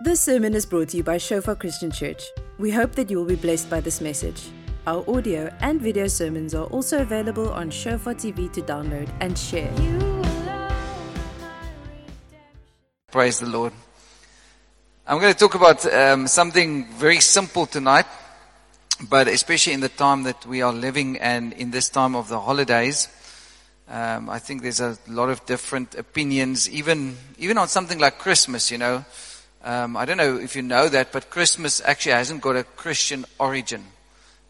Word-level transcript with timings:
This 0.00 0.20
sermon 0.20 0.54
is 0.54 0.64
brought 0.64 0.90
to 0.90 0.98
you 0.98 1.02
by 1.02 1.18
Shofar 1.18 1.56
Christian 1.56 1.90
Church. 1.90 2.22
We 2.56 2.70
hope 2.70 2.92
that 2.92 3.10
you 3.10 3.16
will 3.18 3.24
be 3.24 3.34
blessed 3.34 3.68
by 3.68 3.80
this 3.80 4.00
message. 4.00 4.50
Our 4.86 5.02
audio 5.10 5.52
and 5.58 5.82
video 5.82 6.06
sermons 6.06 6.54
are 6.54 6.66
also 6.66 7.02
available 7.02 7.50
on 7.50 7.68
Shofar 7.72 8.14
TV 8.14 8.46
to 8.52 8.62
download 8.62 9.10
and 9.18 9.36
share. 9.36 9.74
Praise 13.10 13.40
the 13.40 13.46
Lord. 13.46 13.72
I'm 15.04 15.18
going 15.18 15.32
to 15.32 15.38
talk 15.38 15.56
about 15.56 15.84
um, 15.92 16.28
something 16.28 16.86
very 16.92 17.18
simple 17.18 17.66
tonight, 17.66 18.06
but 19.10 19.26
especially 19.26 19.72
in 19.72 19.80
the 19.80 19.88
time 19.88 20.22
that 20.22 20.46
we 20.46 20.62
are 20.62 20.72
living 20.72 21.18
and 21.18 21.52
in 21.54 21.72
this 21.72 21.88
time 21.88 22.14
of 22.14 22.28
the 22.28 22.38
holidays. 22.38 23.08
Um, 23.88 24.30
I 24.30 24.38
think 24.38 24.62
there's 24.62 24.80
a 24.80 24.96
lot 25.08 25.28
of 25.28 25.44
different 25.44 25.96
opinions, 25.96 26.70
even 26.70 27.16
even 27.38 27.58
on 27.58 27.66
something 27.66 27.98
like 27.98 28.18
Christmas. 28.18 28.70
You 28.70 28.78
know, 28.78 29.04
um, 29.62 29.96
I 29.96 30.04
don't 30.04 30.16
know 30.16 30.36
if 30.38 30.54
you 30.54 30.62
know 30.62 30.88
that, 30.88 31.12
but 31.12 31.30
Christmas 31.30 31.82
actually 31.84 32.12
hasn't 32.12 32.42
got 32.42 32.56
a 32.56 32.64
Christian 32.64 33.24
origin, 33.38 33.84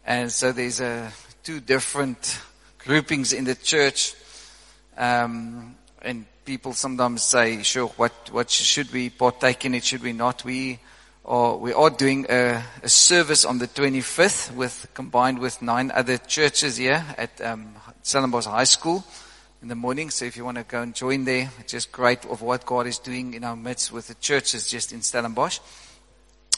and 0.05 0.31
so 0.31 0.51
there's 0.51 0.79
a 0.79 1.11
two 1.43 1.59
different 1.59 2.39
groupings 2.77 3.33
in 3.33 3.45
the 3.45 3.55
church. 3.55 4.13
Um, 4.97 5.75
and 6.01 6.25
people 6.45 6.73
sometimes 6.73 7.23
say, 7.23 7.63
"Sure, 7.63 7.87
what 7.97 8.13
what 8.31 8.51
should 8.51 8.91
we 8.93 9.09
partake 9.09 9.65
in 9.65 9.73
it? 9.73 9.83
Should 9.83 10.03
we 10.03 10.13
not?" 10.13 10.45
We 10.45 10.79
are 11.25 11.57
we 11.57 11.73
are 11.73 11.89
doing 11.89 12.25
a, 12.29 12.63
a 12.83 12.89
service 12.89 13.45
on 13.45 13.57
the 13.57 13.67
25th 13.67 14.53
with 14.55 14.87
combined 14.93 15.39
with 15.39 15.61
nine 15.61 15.91
other 15.91 16.17
churches 16.17 16.77
here 16.77 17.03
at 17.17 17.41
um, 17.41 17.73
Stellenbosch 18.03 18.45
High 18.45 18.63
School 18.65 19.03
in 19.61 19.67
the 19.67 19.75
morning. 19.75 20.09
So 20.09 20.25
if 20.25 20.37
you 20.37 20.45
want 20.45 20.57
to 20.57 20.63
go 20.63 20.81
and 20.81 20.95
join 20.95 21.25
there, 21.25 21.51
it's 21.59 21.73
just 21.73 21.91
great 21.91 22.25
of 22.25 22.41
what 22.41 22.65
God 22.65 22.87
is 22.87 22.97
doing 22.97 23.33
in 23.33 23.43
our 23.43 23.55
midst 23.55 23.91
with 23.91 24.07
the 24.07 24.15
churches 24.15 24.69
just 24.69 24.93
in 24.93 25.01
Stellenbosch. 25.01 25.59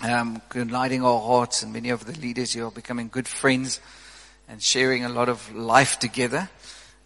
Um, 0.03 0.41
uniting 0.53 1.03
our 1.03 1.19
hearts 1.19 1.63
and 1.63 1.73
many 1.73 1.89
of 1.89 2.05
the 2.05 2.19
leaders 2.19 2.53
here 2.53 2.65
are 2.65 2.71
becoming 2.71 3.09
good 3.09 3.27
friends 3.27 3.79
and 4.47 4.61
sharing 4.61 5.05
a 5.05 5.09
lot 5.09 5.29
of 5.29 5.53
life 5.55 5.99
together. 5.99 6.49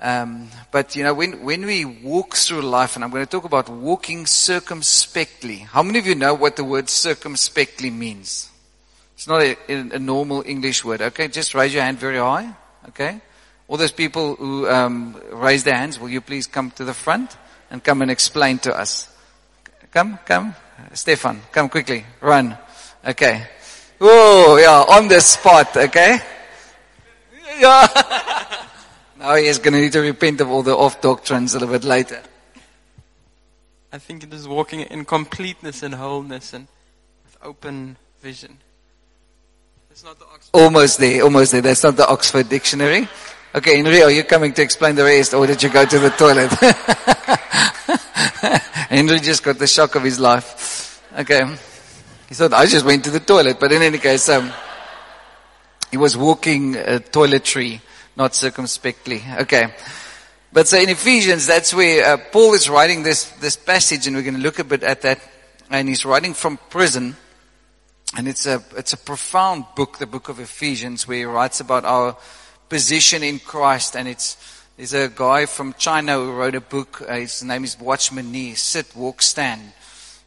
Um, 0.02 0.50
but 0.72 0.96
you 0.96 1.04
know, 1.04 1.14
when, 1.14 1.44
when 1.44 1.66
we 1.66 1.86
walk 1.86 2.36
through 2.36 2.62
life, 2.62 2.96
and 2.96 3.04
I'm 3.04 3.12
going 3.12 3.24
to 3.24 3.30
talk 3.30 3.46
about 3.46 3.70
walking 3.70 4.26
circumspectly. 4.26 5.58
How 5.60 5.82
many 5.82 6.00
of 6.00 6.06
you 6.06 6.16
know 6.16 6.34
what 6.34 6.58
the 6.58 6.64
word 6.64 6.90
circumspectly 6.90 7.90
means? 7.90 8.50
It's 9.16 9.28
not 9.28 9.42
a, 9.42 9.58
a 9.70 10.00
normal 10.00 10.44
English 10.46 10.84
word. 10.84 11.02
Okay, 11.02 11.30
just 11.30 11.56
raise 11.56 11.74
your 11.74 11.84
hand 11.84 11.98
very 12.00 12.18
high. 12.18 12.54
Okay, 12.90 13.22
all 13.68 13.78
those 13.78 13.92
people 13.92 14.36
who 14.36 14.68
um, 14.70 15.20
raise 15.32 15.64
their 15.64 15.76
hands, 15.76 16.00
will 16.00 16.10
you 16.10 16.22
please 16.22 16.48
come 16.48 16.72
to 16.72 16.84
the 16.84 16.94
front 16.94 17.36
and 17.72 17.84
come 17.84 18.02
and 18.02 18.12
explain 18.12 18.60
to 18.60 18.78
us? 18.78 19.10
Come, 19.92 20.20
come, 20.26 20.56
Stefan, 20.94 21.42
come 21.52 21.70
quickly, 21.70 22.06
run. 22.22 22.58
Okay. 23.06 23.48
Oh, 24.02 24.58
yeah, 24.58 24.96
on 24.96 25.08
the 25.08 25.22
spot. 25.22 25.76
Okay. 25.76 26.18
Yeah. 27.60 27.88
now 29.20 29.36
he 29.36 29.46
is 29.46 29.58
going 29.60 29.74
to 29.74 29.80
need 29.80 29.94
to 29.94 30.02
repent 30.02 30.42
of 30.42 30.50
all 30.50 30.64
the 30.64 30.76
off 30.76 31.02
doctrines 31.02 31.56
a 31.56 31.60
little 31.60 31.74
bit 31.74 31.86
later. 31.86 32.22
I 33.92 33.98
think 33.98 34.24
it 34.24 34.34
is 34.34 34.48
walking 34.48 34.82
in 34.82 35.06
completeness 35.06 35.82
and 35.82 35.96
wholeness 35.96 36.54
and 36.54 36.68
with 37.24 37.38
open 37.42 37.96
vision. 38.22 38.58
It's 39.90 40.04
not 40.04 40.20
the 40.20 40.26
Oxford. 40.26 40.58
Almost 40.58 40.98
there, 41.00 41.24
almost 41.24 41.54
there. 41.54 41.62
That's 41.62 41.84
not 41.84 41.96
the 41.96 42.06
Oxford 42.06 42.50
Dictionary. 42.50 43.08
Okay, 43.56 43.80
are 43.80 44.12
you 44.12 44.26
coming 44.26 44.52
to 44.52 44.62
explain 44.62 44.96
the 44.96 45.06
rest 45.06 45.34
or 45.34 45.48
did 45.48 45.64
you 45.64 45.70
go 45.70 45.86
to 45.86 45.98
the 45.98 46.10
toilet? 46.10 46.52
Henry 48.90 49.22
just 49.22 49.44
got 49.44 49.58
the 49.58 49.66
shock 49.66 49.96
of 49.96 50.04
his 50.04 50.20
life. 50.20 51.02
Okay. 51.18 51.42
He 52.28 52.36
thought 52.36 52.52
I 52.52 52.66
just 52.66 52.86
went 52.86 53.06
to 53.06 53.12
the 53.12 53.22
toilet, 53.22 53.58
but 53.58 53.72
in 53.72 53.82
any 53.82 53.98
case, 53.98 54.28
um, 54.28 54.52
he 55.90 55.96
was 55.96 56.18
walking 56.18 56.76
uh, 56.76 57.00
toiletry, 57.10 57.80
not 58.18 58.36
circumspectly. 58.36 59.24
Okay. 59.40 59.74
But 60.52 60.68
so 60.68 60.78
in 60.78 60.90
Ephesians, 60.90 61.48
that's 61.48 61.74
where 61.74 62.06
uh, 62.06 62.18
Paul 62.34 62.56
is 62.56 62.70
writing 62.70 63.04
this, 63.04 63.30
this 63.40 63.56
passage 63.56 64.06
and 64.06 64.18
we're 64.18 64.24
going 64.24 64.36
to 64.36 64.42
look 64.42 64.60
a 64.60 64.66
bit 64.66 64.84
at 64.84 65.02
that. 65.04 65.22
And 65.70 65.88
he's 65.88 66.04
writing 66.04 66.34
from 66.34 66.60
prison. 66.70 67.16
And 68.18 68.28
it's 68.28 68.48
a, 68.48 68.62
it's 68.76 68.92
a 68.92 68.98
profound 68.98 69.64
book, 69.78 69.98
the 69.98 70.08
book 70.08 70.28
of 70.28 70.42
Ephesians, 70.42 71.08
where 71.08 71.20
he 71.20 71.24
writes 71.24 71.62
about 71.62 71.86
our 71.86 72.18
position 72.70 73.24
in 73.24 73.40
Christ. 73.40 73.96
And 73.96 74.08
it's, 74.08 74.38
there's 74.78 74.94
a 74.94 75.10
guy 75.10 75.46
from 75.46 75.74
China 75.74 76.16
who 76.16 76.34
wrote 76.34 76.56
a 76.56 76.62
book. 76.62 77.02
Uh, 77.08 77.16
his 77.16 77.44
name 77.44 77.64
is 77.64 77.80
Watchman 77.80 78.32
Nee, 78.32 78.54
Sit, 78.54 78.96
Walk, 78.96 79.22
Stand. 79.22 79.74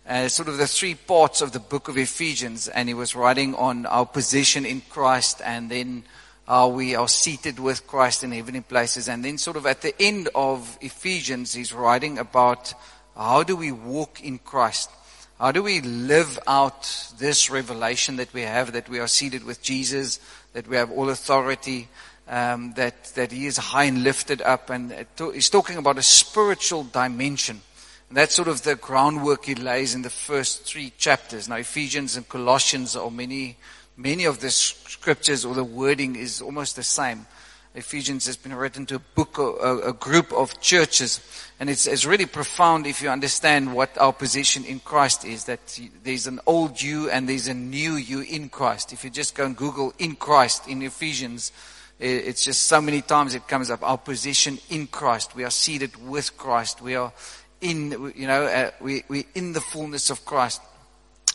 Uh, 0.08 0.28
sort 0.28 0.48
of 0.48 0.56
the 0.56 0.66
three 0.66 0.94
parts 0.94 1.42
of 1.42 1.52
the 1.52 1.60
book 1.60 1.88
of 1.88 1.98
Ephesians. 1.98 2.68
And 2.68 2.88
he 2.88 2.94
was 2.94 3.14
writing 3.14 3.54
on 3.54 3.86
our 3.86 4.06
position 4.06 4.64
in 4.64 4.80
Christ 4.88 5.40
and 5.44 5.70
then 5.70 6.04
how 6.46 6.68
we 6.68 6.94
are 6.94 7.08
seated 7.08 7.58
with 7.58 7.86
Christ 7.86 8.24
in 8.24 8.32
heavenly 8.32 8.62
places. 8.62 9.08
And 9.08 9.22
then 9.22 9.36
sort 9.36 9.58
of 9.58 9.66
at 9.66 9.82
the 9.82 9.94
end 10.00 10.30
of 10.34 10.78
Ephesians, 10.80 11.52
he's 11.52 11.74
writing 11.74 12.18
about 12.18 12.72
how 13.14 13.42
do 13.42 13.54
we 13.54 13.70
walk 13.70 14.22
in 14.22 14.38
Christ? 14.38 14.90
How 15.38 15.52
do 15.52 15.62
we 15.62 15.80
live 15.82 16.38
out 16.46 17.12
this 17.18 17.50
revelation 17.50 18.16
that 18.16 18.32
we 18.32 18.42
have, 18.42 18.72
that 18.72 18.88
we 18.88 18.98
are 18.98 19.06
seated 19.06 19.44
with 19.44 19.62
Jesus, 19.62 20.20
that 20.52 20.66
we 20.66 20.76
have 20.76 20.90
all 20.90 21.10
authority, 21.10 21.88
um, 22.28 22.72
that, 22.74 23.04
that 23.14 23.32
he 23.32 23.46
is 23.46 23.56
high 23.56 23.84
and 23.84 24.04
lifted 24.04 24.42
up. 24.42 24.70
And 24.70 25.06
he's 25.32 25.50
talking 25.50 25.76
about 25.78 25.98
a 25.98 26.02
spiritual 26.02 26.84
dimension. 26.84 27.60
And 28.08 28.16
that's 28.16 28.34
sort 28.34 28.48
of 28.48 28.62
the 28.62 28.76
groundwork 28.76 29.46
he 29.46 29.54
lays 29.54 29.94
in 29.94 30.02
the 30.02 30.10
first 30.10 30.64
three 30.64 30.92
chapters. 30.96 31.48
Now, 31.48 31.56
Ephesians 31.56 32.16
and 32.16 32.28
Colossians 32.28 32.96
are 32.96 33.10
many, 33.10 33.56
many 33.96 34.24
of 34.24 34.40
the 34.40 34.50
scriptures 34.50 35.44
or 35.44 35.54
the 35.54 35.64
wording 35.64 36.16
is 36.16 36.40
almost 36.40 36.76
the 36.76 36.82
same. 36.82 37.26
Ephesians 37.74 38.26
has 38.26 38.36
been 38.36 38.54
written 38.54 38.86
to 38.86 38.96
a 38.96 38.98
book, 38.98 39.38
a, 39.38 39.88
a 39.88 39.92
group 39.92 40.32
of 40.32 40.58
churches. 40.60 41.20
And 41.60 41.68
it's, 41.68 41.86
it's 41.86 42.06
really 42.06 42.26
profound 42.26 42.86
if 42.86 43.02
you 43.02 43.10
understand 43.10 43.74
what 43.74 43.96
our 43.98 44.12
position 44.12 44.64
in 44.64 44.80
Christ 44.80 45.24
is, 45.24 45.44
that 45.44 45.78
there's 46.02 46.26
an 46.26 46.40
old 46.46 46.80
you 46.80 47.10
and 47.10 47.28
there's 47.28 47.46
a 47.46 47.54
new 47.54 47.92
you 47.92 48.20
in 48.20 48.48
Christ. 48.48 48.92
If 48.92 49.04
you 49.04 49.10
just 49.10 49.34
go 49.34 49.44
and 49.44 49.56
Google 49.56 49.92
in 49.98 50.16
Christ 50.16 50.66
in 50.66 50.82
Ephesians, 50.82 51.52
it's 52.00 52.44
just 52.44 52.62
so 52.62 52.80
many 52.80 53.02
times 53.02 53.34
it 53.34 53.48
comes 53.48 53.70
up. 53.70 53.82
Our 53.82 53.98
position 53.98 54.58
in 54.70 54.86
Christ. 54.86 55.34
We 55.34 55.44
are 55.44 55.50
seated 55.50 56.08
with 56.08 56.36
Christ. 56.36 56.80
We 56.80 56.94
are 56.94 57.12
in, 57.60 58.12
you 58.14 58.26
know, 58.26 58.44
uh, 58.44 58.70
we, 58.80 59.02
we're 59.08 59.24
in 59.34 59.52
the 59.52 59.60
fullness 59.60 60.10
of 60.10 60.24
Christ. 60.24 60.60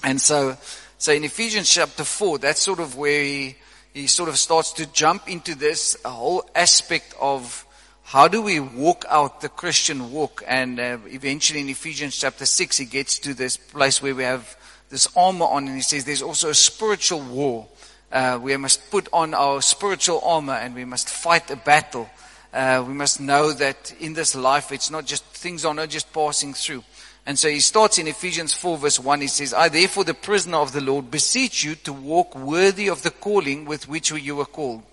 And 0.04 0.22
so, 0.22 0.58
so 0.98 1.12
in 1.12 1.24
Ephesians 1.24 1.70
chapter 1.70 2.04
4, 2.04 2.38
that's 2.40 2.62
sort 2.62 2.80
of 2.80 2.98
where 2.98 3.24
he, 3.24 3.56
he 3.94 4.08
sort 4.08 4.30
of 4.30 4.38
starts 4.38 4.72
to 4.74 4.86
jump 4.86 5.28
into 5.28 5.56
this 5.56 5.98
whole 6.06 6.50
aspect 6.56 7.14
of 7.20 7.66
how 8.04 8.28
do 8.28 8.42
we 8.42 8.60
walk 8.60 9.06
out 9.10 9.42
the 9.42 9.50
Christian 9.50 10.12
walk? 10.12 10.44
And 10.48 10.80
uh, 10.80 10.98
eventually 11.08 11.62
in 11.62 11.70
Ephesians 11.70 12.18
chapter 12.18 12.46
6, 12.46 12.78
he 12.78 12.86
gets 12.86 13.20
to 13.20 13.34
this 13.34 13.58
place 13.58 14.02
where 14.02 14.16
we 14.16 14.24
have 14.24 14.58
this 14.90 15.08
armor 15.16 15.46
on 15.46 15.68
and 15.68 15.76
he 15.76 15.82
says 15.82 16.06
there's 16.06 16.22
also 16.22 16.50
a 16.50 16.54
spiritual 16.54 17.22
war. 17.22 17.68
Uh, 18.14 18.40
we 18.40 18.56
must 18.58 18.92
put 18.92 19.10
on 19.12 19.34
our 19.34 19.60
spiritual 19.60 20.22
armor 20.24 20.54
and 20.54 20.76
we 20.76 20.86
must 20.86 21.10
fight 21.10 21.50
a 21.50 21.56
battle. 21.56 22.08
Uh, 22.54 22.86
we 22.88 22.94
must 22.94 23.20
know 23.20 23.52
that 23.52 23.92
in 24.00 24.14
this 24.14 24.36
life, 24.36 24.72
it's 24.72 24.92
not 24.92 25.04
just, 25.04 25.26
things 25.26 25.66
are 25.66 25.74
not 25.74 25.90
just 25.90 26.14
passing 26.14 26.54
through. 26.54 26.84
And 27.26 27.40
so 27.40 27.50
he 27.50 27.60
starts 27.60 27.98
in 27.98 28.08
Ephesians 28.08 28.54
4 28.54 28.78
verse 28.78 29.00
1. 29.00 29.22
He 29.22 29.28
says, 29.28 29.52
I 29.52 29.68
therefore 29.68 30.04
the 30.04 30.14
prisoner 30.14 30.58
of 30.58 30.74
the 30.74 30.82
Lord 30.82 31.10
beseech 31.10 31.64
you 31.64 31.74
to 31.74 31.92
walk 31.92 32.36
worthy 32.36 32.88
of 32.88 33.02
the 33.02 33.10
calling 33.10 33.66
with 33.66 33.90
which 33.90 34.12
you 34.12 34.36
were 34.36 34.46
called. 34.46 34.84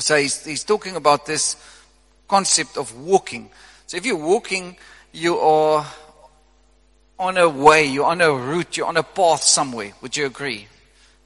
So 0.00 0.16
he's, 0.16 0.44
he's 0.44 0.64
talking 0.64 0.96
about 0.96 1.26
this 1.26 1.54
concept 2.26 2.76
of 2.76 2.96
walking. 2.98 3.48
So 3.86 3.96
if 3.96 4.04
you're 4.04 4.16
walking, 4.16 4.76
you 5.12 5.38
are 5.38 5.86
on 7.16 7.36
a 7.36 7.48
way, 7.48 7.86
you're 7.86 8.06
on 8.06 8.20
a 8.20 8.32
route, 8.32 8.76
you're 8.76 8.88
on 8.88 8.96
a 8.96 9.04
path 9.04 9.44
somewhere. 9.44 9.92
Would 10.02 10.16
you 10.16 10.26
agree? 10.26 10.66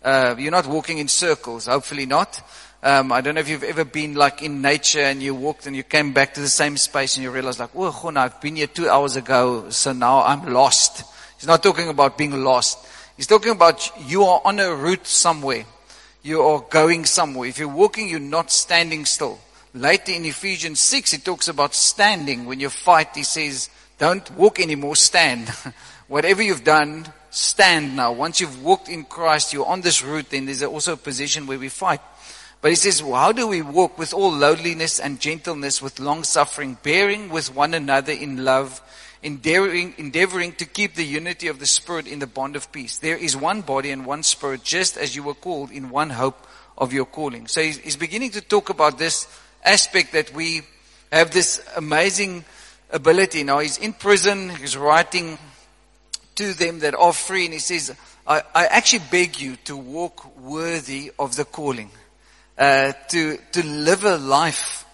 Uh, 0.03 0.37
you're 0.39 0.53
not 0.53 0.67
walking 0.67 0.99
in 0.99 1.09
circles, 1.09 1.67
hopefully 1.67 2.07
not. 2.07 2.41
Um, 2.81 3.11
I 3.11 3.21
don't 3.21 3.35
know 3.35 3.41
if 3.41 3.49
you've 3.49 3.65
ever 3.65 3.85
been 3.85 4.15
like 4.15 4.41
in 4.43 4.63
nature 4.63 5.01
and 5.01 5.21
you 5.21 5.35
walked 5.35 5.67
and 5.67 5.75
you 5.75 5.83
came 5.83 6.13
back 6.13 6.35
to 6.35 6.41
the 6.41 6.49
same 6.49 6.77
space 6.77 7.17
and 7.17 7.25
you 7.25 7.31
realized 7.33 7.59
like, 7.59 7.71
oh, 7.75 8.13
I've 8.15 8.41
been 8.41 8.55
here 8.55 8.69
two 8.69 8.89
hours 8.89 9.17
ago, 9.17 9.71
so 9.71 9.93
now 9.93 10.23
I'm 10.23 10.53
lost. 10.53 11.03
He's 11.37 11.49
not 11.49 11.63
talking 11.63 11.89
about 11.89 12.17
being 12.17 12.45
lost. 12.45 12.87
He's 13.17 13.27
talking 13.27 13.51
about 13.51 13.91
you 14.07 14.23
are 14.25 14.41
on 14.45 14.61
a 14.61 14.73
route 14.73 15.09
somewhere. 15.09 15.65
You 16.23 16.43
are 16.43 16.61
going 16.61 17.05
somewhere. 17.05 17.49
If 17.49 17.59
you're 17.59 17.69
walking, 17.69 18.09
you're 18.09 18.21
not 18.21 18.53
standing 18.53 19.05
still. 19.07 19.41
Later 19.75 20.13
in 20.13 20.25
Ephesians 20.25 20.79
6, 20.81 21.11
he 21.11 21.19
talks 21.19 21.49
about 21.49 21.75
standing. 21.75 22.47
When 22.47 22.61
you 22.61 22.71
fight, 22.71 23.09
he 23.15 23.25
says, 23.25 23.71
don't 23.99 24.31
walk 24.33 24.61
anymore, 24.61 24.95
stand. 24.95 25.49
Whatever 26.09 26.43
you've 26.43 26.65
done, 26.65 27.13
stand 27.31 27.97
now. 27.97 28.13
Once 28.13 28.41
you've 28.41 28.63
walked 28.63 28.89
in 28.89 29.05
Christ, 29.05 29.53
you're 29.53 29.67
on 29.67 29.81
this 29.81 30.03
route, 30.03 30.31
then 30.31 30.47
there's 30.47 30.63
also 30.63 30.95
a 30.95 30.97
position 30.97 31.47
where 31.47 31.59
we 31.59 31.69
fight. 31.69 32.01
But 32.61 32.71
he 32.71 32.75
says, 32.75 33.03
well, 33.03 33.21
how 33.21 33.33
do 33.33 33.47
we 33.47 33.63
walk 33.63 33.99
with 33.99 34.13
all 34.13 34.33
lowliness 34.33 34.99
and 34.99 35.21
gentleness, 35.21 35.81
with 35.81 36.01
long 36.01 36.25
suffering, 36.25 36.77
bearing 36.83 37.29
with 37.29 37.55
one 37.55 37.73
another 37.73 38.13
in 38.13 38.45
love, 38.45 38.81
endeavoring, 39.23 39.95
endeavoring 39.97 40.53
to 40.55 40.65
keep 40.65 40.95
the 40.95 41.05
unity 41.05 41.47
of 41.47 41.61
the 41.61 41.67
Spirit 41.67 42.09
in 42.09 42.19
the 42.19 42.27
bond 42.27 42.57
of 42.57 42.73
peace. 42.73 42.99
There 42.99 43.17
is 43.17 43.37
one 43.37 43.61
body 43.61 43.91
and 43.91 44.05
one 44.05 44.25
Spirit, 44.25 44.65
just 44.65 44.97
as 44.97 45.15
you 45.15 45.23
were 45.23 45.35
called 45.35 45.71
in 45.71 45.91
one 45.91 46.11
hope 46.11 46.47
of 46.77 46.93
your 46.93 47.07
calling. 47.07 47.47
So 47.47 47.61
he's, 47.61 47.79
he's 47.79 47.97
beginning 47.97 48.31
to 48.33 48.41
talk 48.41 48.71
about 48.71 48.99
this 48.99 49.29
aspect 49.65 50.13
that 50.13 50.33
we 50.35 50.63
have 51.13 51.31
this 51.31 51.65
amazing 51.77 52.45
ability. 52.91 53.45
Now 53.45 53.61
he's 53.61 53.79
in 53.79 53.93
prison, 53.93 54.51
he's 54.51 54.77
writing 54.77 55.39
to 56.39 56.55
them 56.55 56.79
that 56.81 56.95
are 56.95 57.13
free, 57.13 57.45
and 57.45 57.53
he 57.53 57.59
says, 57.59 57.95
I, 58.27 58.43
I 58.55 58.67
actually 58.67 59.03
beg 59.11 59.41
you 59.41 59.57
to 59.65 59.77
walk 59.77 60.37
worthy 60.39 61.11
of 61.19 61.35
the 61.35 61.45
calling, 61.45 61.91
uh, 62.57 62.93
to, 63.11 63.39
to 63.53 63.67
live 63.67 64.05
a 64.05 64.17
life 64.17 64.85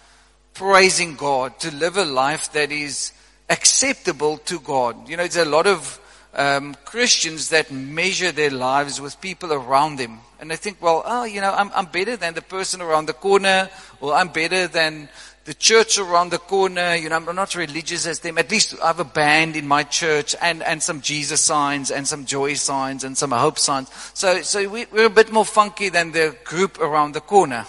praising 0.55 1.15
God, 1.15 1.59
to 1.59 1.73
live 1.75 1.97
a 1.97 2.05
life 2.05 2.51
that 2.53 2.71
is 2.71 3.11
acceptable 3.49 4.37
to 4.39 4.59
God. 4.59 5.07
You 5.07 5.17
know, 5.17 5.23
it's 5.23 5.37
a 5.37 5.45
lot 5.45 5.67
of 5.67 5.99
um, 6.33 6.75
Christians 6.83 7.49
that 7.49 7.71
measure 7.71 8.31
their 8.31 8.49
lives 8.51 8.99
with 8.99 9.21
people 9.21 9.53
around 9.53 9.97
them. 9.97 10.19
And 10.39 10.49
they 10.49 10.55
think, 10.55 10.81
well, 10.81 11.03
oh, 11.05 11.25
you 11.25 11.41
know, 11.41 11.53
I'm, 11.53 11.71
I'm 11.75 11.85
better 11.85 12.17
than 12.17 12.33
the 12.33 12.41
person 12.41 12.81
around 12.81 13.05
the 13.05 13.13
corner, 13.13 13.69
or 14.01 14.13
I'm 14.13 14.29
better 14.29 14.67
than 14.67 15.09
the 15.45 15.53
church 15.53 15.97
around 15.97 16.31
the 16.31 16.39
corner. 16.39 16.95
You 16.95 17.09
know, 17.09 17.15
I'm 17.15 17.35
not 17.35 17.55
religious 17.55 18.05
as 18.05 18.19
them. 18.19 18.37
At 18.37 18.51
least 18.51 18.75
I 18.83 18.87
have 18.87 18.99
a 18.99 19.05
band 19.05 19.55
in 19.55 19.67
my 19.67 19.83
church 19.83 20.35
and, 20.41 20.61
and 20.63 20.81
some 20.81 21.01
Jesus 21.01 21.39
signs 21.39 21.91
and 21.91 22.07
some 22.07 22.25
joy 22.25 22.55
signs 22.55 23.03
and 23.03 23.17
some 23.17 23.31
hope 23.31 23.59
signs. 23.59 23.89
So, 24.13 24.41
so 24.41 24.67
we, 24.67 24.85
we're 24.91 25.05
a 25.05 25.09
bit 25.09 25.31
more 25.31 25.45
funky 25.45 25.89
than 25.89 26.11
the 26.11 26.35
group 26.43 26.79
around 26.79 27.13
the 27.13 27.21
corner. 27.21 27.65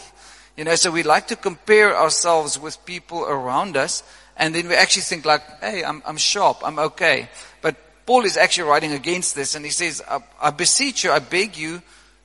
You 0.57 0.65
know, 0.65 0.75
so 0.75 0.91
we 0.91 1.03
like 1.03 1.29
to 1.29 1.37
compare 1.37 1.95
ourselves 1.95 2.59
with 2.59 2.83
people 2.87 3.25
around 3.25 3.77
us 3.77 4.03
and 4.39 4.55
then 4.55 4.69
we 4.69 4.75
actually 4.75 5.03
think 5.03 5.25
like, 5.27 5.43
hey, 5.61 5.85
I'm, 5.85 6.03
I'm 6.07 6.17
sharp, 6.17 6.59
I'm 6.65 6.79
okay. 6.79 7.29
But 7.61 7.77
Paul 8.07 8.25
is 8.25 8.39
actually 8.39 8.69
writing 8.69 8.93
against 8.93 9.35
this 9.35 9.55
and 9.55 9.65
he 9.65 9.71
says, 9.71 10.03
I, 10.09 10.21
I 10.41 10.51
beseech 10.51 11.05
you, 11.05 11.13
I 11.13 11.19
beg 11.19 11.59
you 11.59 11.83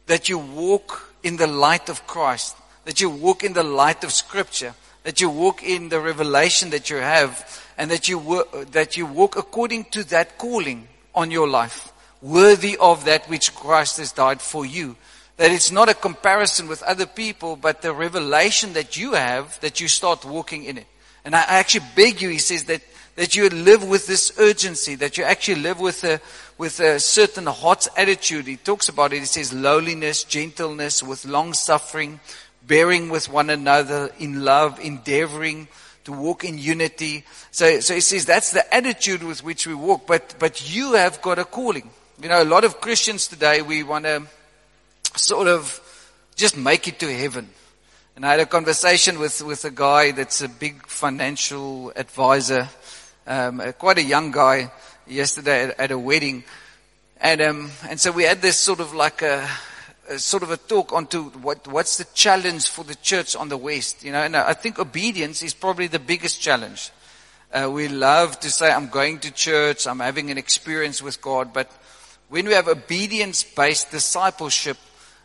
that 0.08 0.30
you 0.30 0.38
walk 0.38 1.14
in 1.24 1.36
the 1.36 1.48
light 1.48 1.90
of 1.90 2.08
Christ, 2.08 2.56
that 2.86 3.02
you 3.02 3.10
walk 3.10 3.44
in 3.44 3.52
the 3.52 3.64
light 3.64 4.06
of 4.06 4.14
scripture, 4.14 4.74
that 5.04 5.20
you 5.22 5.30
walk 5.30 5.64
in 5.64 5.90
the 5.90 6.00
revelation 6.00 6.70
that 6.72 6.90
you 6.90 6.98
have 6.98 7.66
and 7.78 7.90
that 7.90 8.08
you, 8.08 8.46
that 8.72 8.98
you 8.98 9.06
walk 9.06 9.36
according 9.36 9.86
to 9.86 10.04
that 10.10 10.38
calling 10.38 10.88
on 11.16 11.32
your 11.32 11.48
life, 11.48 11.92
worthy 12.22 12.78
of 12.78 13.06
that 13.06 13.28
which 13.30 13.56
Christ 13.56 13.98
has 13.98 14.12
died 14.12 14.42
for 14.42 14.66
you. 14.66 14.96
That 15.38 15.52
it's 15.52 15.72
not 15.72 15.90
a 15.90 15.96
comparison 15.96 16.68
with 16.68 16.84
other 16.84 17.08
people, 17.08 17.56
but 17.56 17.82
the 17.82 17.94
revelation 17.94 18.74
that 18.74 18.96
you 18.98 19.14
have, 19.14 19.60
that 19.62 19.82
you 19.82 19.88
start 19.88 20.24
walking 20.24 20.66
in 20.66 20.78
it. 20.78 20.86
And 21.26 21.36
I 21.36 21.42
actually 21.42 21.86
beg 21.96 22.22
you, 22.22 22.30
he 22.30 22.38
says, 22.38 22.66
that, 22.66 22.82
that 23.16 23.36
you 23.36 23.50
live 23.50 23.84
with 23.84 24.06
this 24.06 24.34
urgency, 24.38 24.96
that 24.96 25.18
you 25.18 25.24
actually 25.24 25.62
live 25.62 25.80
with 25.80 26.04
a, 26.04 26.22
with 26.58 26.80
a 26.80 27.00
certain 27.00 27.48
hot 27.48 27.88
attitude. 27.98 28.46
He 28.46 28.58
talks 28.58 28.90
about 28.90 29.14
it. 29.14 29.20
He 29.20 29.26
says 29.26 29.52
lowliness, 29.52 30.24
gentleness, 30.24 31.02
with 31.02 31.26
long 31.26 31.54
suffering, 31.54 32.20
bearing 32.66 33.10
with 33.10 33.30
one 33.30 33.50
another 33.50 34.12
in 34.20 34.44
love, 34.44 34.80
endeavoring 34.80 35.68
to 36.04 36.12
walk 36.12 36.44
in 36.44 36.58
unity. 36.58 37.24
So, 37.52 37.80
so 37.80 37.94
he 37.94 38.02
says 38.02 38.26
that's 38.26 38.52
the 38.52 38.74
attitude 38.74 39.24
with 39.24 39.44
which 39.44 39.68
we 39.68 39.74
walk, 39.74 40.08
but, 40.08 40.36
but 40.40 40.74
you 40.74 40.94
have 40.94 41.22
got 41.22 41.40
a 41.40 41.46
calling. 41.46 41.90
You 42.22 42.30
know, 42.30 42.42
a 42.42 42.46
lot 42.46 42.64
of 42.64 42.82
Christians 42.82 43.28
today, 43.28 43.62
we 43.62 43.84
want 43.84 44.06
to 44.06 44.24
sort 45.16 45.48
of 45.48 45.80
just 46.36 46.58
make 46.58 46.88
it 46.88 47.00
to 47.00 47.16
heaven. 47.16 47.50
And 48.16 48.26
I 48.26 48.32
had 48.32 48.40
a 48.40 48.46
conversation 48.46 49.20
with, 49.20 49.42
with 49.42 49.66
a 49.66 49.72
guy 49.72 50.12
that's 50.12 50.42
a 50.42 50.50
big 50.50 50.86
financial 50.86 51.92
advisor, 51.96 52.70
um, 53.26 53.62
quite 53.78 53.98
a 53.98 54.04
young 54.04 54.32
guy 54.32 54.72
yesterday 55.08 55.64
at, 55.64 55.80
at 55.80 55.92
a 55.92 55.98
wedding. 55.98 56.44
And, 57.20 57.42
um, 57.42 57.72
and 57.90 58.00
so 58.00 58.12
we 58.12 58.24
had 58.24 58.42
this 58.42 58.58
sort 58.58 58.80
of 58.80 58.94
like 58.94 59.22
a, 59.22 59.48
a, 60.12 60.20
sort 60.20 60.44
of 60.44 60.52
a 60.52 60.58
talk 60.58 60.94
onto 60.94 61.24
what, 61.42 61.68
what's 61.68 61.98
the 61.98 62.06
challenge 62.14 62.68
for 62.68 62.84
the 62.84 62.96
church 62.96 63.36
on 63.36 63.50
the 63.50 63.58
West, 63.58 64.04
you 64.04 64.12
know, 64.12 64.22
and 64.22 64.36
I 64.36 64.54
think 64.54 64.80
obedience 64.80 65.42
is 65.42 65.54
probably 65.54 65.88
the 65.88 66.00
biggest 66.00 66.42
challenge. 66.42 66.92
Uh, 67.54 67.70
we 67.72 67.88
love 67.88 68.40
to 68.40 68.50
say, 68.50 68.72
I'm 68.72 68.90
going 68.90 69.20
to 69.20 69.32
church, 69.32 69.88
I'm 69.88 70.00
having 70.00 70.32
an 70.32 70.38
experience 70.38 71.02
with 71.02 71.22
God, 71.22 71.54
but 71.54 71.72
when 72.30 72.46
we 72.46 72.54
have 72.54 72.68
obedience 72.68 73.44
based 73.44 73.92
discipleship, 73.92 74.78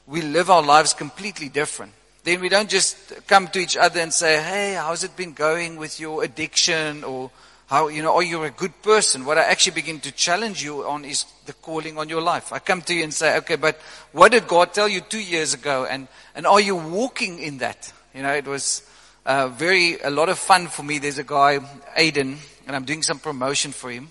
we 0.06 0.22
live 0.22 0.50
our 0.50 0.62
lives 0.62 0.94
completely 0.94 1.48
different. 1.48 1.92
Then 2.24 2.40
we 2.40 2.48
don't 2.48 2.68
just 2.68 3.26
come 3.28 3.46
to 3.48 3.60
each 3.60 3.76
other 3.76 4.00
and 4.00 4.12
say, 4.12 4.42
Hey, 4.42 4.74
how's 4.74 5.04
it 5.04 5.16
been 5.16 5.32
going 5.32 5.76
with 5.76 6.00
your 6.00 6.24
addiction? 6.24 7.04
Or 7.04 7.30
how, 7.66 7.88
you 7.88 8.02
know, 8.02 8.14
are 8.14 8.22
you 8.22 8.44
a 8.44 8.50
good 8.50 8.80
person? 8.82 9.24
What 9.24 9.38
I 9.38 9.42
actually 9.42 9.74
begin 9.74 9.98
to 10.00 10.12
challenge 10.12 10.62
you 10.62 10.86
on 10.86 11.04
is 11.04 11.24
the 11.46 11.52
calling 11.52 11.98
on 11.98 12.08
your 12.08 12.20
life. 12.20 12.52
I 12.52 12.60
come 12.60 12.80
to 12.82 12.94
you 12.94 13.02
and 13.02 13.12
say, 13.12 13.36
okay, 13.38 13.56
but 13.56 13.80
what 14.12 14.30
did 14.32 14.46
God 14.46 14.72
tell 14.72 14.88
you 14.88 15.00
two 15.00 15.20
years 15.20 15.52
ago? 15.52 15.84
And, 15.84 16.06
and 16.36 16.46
are 16.46 16.60
you 16.60 16.76
walking 16.76 17.40
in 17.40 17.58
that? 17.58 17.92
You 18.14 18.22
know, 18.22 18.32
it 18.32 18.46
was 18.46 18.88
uh, 19.24 19.48
very, 19.48 19.98
a 20.00 20.10
lot 20.10 20.28
of 20.28 20.38
fun 20.38 20.68
for 20.68 20.84
me. 20.84 20.98
There's 20.98 21.18
a 21.18 21.24
guy, 21.24 21.58
Aiden, 21.98 22.36
and 22.68 22.76
I'm 22.76 22.84
doing 22.84 23.02
some 23.02 23.18
promotion 23.18 23.72
for 23.72 23.90
him, 23.90 24.10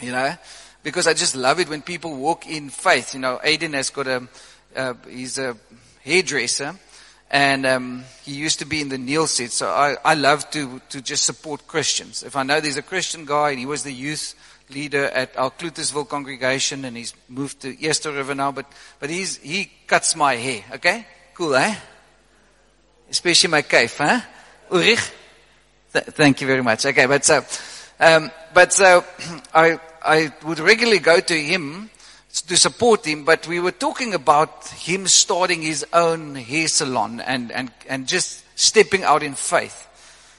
you 0.00 0.10
know, 0.10 0.34
because 0.82 1.06
I 1.06 1.14
just 1.14 1.36
love 1.36 1.60
it 1.60 1.68
when 1.68 1.80
people 1.80 2.16
walk 2.16 2.48
in 2.48 2.70
faith. 2.70 3.14
You 3.14 3.20
know, 3.20 3.40
Aiden 3.44 3.74
has 3.74 3.90
got 3.90 4.08
a, 4.08 4.28
uh, 4.74 4.94
he's 5.08 5.38
a 5.38 5.56
hairdresser 6.02 6.74
and 7.34 7.66
um, 7.66 8.04
he 8.22 8.32
used 8.32 8.60
to 8.60 8.64
be 8.64 8.80
in 8.80 8.90
the 8.90 8.96
Neil 8.96 9.26
set. 9.26 9.50
So 9.50 9.68
I, 9.68 9.96
I 10.04 10.14
love 10.14 10.48
to, 10.52 10.80
to 10.90 11.02
just 11.02 11.24
support 11.24 11.66
Christians. 11.66 12.22
If 12.22 12.36
I 12.36 12.44
know 12.44 12.60
there's 12.60 12.76
a 12.76 12.82
Christian 12.82 13.24
guy 13.24 13.50
and 13.50 13.58
he 13.58 13.66
was 13.66 13.82
the 13.82 13.92
youth 13.92 14.36
leader 14.70 15.06
at 15.06 15.36
our 15.36 15.50
Cloetesville 15.50 16.08
congregation 16.08 16.84
and 16.84 16.96
he's 16.96 17.12
moved 17.28 17.58
to 17.62 17.76
Eerste 17.84 18.14
River 18.14 18.36
now, 18.36 18.52
but, 18.52 18.66
but 19.00 19.10
he's, 19.10 19.38
he 19.38 19.68
cuts 19.88 20.14
my 20.14 20.36
hair. 20.36 20.62
Okay? 20.74 21.04
Cool, 21.34 21.56
eh? 21.56 21.74
Especially 23.10 23.50
my 23.50 23.62
cave, 23.62 23.92
huh? 23.98 24.20
Ulrich? 24.70 25.10
Th- 25.92 26.04
thank 26.04 26.40
you 26.40 26.46
very 26.46 26.62
much. 26.62 26.86
Okay, 26.86 27.06
but 27.06 27.24
so, 27.24 27.44
um, 27.98 28.30
but 28.54 28.72
so 28.72 29.04
I, 29.52 29.80
I 30.00 30.32
would 30.44 30.60
regularly 30.60 31.00
go 31.00 31.18
to 31.18 31.34
him 31.34 31.90
to 32.42 32.56
support 32.56 33.06
him, 33.06 33.24
but 33.24 33.46
we 33.46 33.60
were 33.60 33.72
talking 33.72 34.14
about 34.14 34.68
him 34.68 35.06
starting 35.06 35.62
his 35.62 35.86
own 35.92 36.34
hair 36.34 36.68
salon 36.68 37.20
and, 37.20 37.52
and, 37.52 37.70
and 37.88 38.08
just 38.08 38.44
stepping 38.58 39.04
out 39.04 39.22
in 39.22 39.34
faith. 39.34 39.88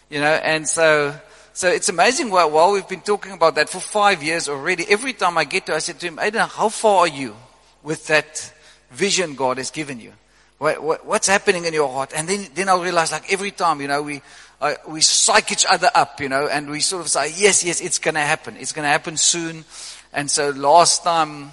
You 0.09 0.19
know, 0.19 0.33
and 0.33 0.67
so, 0.67 1.15
so 1.53 1.69
it's 1.69 1.89
amazing 1.89 2.29
while, 2.29 2.51
while 2.51 2.73
we've 2.73 2.87
been 2.87 3.01
talking 3.01 3.31
about 3.31 3.55
that 3.55 3.69
for 3.69 3.79
five 3.79 4.21
years 4.21 4.49
already, 4.49 4.85
every 4.89 5.13
time 5.13 5.37
I 5.37 5.45
get 5.45 5.65
to, 5.67 5.75
I 5.75 5.79
said 5.79 5.99
to 6.01 6.07
him, 6.07 6.17
Aiden, 6.17 6.47
how 6.47 6.69
far 6.69 6.99
are 6.99 7.07
you 7.07 7.35
with 7.81 8.07
that 8.07 8.53
vision 8.91 9.35
God 9.35 9.57
has 9.57 9.71
given 9.71 9.99
you? 9.99 10.13
What, 10.57 10.81
what, 10.81 11.05
what's 11.05 11.27
happening 11.27 11.65
in 11.65 11.73
your 11.73 11.91
heart? 11.91 12.11
And 12.15 12.27
then, 12.27 12.47
then 12.53 12.69
I'll 12.69 12.81
realize 12.81 13.11
like 13.11 13.31
every 13.31 13.51
time, 13.51 13.81
you 13.81 13.87
know, 13.87 14.01
we, 14.01 14.21
uh, 14.61 14.75
we 14.87 15.01
psych 15.01 15.51
each 15.51 15.65
other 15.69 15.89
up, 15.93 16.21
you 16.21 16.29
know, 16.29 16.47
and 16.47 16.69
we 16.69 16.79
sort 16.79 17.01
of 17.01 17.09
say, 17.09 17.33
yes, 17.35 17.63
yes, 17.63 17.81
it's 17.81 17.99
going 17.99 18.15
to 18.15 18.21
happen. 18.21 18.55
It's 18.57 18.71
going 18.71 18.85
to 18.85 18.89
happen 18.89 19.17
soon. 19.17 19.65
And 20.13 20.31
so 20.31 20.51
last 20.51 21.03
time, 21.03 21.51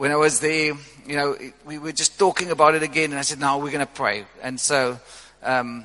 when 0.00 0.10
I 0.10 0.16
was 0.16 0.40
there, 0.40 0.72
you 1.06 1.14
know, 1.14 1.36
we 1.66 1.76
were 1.76 1.92
just 1.92 2.18
talking 2.18 2.50
about 2.50 2.74
it 2.74 2.82
again, 2.82 3.10
and 3.10 3.18
I 3.18 3.20
said, 3.20 3.38
"No, 3.38 3.58
we're 3.58 3.70
going 3.70 3.86
to 3.86 3.92
pray." 3.92 4.24
And 4.40 4.58
so, 4.58 4.98
um, 5.42 5.84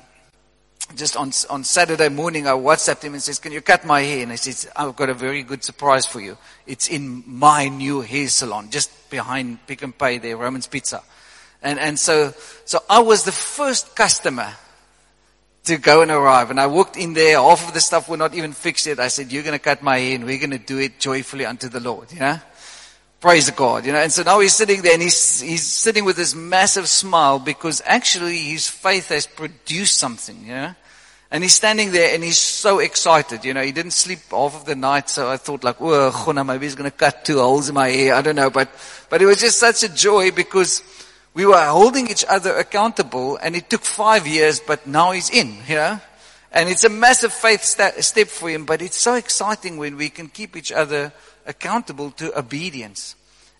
just 0.94 1.18
on 1.18 1.32
on 1.50 1.64
Saturday 1.64 2.08
morning, 2.08 2.48
I 2.48 2.52
WhatsApped 2.52 3.02
him 3.02 3.12
and 3.12 3.22
says, 3.22 3.38
"Can 3.38 3.52
you 3.52 3.60
cut 3.60 3.84
my 3.84 4.00
hair?" 4.00 4.22
And 4.22 4.30
he 4.30 4.38
says, 4.38 4.70
"I've 4.74 4.96
got 4.96 5.10
a 5.10 5.14
very 5.14 5.42
good 5.42 5.62
surprise 5.62 6.06
for 6.06 6.20
you. 6.20 6.38
It's 6.66 6.88
in 6.88 7.24
my 7.26 7.68
new 7.68 8.00
hair 8.00 8.28
salon, 8.28 8.70
just 8.70 8.88
behind 9.10 9.58
Pick 9.66 9.82
n 9.82 9.92
Pay 9.92 10.16
there, 10.16 10.38
Roman's 10.38 10.66
Pizza." 10.66 11.02
And 11.60 11.78
and 11.78 11.98
so 11.98 12.32
so 12.64 12.78
I 12.88 13.00
was 13.00 13.24
the 13.24 13.32
first 13.32 13.94
customer 13.94 14.50
to 15.64 15.76
go 15.76 16.00
and 16.00 16.10
arrive. 16.10 16.50
And 16.50 16.58
I 16.58 16.68
walked 16.68 16.96
in 16.96 17.12
there, 17.12 17.36
half 17.36 17.68
of 17.68 17.74
the 17.74 17.80
stuff 17.80 18.08
were 18.08 18.16
not 18.16 18.34
even 18.34 18.54
fixed 18.54 18.86
yet. 18.86 18.98
I 18.98 19.08
said, 19.08 19.30
You're 19.30 19.42
going 19.42 19.58
to 19.58 19.64
cut 19.70 19.82
my 19.82 19.98
hair 19.98 20.14
and 20.14 20.24
we're 20.24 20.38
going 20.38 20.56
to 20.56 20.58
do 20.58 20.78
it 20.78 20.98
joyfully 20.98 21.44
unto 21.44 21.68
the 21.68 21.80
Lord, 21.80 22.12
you 22.12 22.20
know? 22.20 22.38
Praise 23.26 23.50
God, 23.50 23.84
you 23.84 23.90
know. 23.90 23.98
And 23.98 24.12
so 24.12 24.22
now 24.22 24.38
he's 24.38 24.54
sitting 24.54 24.82
there 24.82 24.92
and 24.92 25.02
he's, 25.02 25.40
he's 25.40 25.64
sitting 25.64 26.04
with 26.04 26.14
this 26.14 26.32
massive 26.32 26.86
smile 26.86 27.40
because 27.40 27.82
actually 27.84 28.38
his 28.38 28.68
faith 28.68 29.08
has 29.08 29.26
produced 29.26 29.98
something, 29.98 30.42
you 30.42 30.54
know. 30.54 30.74
And 31.32 31.42
he's 31.42 31.54
standing 31.54 31.90
there 31.90 32.14
and 32.14 32.22
he's 32.22 32.38
so 32.38 32.78
excited, 32.78 33.44
you 33.44 33.52
know. 33.52 33.62
He 33.62 33.72
didn't 33.72 33.94
sleep 33.94 34.20
half 34.30 34.54
of 34.54 34.64
the 34.64 34.76
night, 34.76 35.10
so 35.10 35.28
I 35.28 35.38
thought 35.38 35.64
like, 35.64 35.78
oh, 35.80 36.44
maybe 36.44 36.66
he's 36.66 36.76
going 36.76 36.88
to 36.88 36.96
cut 36.96 37.24
two 37.24 37.40
holes 37.40 37.68
in 37.68 37.74
my 37.74 37.88
hair. 37.88 38.14
I 38.14 38.22
don't 38.22 38.36
know, 38.36 38.48
but, 38.48 38.68
but 39.10 39.20
it 39.20 39.26
was 39.26 39.40
just 39.40 39.58
such 39.58 39.82
a 39.82 39.92
joy 39.92 40.30
because 40.30 40.84
we 41.34 41.44
were 41.46 41.66
holding 41.66 42.08
each 42.08 42.24
other 42.28 42.54
accountable 42.54 43.38
and 43.38 43.56
it 43.56 43.68
took 43.68 43.82
five 43.82 44.28
years, 44.28 44.60
but 44.60 44.86
now 44.86 45.10
he's 45.10 45.30
in, 45.30 45.56
you 45.66 45.74
know. 45.74 46.00
And 46.52 46.68
it's 46.68 46.84
a 46.84 46.88
massive 46.88 47.32
faith 47.32 47.64
step 47.64 48.28
for 48.28 48.48
him, 48.48 48.66
but 48.66 48.82
it's 48.82 48.96
so 48.96 49.14
exciting 49.14 49.78
when 49.78 49.96
we 49.96 50.10
can 50.10 50.28
keep 50.28 50.56
each 50.56 50.70
other 50.70 51.12
accountable 51.46 52.10
to 52.12 52.36
obedience. 52.38 53.14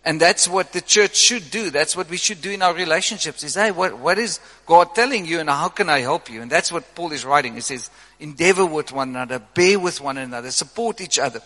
And 0.05 0.21
that's 0.21 0.47
what 0.49 0.73
the 0.73 0.81
church 0.81 1.17
should 1.17 1.51
do. 1.51 1.71
That's 1.71 1.97
what 1.97 2.09
we 2.09 2.17
should 2.17 2.41
do 2.41 2.53
in 2.53 2.63
our 2.63 2.75
relationships 2.75 3.43
is, 3.43 3.55
hey, 3.57 3.73
what, 3.73 3.99
what 3.99 4.19
is 4.19 4.39
God 4.65 4.95
telling 4.95 5.27
you 5.27 5.41
and 5.41 5.51
how 5.51 5.69
can 5.69 5.89
I 5.89 5.99
help 5.99 6.31
you? 6.31 6.43
And 6.43 6.51
that's 6.51 6.71
what 6.71 6.95
Paul 6.95 7.11
is 7.11 7.25
writing. 7.25 7.55
He 7.55 7.61
says, 7.61 7.91
endeavor 8.21 8.65
with 8.65 8.93
one 8.93 9.09
another, 9.09 9.41
bear 9.41 9.81
with 9.81 10.01
one 10.01 10.17
another, 10.17 10.53
support 10.53 11.01
each 11.01 11.19
other. 11.19 11.41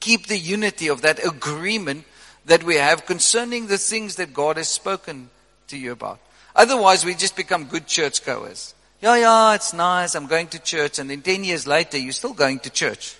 keep 0.00 0.26
the 0.26 0.38
unity 0.38 0.88
of 0.88 1.02
that 1.02 1.24
agreement 1.24 2.04
that 2.44 2.62
we 2.62 2.76
have 2.76 3.06
concerning 3.06 3.66
the 3.66 3.78
things 3.78 4.16
that 4.16 4.32
God 4.32 4.56
has 4.56 4.68
spoken 4.68 5.30
to 5.68 5.76
you 5.76 5.92
about. 5.92 6.20
Otherwise, 6.54 7.04
we 7.04 7.14
just 7.14 7.36
become 7.36 7.64
good 7.64 7.86
churchgoers. 7.86 8.74
Yeah, 9.00 9.16
yeah, 9.16 9.54
it's 9.54 9.74
nice. 9.74 10.14
I'm 10.14 10.26
going 10.26 10.46
to 10.48 10.58
church. 10.58 10.98
And 10.98 11.10
then 11.10 11.20
10 11.22 11.44
years 11.44 11.66
later, 11.66 11.98
you're 11.98 12.12
still 12.12 12.32
going 12.32 12.60
to 12.60 12.70
church. 12.70 13.16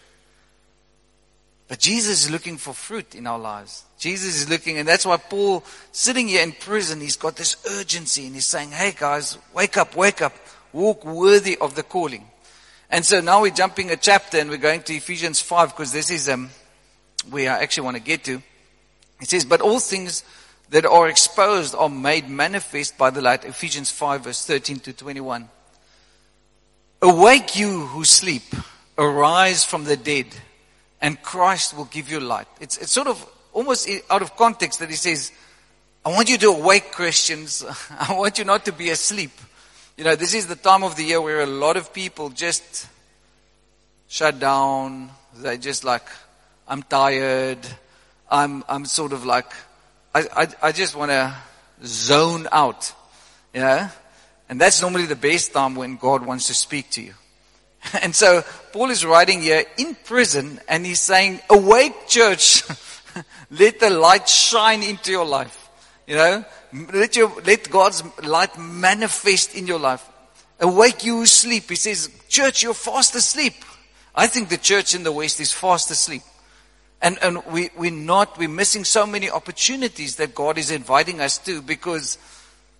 But 1.69 1.81
Jesus 1.81 2.25
is 2.25 2.31
looking 2.31 2.59
for 2.59 2.73
fruit 2.73 3.15
in 3.15 3.27
our 3.27 3.39
lives. 3.39 3.85
Jesus 3.99 4.37
is 4.37 4.49
looking, 4.49 4.79
and 4.79 4.87
that's 4.87 5.05
why 5.05 5.17
Paul, 5.17 5.65
sitting 5.91 6.29
here 6.29 6.43
in 6.43 6.53
prison, 6.53 7.01
he's 7.01 7.17
got 7.17 7.37
this 7.37 7.57
urgency 7.71 8.27
and 8.27 8.35
he's 8.35 8.47
saying, 8.47 8.71
Hey 8.71 8.95
guys, 8.97 9.37
wake 9.53 9.77
up, 9.77 9.97
wake 9.97 10.23
up, 10.23 10.35
walk 10.73 11.05
worthy 11.05 11.57
of 11.59 11.75
the 11.75 11.83
calling. 11.83 12.25
And 12.89 13.05
so 13.05 13.21
now 13.21 13.43
we're 13.43 13.51
jumping 13.51 13.91
a 13.91 13.97
chapter 13.97 14.39
and 14.39 14.49
we're 14.49 14.59
going 14.59 14.83
to 14.83 14.95
Ephesians 14.95 15.41
5 15.41 15.71
because 15.71 15.93
this 15.93 16.11
is 16.11 16.29
um, 16.29 16.51
where 17.31 17.51
I 17.51 17.63
actually 17.63 17.85
want 17.85 17.97
to 17.97 18.03
get 18.03 18.23
to. 18.25 18.41
It 19.21 19.29
says, 19.29 19.45
But 19.45 19.61
all 19.61 19.81
things 19.81 20.23
that 20.71 20.87
are 20.87 21.09
exposed 21.09 21.75
are 21.75 21.89
made 21.89 22.29
manifest 22.29 22.97
by 22.97 23.11
the 23.11 23.23
light. 23.23 23.45
Ephesians 23.45 23.91
5 23.91 24.25
verse 24.25 24.47
13 24.47 24.79
to 24.81 24.93
21. 24.93 25.49
Awake 27.03 27.57
you 27.57 27.87
who 27.87 28.05
sleep, 28.05 28.43
arise 28.97 29.65
from 29.65 29.85
the 29.85 29.97
dead, 29.97 30.27
and 31.01 31.21
Christ 31.23 31.77
will 31.77 31.85
give 31.87 32.11
you 32.11 32.21
light. 32.21 32.47
It's, 32.61 32.79
it's 32.79 32.93
sort 32.93 33.09
of 33.09 33.25
almost 33.53 33.89
out 34.11 34.23
of 34.23 34.37
context 34.37 34.81
that 34.81 34.91
he 34.91 34.97
says, 34.97 35.33
I 36.05 36.11
want 36.11 36.29
you 36.29 36.39
to 36.39 36.49
awake 36.49 36.93
Christians. 36.93 37.65
I 37.91 38.15
want 38.15 38.39
you 38.39 38.45
not 38.45 38.65
to 38.67 38.73
be 38.73 38.91
asleep. 38.91 39.33
You 39.97 40.05
know, 40.05 40.15
this 40.15 40.35
is 40.35 40.47
the 40.47 40.57
time 40.57 40.85
of 40.85 40.97
the 40.97 41.05
year 41.05 41.21
where 41.21 41.41
a 41.41 41.47
lot 41.47 41.77
of 41.77 41.93
people 41.93 42.29
just 42.29 42.87
shut 44.09 44.39
down. 44.39 45.11
They 45.37 45.59
just 45.59 45.85
like, 45.85 46.07
I'm 46.69 46.83
tired. 46.83 47.59
I'm, 48.31 48.65
I'm 48.69 48.85
sort 48.85 49.13
of 49.13 49.25
like, 49.25 49.53
I, 50.15 50.27
I, 50.35 50.49
I 50.63 50.73
just 50.73 50.97
want 50.97 51.11
to 51.11 51.35
zone 51.85 52.47
out. 52.53 52.93
You 53.55 53.61
know? 53.61 53.89
And 54.49 54.61
that's 54.61 54.81
normally 54.81 55.07
the 55.07 55.17
best 55.17 55.53
time 55.53 55.75
when 55.75 55.97
God 55.97 56.25
wants 56.25 56.47
to 56.49 56.55
speak 56.55 56.91
to 56.91 57.03
you. 57.03 57.15
And 58.03 58.15
so 58.15 58.43
Paul 58.73 58.91
is 58.91 59.05
writing 59.05 59.41
here 59.43 59.65
in 59.77 59.95
prison 60.05 60.61
and 60.69 60.85
he's 60.85 61.01
saying, 61.01 61.41
awake 61.51 62.09
church, 62.09 62.63
let 63.51 63.81
the 63.81 63.91
light 63.91 64.29
shine 64.29 64.83
into 64.83 65.11
your 65.11 65.27
life. 65.27 65.69
You 66.07 66.17
know, 66.17 66.45
let 66.93 67.17
your, 67.17 67.33
let 67.45 67.69
God's 67.71 68.03
light 68.23 68.59
manifest 68.59 69.55
in 69.55 69.67
your 69.67 69.79
life. 69.79 70.09
Awake 70.61 71.05
you 71.05 71.19
who 71.19 71.27
sleep. 71.27 71.69
He 71.69 71.77
says, 71.77 72.11
church, 72.29 72.63
you're 72.63 72.75
fast 72.75 73.15
asleep. 73.15 73.55
I 74.15 74.27
think 74.27 74.49
the 74.49 74.57
church 74.57 74.95
in 74.95 75.03
the 75.03 75.13
West 75.13 75.41
is 75.41 75.53
fast 75.53 75.91
asleep. 75.91 76.23
And, 77.03 77.19
and 77.23 77.45
we, 77.47 77.71
we're 77.77 77.91
not, 77.91 78.39
we're 78.39 78.49
missing 78.49 78.85
so 78.85 79.07
many 79.07 79.29
opportunities 79.29 80.17
that 80.17 80.35
God 80.35 80.57
is 80.57 80.71
inviting 80.71 81.21
us 81.21 81.37
to 81.39 81.61
because 81.61 82.17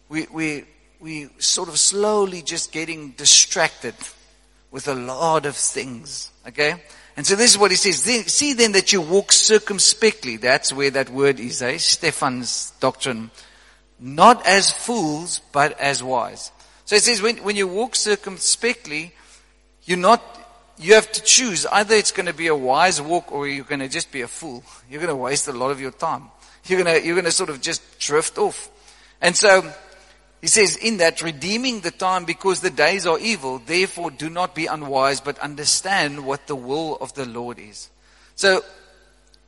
we, 0.09 0.27
we, 0.33 0.65
we 1.01 1.29
sort 1.39 1.69
of 1.69 1.79
slowly 1.79 2.41
just 2.41 2.73
getting 2.73 3.11
distracted 3.11 3.95
with 4.71 4.89
a 4.89 4.95
lot 4.95 5.47
of 5.47 5.57
things. 5.57 6.31
Okay? 6.47 6.75
And 7.17 7.27
so 7.27 7.35
this 7.35 7.53
is 7.53 7.59
what 7.59 7.71
he 7.71 7.77
says. 7.77 8.03
See 8.33 8.53
then 8.53 8.73
that 8.73 8.93
you 8.93 9.01
walk 9.01 9.33
circumspectly. 9.33 10.37
That's 10.37 10.73
where 10.73 10.91
that 10.91 11.11
word 11.11 11.41
is, 11.41 11.63
eh? 11.63 11.79
Stephan's 11.79 12.73
doctrine. 12.79 13.31
Not 13.99 14.47
as 14.47 14.71
fools, 14.71 15.41
but 15.53 15.81
as 15.81 16.03
wise. 16.03 16.53
So 16.85 16.97
it 16.97 17.03
says 17.03 17.23
when, 17.23 17.39
when 17.39 17.57
you 17.57 17.67
walk 17.67 17.97
circumspectly, 17.97 19.13
you're 19.85 19.97
not, 19.99 20.23
you 20.79 20.95
have 20.95 21.11
to 21.13 21.23
choose. 21.23 21.65
Either 21.67 21.95
it's 21.95 22.13
going 22.13 22.27
to 22.27 22.35
be 22.35 22.49
a 22.49 22.55
wise 22.55 23.01
walk 23.01 23.33
or 23.33 23.49
you're 23.49 23.65
going 23.65 23.81
to 23.81 23.89
just 23.89 24.13
be 24.13 24.21
a 24.21 24.29
fool. 24.29 24.63
You're 24.91 25.01
going 25.01 25.09
to 25.09 25.17
waste 25.17 25.49
a 25.49 25.53
lot 25.53 25.71
of 25.71 25.81
your 25.81 25.93
time. 25.93 26.25
You're 26.67 26.83
going 26.83 27.01
to, 27.01 27.07
you're 27.07 27.15
going 27.15 27.25
to 27.25 27.33
sort 27.33 27.49
of 27.49 27.63
just 27.63 27.99
drift 27.99 28.37
off. 28.37 28.71
And 29.23 29.35
so, 29.35 29.73
he 30.41 30.49
says, 30.49 30.77
in 30.77 30.99
that, 30.99 31.23
redeeming 31.23 31.81
the 31.81 31.91
time 31.91 32.25
because 32.25 32.61
the 32.61 32.71
days 32.71 33.07
are 33.07 33.19
evil, 33.19 33.59
therefore 33.59 34.11
do 34.11 34.29
not 34.29 34.55
be 34.55 34.67
unwise, 34.67 35.21
but 35.21 35.39
understand 35.39 36.27
what 36.27 36.47
the 36.47 36.57
will 36.57 36.97
of 36.97 37.15
the 37.15 37.27
Lord 37.27 37.59
is. 37.59 37.91
So, 38.35 38.63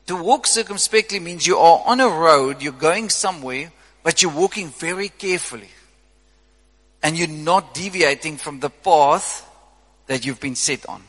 to 0.07 0.17
walk 0.17 0.47
circumspectly 0.47 1.21
means 1.21 1.47
you 1.47 1.59
are 1.59 1.83
on 1.85 2.01
a 2.01 2.09
road, 2.09 2.63
you're 2.63 2.73
going 2.73 3.11
somewhere, 3.11 3.71
but 4.03 4.23
you're 4.23 4.33
walking 4.33 4.69
very 4.69 5.11
carefully. 5.11 5.69
And 7.03 7.17
you're 7.17 7.29
not 7.29 7.75
deviating 7.75 8.39
from 8.39 8.61
the 8.61 8.71
path 8.71 9.47
that 10.07 10.25
you've 10.25 10.41
been 10.41 10.57
set 10.57 10.87
on. 10.87 11.05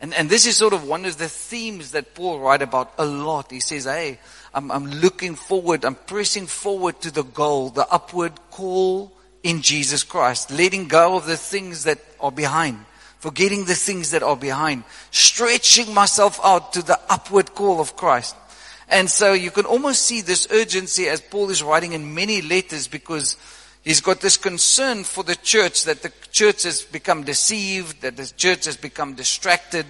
And, 0.00 0.14
and 0.14 0.30
this 0.30 0.46
is 0.46 0.56
sort 0.56 0.72
of 0.72 0.86
one 0.86 1.04
of 1.04 1.18
the 1.18 1.28
themes 1.28 1.90
that 1.90 2.14
Paul 2.14 2.38
write 2.38 2.62
about 2.62 2.94
a 2.96 3.04
lot. 3.04 3.50
He 3.50 3.60
says, 3.60 3.84
hey, 3.84 4.18
I'm, 4.52 4.70
I'm 4.70 4.86
looking 4.86 5.36
forward, 5.36 5.84
I'm 5.84 5.94
pressing 5.94 6.46
forward 6.46 7.00
to 7.02 7.10
the 7.10 7.22
goal, 7.22 7.70
the 7.70 7.86
upward 7.88 8.32
call 8.50 9.12
in 9.42 9.62
Jesus 9.62 10.02
Christ, 10.02 10.50
letting 10.50 10.88
go 10.88 11.16
of 11.16 11.26
the 11.26 11.36
things 11.36 11.84
that 11.84 11.98
are 12.20 12.32
behind, 12.32 12.84
forgetting 13.18 13.64
the 13.64 13.74
things 13.74 14.10
that 14.10 14.22
are 14.22 14.36
behind, 14.36 14.84
stretching 15.10 15.94
myself 15.94 16.40
out 16.44 16.72
to 16.72 16.82
the 16.82 16.98
upward 17.08 17.54
call 17.54 17.80
of 17.80 17.96
Christ. 17.96 18.34
And 18.88 19.08
so 19.08 19.32
you 19.32 19.52
can 19.52 19.66
almost 19.66 20.02
see 20.02 20.20
this 20.20 20.48
urgency 20.50 21.08
as 21.08 21.20
Paul 21.20 21.50
is 21.50 21.62
writing 21.62 21.92
in 21.92 22.12
many 22.12 22.42
letters 22.42 22.88
because 22.88 23.36
he's 23.84 24.00
got 24.00 24.20
this 24.20 24.36
concern 24.36 25.04
for 25.04 25.22
the 25.22 25.36
church 25.36 25.84
that 25.84 26.02
the 26.02 26.12
church 26.32 26.64
has 26.64 26.82
become 26.82 27.22
deceived, 27.22 28.02
that 28.02 28.16
the 28.16 28.26
church 28.36 28.64
has 28.64 28.76
become 28.76 29.14
distracted, 29.14 29.86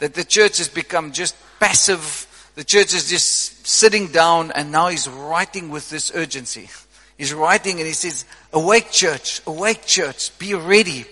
that 0.00 0.14
the 0.14 0.24
church 0.24 0.58
has 0.58 0.68
become 0.68 1.12
just 1.12 1.36
passive 1.60 2.26
the 2.60 2.64
church 2.64 2.92
is 2.92 3.08
just 3.08 3.66
sitting 3.66 4.08
down 4.08 4.50
and 4.50 4.70
now 4.70 4.88
he's 4.88 5.08
writing 5.08 5.70
with 5.70 5.88
this 5.88 6.12
urgency. 6.14 6.68
He's 7.16 7.32
writing 7.32 7.78
and 7.78 7.86
he 7.86 7.94
says, 7.94 8.26
awake 8.52 8.90
church, 8.90 9.40
awake 9.46 9.86
church, 9.86 10.38
be 10.38 10.52
ready, 10.52 11.06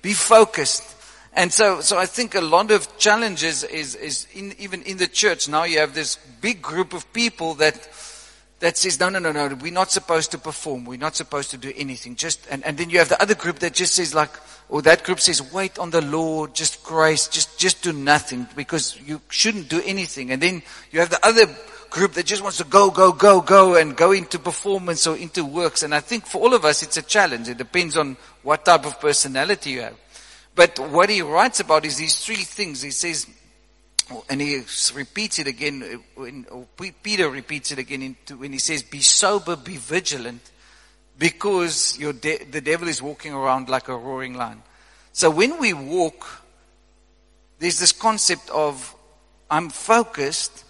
be 0.00 0.14
focused. 0.14 0.82
And 1.34 1.52
so, 1.52 1.82
so 1.82 1.98
I 1.98 2.06
think 2.06 2.34
a 2.34 2.40
lot 2.40 2.70
of 2.70 2.96
challenges 2.96 3.64
is, 3.64 3.94
is 3.96 4.26
in, 4.32 4.54
even 4.58 4.80
in 4.84 4.96
the 4.96 5.06
church. 5.06 5.46
Now 5.46 5.64
you 5.64 5.80
have 5.80 5.94
this 5.94 6.16
big 6.40 6.62
group 6.62 6.94
of 6.94 7.12
people 7.12 7.52
that 7.56 7.74
that 8.64 8.78
says, 8.78 8.98
no, 8.98 9.10
no, 9.10 9.18
no, 9.18 9.30
no, 9.30 9.54
we're 9.56 9.70
not 9.70 9.90
supposed 9.90 10.30
to 10.30 10.38
perform. 10.38 10.86
We're 10.86 10.98
not 10.98 11.14
supposed 11.14 11.50
to 11.50 11.58
do 11.58 11.70
anything. 11.76 12.16
Just, 12.16 12.46
and, 12.50 12.64
and 12.64 12.78
then 12.78 12.88
you 12.88 12.98
have 12.98 13.10
the 13.10 13.20
other 13.20 13.34
group 13.34 13.58
that 13.58 13.74
just 13.74 13.94
says 13.94 14.14
like, 14.14 14.30
or 14.70 14.80
that 14.82 15.04
group 15.04 15.20
says, 15.20 15.52
wait 15.52 15.78
on 15.78 15.90
the 15.90 16.00
Lord, 16.00 16.54
just 16.54 16.82
grace, 16.82 17.28
just, 17.28 17.58
just 17.58 17.82
do 17.82 17.92
nothing 17.92 18.48
because 18.56 18.98
you 19.04 19.20
shouldn't 19.28 19.68
do 19.68 19.82
anything. 19.84 20.30
And 20.30 20.40
then 20.40 20.62
you 20.90 21.00
have 21.00 21.10
the 21.10 21.24
other 21.26 21.44
group 21.90 22.14
that 22.14 22.24
just 22.24 22.42
wants 22.42 22.56
to 22.56 22.64
go, 22.64 22.90
go, 22.90 23.12
go, 23.12 23.42
go 23.42 23.76
and 23.76 23.94
go 23.94 24.12
into 24.12 24.38
performance 24.38 25.06
or 25.06 25.14
into 25.14 25.44
works. 25.44 25.82
And 25.82 25.94
I 25.94 26.00
think 26.00 26.24
for 26.24 26.40
all 26.40 26.54
of 26.54 26.64
us, 26.64 26.82
it's 26.82 26.96
a 26.96 27.02
challenge. 27.02 27.50
It 27.50 27.58
depends 27.58 27.98
on 27.98 28.16
what 28.42 28.64
type 28.64 28.86
of 28.86 28.98
personality 28.98 29.72
you 29.72 29.82
have. 29.82 29.96
But 30.54 30.78
what 30.78 31.10
he 31.10 31.20
writes 31.20 31.60
about 31.60 31.84
is 31.84 31.98
these 31.98 32.24
three 32.24 32.36
things. 32.36 32.80
He 32.80 32.92
says, 32.92 33.26
and 34.28 34.40
he 34.40 34.62
repeats 34.94 35.38
it 35.38 35.46
again, 35.46 35.82
uh, 35.82 36.20
when, 36.20 36.46
Peter 37.02 37.28
repeats 37.28 37.72
it 37.72 37.78
again 37.78 38.16
when 38.36 38.52
he 38.52 38.58
says, 38.58 38.82
Be 38.82 39.00
sober, 39.00 39.56
be 39.56 39.76
vigilant, 39.76 40.50
because 41.18 41.96
de- 41.96 42.44
the 42.44 42.60
devil 42.60 42.88
is 42.88 43.00
walking 43.00 43.32
around 43.32 43.68
like 43.68 43.88
a 43.88 43.96
roaring 43.96 44.34
lion. 44.34 44.62
So 45.12 45.30
when 45.30 45.58
we 45.58 45.72
walk, 45.72 46.26
there's 47.58 47.78
this 47.78 47.92
concept 47.92 48.50
of, 48.50 48.94
I'm 49.50 49.70
focused, 49.70 50.64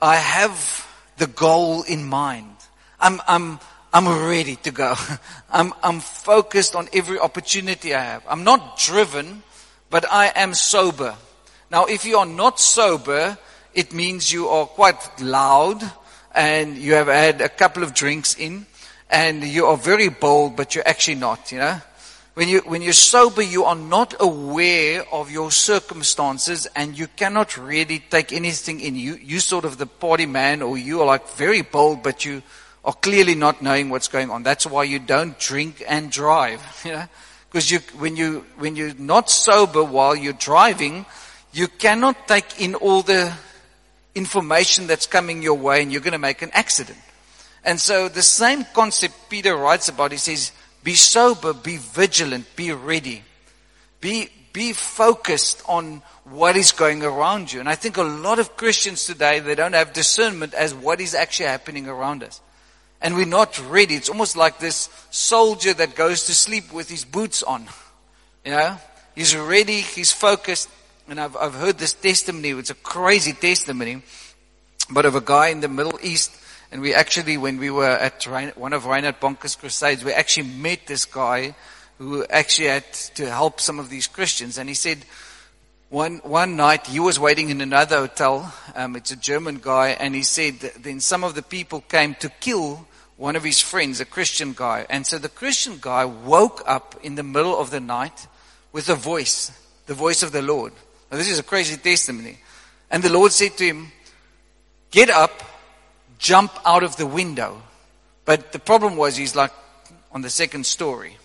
I 0.00 0.16
have 0.16 0.86
the 1.16 1.26
goal 1.26 1.82
in 1.82 2.04
mind. 2.04 2.56
I'm, 3.00 3.20
I'm, 3.26 3.58
I'm 3.92 4.28
ready 4.28 4.56
to 4.56 4.70
go. 4.70 4.94
I'm, 5.50 5.72
I'm 5.82 6.00
focused 6.00 6.76
on 6.76 6.88
every 6.92 7.18
opportunity 7.18 7.94
I 7.94 8.02
have. 8.02 8.24
I'm 8.28 8.44
not 8.44 8.78
driven, 8.78 9.42
but 9.90 10.04
I 10.10 10.32
am 10.34 10.54
sober. 10.54 11.16
Now, 11.70 11.84
if 11.84 12.04
you 12.06 12.16
are 12.16 12.26
not 12.26 12.58
sober, 12.58 13.36
it 13.74 13.92
means 13.92 14.32
you 14.32 14.48
are 14.48 14.66
quite 14.66 15.20
loud 15.20 15.82
and 16.34 16.78
you 16.78 16.94
have 16.94 17.08
had 17.08 17.40
a 17.40 17.48
couple 17.48 17.82
of 17.82 17.92
drinks 17.92 18.34
in 18.34 18.64
and 19.10 19.44
you 19.44 19.66
are 19.66 19.76
very 19.76 20.08
bold, 20.08 20.56
but 20.56 20.74
you're 20.74 20.88
actually 20.88 21.16
not, 21.16 21.52
you 21.52 21.58
know. 21.58 21.80
When 22.34 22.48
you, 22.48 22.60
when 22.60 22.82
you're 22.82 22.92
sober, 22.92 23.42
you 23.42 23.64
are 23.64 23.74
not 23.74 24.14
aware 24.20 25.04
of 25.12 25.30
your 25.30 25.50
circumstances 25.50 26.68
and 26.76 26.96
you 26.96 27.08
cannot 27.08 27.58
really 27.58 27.98
take 27.98 28.32
anything 28.32 28.80
in. 28.80 28.94
You, 28.94 29.16
you 29.16 29.40
sort 29.40 29.64
of 29.64 29.76
the 29.76 29.86
party 29.86 30.24
man 30.24 30.62
or 30.62 30.78
you 30.78 31.00
are 31.00 31.06
like 31.06 31.28
very 31.30 31.62
bold, 31.62 32.02
but 32.02 32.24
you 32.24 32.42
are 32.84 32.94
clearly 32.94 33.34
not 33.34 33.60
knowing 33.60 33.90
what's 33.90 34.08
going 34.08 34.30
on. 34.30 34.42
That's 34.42 34.66
why 34.66 34.84
you 34.84 35.00
don't 35.00 35.38
drink 35.38 35.82
and 35.86 36.10
drive, 36.10 36.62
you 36.84 36.92
know. 36.92 37.04
Because 37.50 37.70
you, 37.70 37.80
when 37.98 38.14
you, 38.14 38.44
when 38.56 38.76
you're 38.76 38.94
not 38.94 39.28
sober 39.30 39.82
while 39.82 40.14
you're 40.14 40.32
driving, 40.34 41.06
you 41.52 41.68
cannot 41.68 42.28
take 42.28 42.60
in 42.60 42.74
all 42.74 43.02
the 43.02 43.32
information 44.14 44.86
that's 44.86 45.06
coming 45.06 45.42
your 45.42 45.54
way 45.54 45.82
and 45.82 45.92
you're 45.92 46.00
going 46.00 46.12
to 46.12 46.18
make 46.18 46.42
an 46.42 46.50
accident. 46.52 46.98
And 47.64 47.80
so 47.80 48.08
the 48.08 48.22
same 48.22 48.64
concept 48.74 49.14
Peter 49.28 49.56
writes 49.56 49.88
about, 49.88 50.12
he 50.12 50.18
says, 50.18 50.52
be 50.82 50.94
sober, 50.94 51.52
be 51.52 51.76
vigilant, 51.76 52.46
be 52.56 52.72
ready. 52.72 53.22
Be, 54.00 54.28
be 54.52 54.72
focused 54.72 55.62
on 55.66 56.02
what 56.24 56.56
is 56.56 56.72
going 56.72 57.02
around 57.02 57.52
you. 57.52 57.60
And 57.60 57.68
I 57.68 57.74
think 57.74 57.96
a 57.96 58.02
lot 58.02 58.38
of 58.38 58.56
Christians 58.56 59.04
today, 59.04 59.40
they 59.40 59.54
don't 59.54 59.74
have 59.74 59.92
discernment 59.92 60.54
as 60.54 60.74
what 60.74 61.00
is 61.00 61.14
actually 61.14 61.46
happening 61.46 61.88
around 61.88 62.22
us. 62.22 62.40
And 63.00 63.14
we're 63.14 63.26
not 63.26 63.58
ready. 63.70 63.94
It's 63.94 64.08
almost 64.08 64.36
like 64.36 64.58
this 64.58 64.88
soldier 65.10 65.72
that 65.74 65.94
goes 65.94 66.24
to 66.26 66.34
sleep 66.34 66.72
with 66.72 66.88
his 66.88 67.04
boots 67.04 67.42
on. 67.42 67.66
You 68.44 68.52
know? 68.52 68.78
He's 69.14 69.36
ready, 69.36 69.80
he's 69.80 70.12
focused. 70.12 70.68
And 71.08 71.18
I've, 71.18 71.36
I've 71.36 71.54
heard 71.54 71.78
this 71.78 71.94
testimony. 71.94 72.50
It's 72.50 72.70
a 72.70 72.74
crazy 72.74 73.32
testimony. 73.32 74.02
But 74.90 75.06
of 75.06 75.14
a 75.14 75.22
guy 75.22 75.48
in 75.48 75.60
the 75.60 75.68
Middle 75.68 75.98
East. 76.02 76.36
And 76.70 76.82
we 76.82 76.94
actually, 76.94 77.38
when 77.38 77.58
we 77.58 77.70
were 77.70 77.88
at 77.88 78.24
one 78.56 78.74
of 78.74 78.84
Reinhard 78.84 79.18
Bonnke's 79.18 79.56
crusades, 79.56 80.04
we 80.04 80.12
actually 80.12 80.48
met 80.48 80.86
this 80.86 81.06
guy 81.06 81.54
who 81.96 82.26
actually 82.26 82.68
had 82.68 82.92
to 82.92 83.28
help 83.30 83.58
some 83.58 83.78
of 83.78 83.88
these 83.88 84.06
Christians. 84.06 84.58
And 84.58 84.68
he 84.68 84.74
said, 84.74 84.98
one, 85.88 86.18
one 86.18 86.56
night 86.56 86.86
he 86.86 87.00
was 87.00 87.18
waiting 87.18 87.48
in 87.48 87.62
another 87.62 88.00
hotel. 88.00 88.52
Um, 88.74 88.94
it's 88.94 89.10
a 89.10 89.16
German 89.16 89.60
guy. 89.62 89.96
And 89.98 90.14
he 90.14 90.22
said, 90.22 90.60
then 90.78 91.00
some 91.00 91.24
of 91.24 91.34
the 91.34 91.42
people 91.42 91.80
came 91.80 92.14
to 92.16 92.28
kill 92.28 92.86
one 93.16 93.34
of 93.34 93.44
his 93.44 93.60
friends, 93.60 94.00
a 94.00 94.04
Christian 94.04 94.52
guy. 94.54 94.86
And 94.90 95.06
so 95.06 95.16
the 95.16 95.30
Christian 95.30 95.78
guy 95.80 96.04
woke 96.04 96.62
up 96.66 96.96
in 97.02 97.14
the 97.14 97.22
middle 97.22 97.58
of 97.58 97.70
the 97.70 97.80
night 97.80 98.26
with 98.72 98.90
a 98.90 98.94
voice, 98.94 99.50
the 99.86 99.94
voice 99.94 100.22
of 100.22 100.32
the 100.32 100.42
Lord. 100.42 100.74
Now, 101.10 101.16
this 101.16 101.30
is 101.30 101.38
a 101.38 101.42
crazy 101.42 101.76
testimony. 101.76 102.38
And 102.90 103.02
the 103.02 103.12
Lord 103.12 103.32
said 103.32 103.56
to 103.58 103.64
him, 103.64 103.92
Get 104.90 105.10
up, 105.10 105.42
jump 106.18 106.52
out 106.64 106.82
of 106.82 106.96
the 106.96 107.06
window. 107.06 107.62
But 108.24 108.52
the 108.52 108.58
problem 108.58 108.96
was 108.96 109.16
he's 109.16 109.36
like 109.36 109.52
on 110.12 110.22
the 110.22 110.30
second 110.30 110.66
story. 110.66 111.16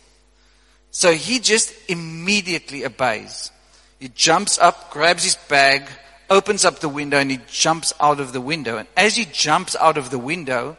So 0.91 1.13
he 1.13 1.39
just 1.39 1.73
immediately 1.89 2.85
obeys. 2.85 3.51
He 3.99 4.09
jumps 4.09 4.59
up, 4.59 4.91
grabs 4.91 5.23
his 5.23 5.35
bag, 5.35 5.89
opens 6.29 6.65
up 6.65 6.79
the 6.79 6.89
window, 6.89 7.17
and 7.17 7.31
he 7.31 7.39
jumps 7.47 7.93
out 7.99 8.19
of 8.19 8.33
the 8.33 8.41
window. 8.41 8.77
And 8.77 8.87
as 8.95 9.15
he 9.15 9.25
jumps 9.25 9.75
out 9.75 9.97
of 9.97 10.11
the 10.11 10.19
window, 10.19 10.77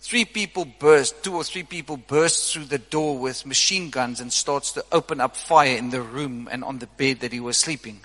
three 0.00 0.24
people 0.24 0.64
burst, 0.64 1.22
two 1.24 1.34
or 1.34 1.44
three 1.44 1.62
people 1.62 1.96
burst 1.96 2.52
through 2.52 2.66
the 2.66 2.78
door 2.78 3.18
with 3.18 3.46
machine 3.46 3.90
guns 3.90 4.20
and 4.20 4.32
starts 4.32 4.72
to 4.72 4.84
open 4.92 5.20
up 5.20 5.36
fire 5.36 5.76
in 5.76 5.90
the 5.90 6.02
room 6.02 6.48
and 6.50 6.62
on 6.62 6.78
the 6.78 6.86
bed 6.86 7.20
that 7.20 7.32
he 7.32 7.40
was 7.40 7.56
sleeping. 7.56 8.00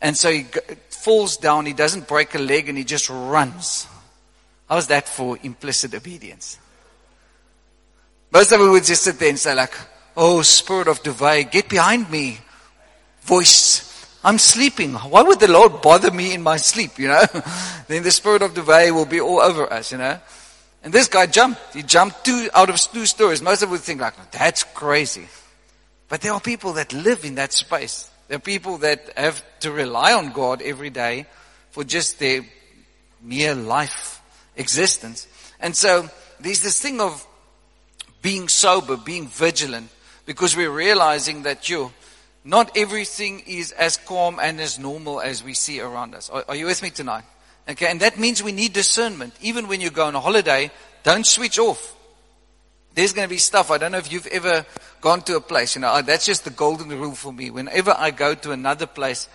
And 0.00 0.16
so 0.16 0.30
he 0.30 0.46
falls 0.88 1.36
down, 1.36 1.66
he 1.66 1.72
doesn't 1.72 2.08
break 2.08 2.34
a 2.34 2.38
leg, 2.38 2.68
and 2.68 2.78
he 2.78 2.84
just 2.84 3.10
runs. 3.10 3.86
How's 4.68 4.86
that 4.86 5.08
for 5.08 5.38
implicit 5.42 5.94
obedience? 5.94 6.58
Most 8.32 8.52
of 8.52 8.60
us 8.60 8.70
would 8.70 8.84
just 8.84 9.02
sit 9.02 9.18
there 9.18 9.28
and 9.28 9.38
say 9.38 9.54
like, 9.54 9.74
Oh, 10.16 10.42
spirit 10.42 10.88
of 10.88 11.02
Dubai, 11.02 11.50
get 11.50 11.68
behind 11.68 12.10
me. 12.10 12.38
Voice. 13.22 13.86
I'm 14.22 14.38
sleeping. 14.38 14.92
Why 14.94 15.22
would 15.22 15.40
the 15.40 15.50
Lord 15.50 15.80
bother 15.80 16.10
me 16.10 16.34
in 16.34 16.42
my 16.42 16.56
sleep, 16.56 16.98
you 16.98 17.08
know? 17.08 17.24
then 17.88 18.02
the 18.02 18.10
spirit 18.10 18.42
of 18.42 18.52
Dubai 18.52 18.92
will 18.92 19.06
be 19.06 19.20
all 19.20 19.40
over 19.40 19.72
us, 19.72 19.92
you 19.92 19.98
know? 19.98 20.18
And 20.82 20.92
this 20.92 21.08
guy 21.08 21.26
jumped. 21.26 21.74
He 21.74 21.82
jumped 21.82 22.24
two 22.24 22.50
out 22.54 22.70
of 22.70 22.76
two 22.76 23.06
stories. 23.06 23.40
Most 23.40 23.62
of 23.62 23.68
us 23.68 23.72
would 23.72 23.80
think 23.80 24.00
like, 24.00 24.30
that's 24.30 24.62
crazy. 24.62 25.28
But 26.08 26.20
there 26.20 26.32
are 26.32 26.40
people 26.40 26.74
that 26.74 26.92
live 26.92 27.24
in 27.24 27.36
that 27.36 27.52
space. 27.52 28.09
There 28.30 28.36
are 28.36 28.38
people 28.38 28.78
that 28.78 29.10
have 29.16 29.42
to 29.58 29.72
rely 29.72 30.12
on 30.12 30.30
God 30.30 30.62
every 30.62 30.90
day 30.90 31.26
for 31.70 31.82
just 31.82 32.20
their 32.20 32.42
mere 33.20 33.56
life 33.56 34.22
existence. 34.54 35.26
And 35.58 35.74
so 35.74 36.08
there's 36.38 36.62
this 36.62 36.80
thing 36.80 37.00
of 37.00 37.26
being 38.22 38.46
sober, 38.46 38.96
being 38.96 39.26
vigilant, 39.26 39.90
because 40.26 40.56
we're 40.56 40.70
realizing 40.70 41.42
that 41.42 41.68
you, 41.68 41.90
not 42.44 42.70
everything 42.76 43.42
is 43.48 43.72
as 43.72 43.96
calm 43.96 44.38
and 44.40 44.60
as 44.60 44.78
normal 44.78 45.20
as 45.20 45.42
we 45.42 45.52
see 45.52 45.80
around 45.80 46.14
us. 46.14 46.30
Are, 46.30 46.44
are 46.50 46.54
you 46.54 46.66
with 46.66 46.84
me 46.84 46.90
tonight? 46.90 47.24
Okay, 47.68 47.88
and 47.88 47.98
that 47.98 48.16
means 48.16 48.44
we 48.44 48.52
need 48.52 48.72
discernment. 48.72 49.34
Even 49.40 49.66
when 49.66 49.80
you 49.80 49.90
go 49.90 50.06
on 50.06 50.14
a 50.14 50.20
holiday, 50.20 50.70
don't 51.02 51.26
switch 51.26 51.58
off. 51.58 51.96
There's 52.94 53.12
going 53.12 53.26
to 53.26 53.30
be 53.30 53.38
stuff. 53.38 53.70
I 53.70 53.78
don't 53.78 53.92
know 53.92 53.98
if 53.98 54.12
you've 54.12 54.26
ever 54.26 54.66
gone 55.00 55.22
to 55.22 55.36
a 55.36 55.40
place. 55.40 55.74
You 55.74 55.82
know, 55.82 55.92
oh, 55.94 56.02
that's 56.02 56.26
just 56.26 56.44
the 56.44 56.50
golden 56.50 56.88
rule 56.88 57.14
for 57.14 57.32
me. 57.32 57.50
Whenever 57.50 57.94
I 57.96 58.10
go 58.10 58.34
to 58.34 58.52
another 58.52 58.86
place 58.86 59.28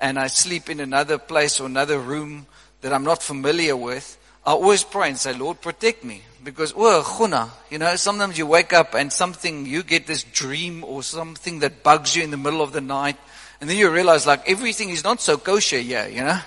and 0.00 0.18
I 0.18 0.28
sleep 0.28 0.70
in 0.70 0.80
another 0.80 1.18
place 1.18 1.60
or 1.60 1.66
another 1.66 1.98
room 1.98 2.46
that 2.80 2.92
I'm 2.92 3.04
not 3.04 3.22
familiar 3.22 3.76
with, 3.76 4.18
I 4.44 4.52
always 4.52 4.82
pray 4.82 5.08
and 5.08 5.18
say, 5.18 5.34
Lord, 5.34 5.60
protect 5.60 6.04
me. 6.04 6.22
Because, 6.42 6.74
oh, 6.76 7.02
khuna, 7.04 7.50
you 7.70 7.78
know, 7.78 7.94
sometimes 7.94 8.36
you 8.36 8.46
wake 8.46 8.72
up 8.72 8.94
and 8.94 9.12
something, 9.12 9.66
you 9.66 9.84
get 9.84 10.08
this 10.08 10.24
dream 10.24 10.82
or 10.82 11.04
something 11.04 11.60
that 11.60 11.84
bugs 11.84 12.16
you 12.16 12.24
in 12.24 12.32
the 12.32 12.36
middle 12.36 12.62
of 12.62 12.72
the 12.72 12.80
night. 12.80 13.16
And 13.60 13.70
then 13.70 13.76
you 13.76 13.90
realize 13.90 14.26
like 14.26 14.48
everything 14.48 14.90
is 14.90 15.04
not 15.04 15.20
so 15.20 15.38
kosher 15.38 15.78
here, 15.78 16.08
you 16.08 16.22
know. 16.22 16.40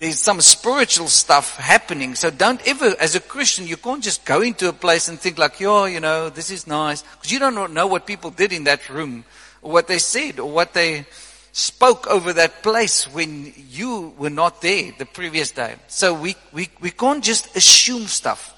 There's 0.00 0.18
some 0.18 0.40
spiritual 0.40 1.08
stuff 1.08 1.56
happening. 1.56 2.14
So 2.14 2.30
don't 2.30 2.66
ever, 2.66 2.94
as 3.00 3.14
a 3.14 3.20
Christian, 3.20 3.66
you 3.66 3.76
can't 3.76 4.02
just 4.02 4.24
go 4.24 4.42
into 4.42 4.68
a 4.68 4.72
place 4.72 5.08
and 5.08 5.18
think 5.18 5.38
like, 5.38 5.60
yo, 5.60 5.84
you 5.84 6.00
know, 6.00 6.30
this 6.30 6.50
is 6.50 6.66
nice. 6.66 7.02
Because 7.02 7.32
you 7.32 7.38
don't 7.38 7.72
know 7.72 7.86
what 7.86 8.06
people 8.06 8.30
did 8.30 8.52
in 8.52 8.64
that 8.64 8.88
room, 8.88 9.24
or 9.62 9.72
what 9.72 9.88
they 9.88 9.98
said, 9.98 10.40
or 10.40 10.50
what 10.50 10.74
they 10.74 11.06
spoke 11.52 12.06
over 12.08 12.32
that 12.32 12.62
place 12.62 13.04
when 13.12 13.52
you 13.70 14.12
were 14.18 14.30
not 14.30 14.60
there 14.60 14.92
the 14.98 15.06
previous 15.06 15.52
day. 15.52 15.76
So 15.86 16.12
we, 16.12 16.34
we, 16.52 16.68
we 16.80 16.90
can't 16.90 17.22
just 17.22 17.54
assume 17.56 18.06
stuff. 18.06 18.50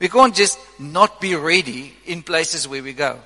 We 0.00 0.08
can't 0.08 0.34
just 0.34 0.58
not 0.78 1.20
be 1.20 1.36
ready 1.36 1.94
in 2.06 2.22
places 2.22 2.66
where 2.66 2.82
we 2.82 2.92
go. 2.92 3.20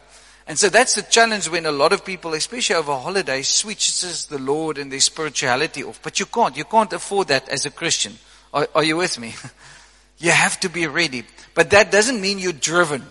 And 0.47 0.59
so 0.59 0.69
that's 0.69 0.95
the 0.95 1.03
challenge 1.03 1.49
when 1.49 1.65
a 1.65 1.73
lot 1.73 1.93
of 1.93 2.05
people, 2.05 2.35
especially 2.35 2.77
over 2.77 2.95
holidays, 2.95 3.49
switches 3.49 4.27
the 4.27 4.39
Lord 4.39 4.77
and 4.77 4.93
their 4.93 5.01
spirituality 5.01 5.83
off. 5.83 6.01
But 6.03 6.21
you 6.21 6.27
can't. 6.27 6.57
You 6.57 6.65
can't 6.65 6.93
afford 6.93 7.29
that 7.29 7.49
as 7.49 7.65
a 7.65 7.71
Christian. 7.71 8.19
Are, 8.53 8.69
are 8.75 8.85
you 8.85 8.99
with 8.99 9.19
me? 9.19 9.35
you 10.19 10.31
have 10.31 10.61
to 10.61 10.69
be 10.69 10.87
ready. 10.87 11.25
But 11.55 11.71
that 11.71 11.91
doesn't 11.91 12.21
mean 12.21 12.39
you're 12.39 12.53
driven. 12.53 13.05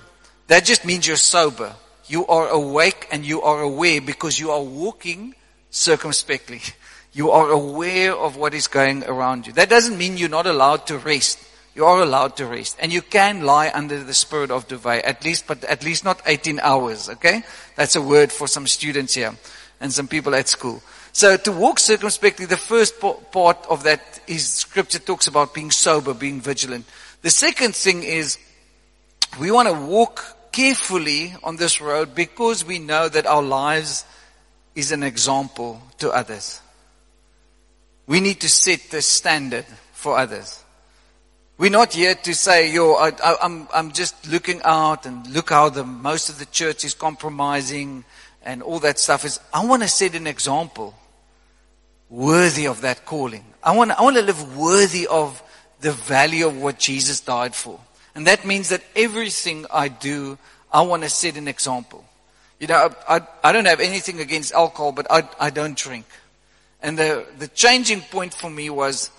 That 0.47 0.65
just 0.65 0.85
means 0.85 1.07
you're 1.07 1.17
sober. 1.17 1.75
You 2.05 2.27
are 2.27 2.49
awake 2.49 3.07
and 3.11 3.25
you 3.25 3.41
are 3.41 3.61
aware 3.61 3.99
because 3.99 4.39
you 4.39 4.51
are 4.51 4.61
walking 4.61 5.35
circumspectly. 5.69 6.61
You 7.15 7.29
are 7.29 7.51
aware 7.51 8.15
of 8.15 8.37
what 8.37 8.55
is 8.55 8.67
going 8.67 9.03
around 9.03 9.45
you. 9.45 9.53
That 9.53 9.69
doesn't 9.69 9.99
mean 9.99 10.17
you're 10.17 10.29
not 10.29 10.47
allowed 10.47 10.87
to 10.87 10.97
rest. 10.97 11.37
You 11.75 11.85
are 11.85 12.01
allowed 12.01 12.37
to 12.37 12.45
rest. 12.45 12.77
And 12.79 12.93
you 12.93 13.01
can 13.01 13.43
lie 13.43 13.71
under 13.73 14.03
the 14.03 14.13
spirit 14.13 14.51
of 14.51 14.67
Duvet, 14.67 15.03
at 15.03 15.25
least, 15.25 15.47
but 15.47 15.63
at 15.63 15.83
least 15.83 16.05
not 16.05 16.21
18 16.25 16.59
hours, 16.59 17.09
okay? 17.09 17.43
That's 17.75 17.95
a 17.95 18.01
word 18.01 18.31
for 18.31 18.47
some 18.47 18.67
students 18.67 19.15
here 19.15 19.33
and 19.79 19.91
some 19.91 20.07
people 20.07 20.35
at 20.35 20.47
school. 20.47 20.83
So 21.11 21.37
to 21.37 21.51
walk 21.51 21.79
circumspectly, 21.79 22.45
the 22.45 22.57
first 22.57 22.99
part 22.99 23.65
of 23.69 23.83
that 23.83 24.19
is 24.27 24.47
scripture 24.47 24.99
talks 24.99 25.27
about 25.27 25.53
being 25.53 25.71
sober, 25.71 26.13
being 26.13 26.41
vigilant. 26.41 26.85
The 27.21 27.29
second 27.29 27.75
thing 27.75 28.03
is 28.03 28.37
we 29.39 29.51
want 29.51 29.67
to 29.67 29.73
walk 29.73 30.51
carefully 30.51 31.33
on 31.43 31.57
this 31.57 31.81
road 31.81 32.15
because 32.15 32.63
we 32.63 32.79
know 32.79 33.09
that 33.09 33.25
our 33.25 33.41
lives 33.41 34.05
is 34.75 34.91
an 34.91 35.03
example 35.03 35.81
to 35.99 36.11
others. 36.11 36.61
We 38.07 38.19
need 38.19 38.41
to 38.41 38.49
set 38.49 38.89
the 38.91 39.01
standard 39.01 39.65
for 39.93 40.17
others. 40.17 40.62
We're 41.63 41.71
not 41.71 41.93
here 41.93 42.13
to 42.13 42.35
say, 42.35 42.73
yo, 42.73 42.95
I, 42.95 43.07
am 43.07 43.37
I'm, 43.41 43.67
I'm 43.73 43.91
just 43.93 44.27
looking 44.29 44.59
out 44.65 45.05
and 45.05 45.25
look 45.27 45.49
how 45.49 45.69
the, 45.69 45.85
most 45.85 46.27
of 46.27 46.37
the 46.37 46.45
church 46.45 46.83
is 46.83 46.93
compromising 46.93 48.03
and 48.43 48.61
all 48.61 48.79
that 48.79 48.99
stuff 48.99 49.23
is. 49.23 49.39
I 49.53 49.65
want 49.65 49.81
to 49.81 49.87
set 49.87 50.13
an 50.13 50.27
example 50.27 50.93
worthy 52.09 52.67
of 52.67 52.81
that 52.81 53.05
calling. 53.05 53.45
I 53.63 53.77
want, 53.77 53.91
I 53.91 54.01
want 54.01 54.17
to 54.17 54.21
live 54.21 54.57
worthy 54.57 55.07
of 55.07 55.41
the 55.79 55.93
value 55.93 56.47
of 56.47 56.61
what 56.61 56.79
Jesus 56.79 57.21
died 57.21 57.55
for. 57.55 57.79
And 58.13 58.27
that 58.27 58.43
means 58.43 58.67
that 58.67 58.83
everything 58.93 59.65
I 59.71 59.87
do, 59.87 60.37
I 60.69 60.81
want 60.81 61.03
to 61.03 61.09
set 61.09 61.37
an 61.37 61.47
example. 61.47 62.03
You 62.59 62.67
know, 62.67 62.93
I, 63.07 63.15
I, 63.15 63.21
I 63.41 63.51
don't 63.53 63.67
have 63.67 63.79
anything 63.79 64.19
against 64.19 64.51
alcohol, 64.51 64.91
but 64.91 65.07
I, 65.09 65.29
I 65.39 65.49
don't 65.49 65.77
drink. 65.77 66.07
And 66.81 66.99
the, 66.99 67.25
the 67.39 67.47
changing 67.47 68.01
point 68.01 68.33
for 68.33 68.49
me 68.49 68.69
was, 68.69 69.11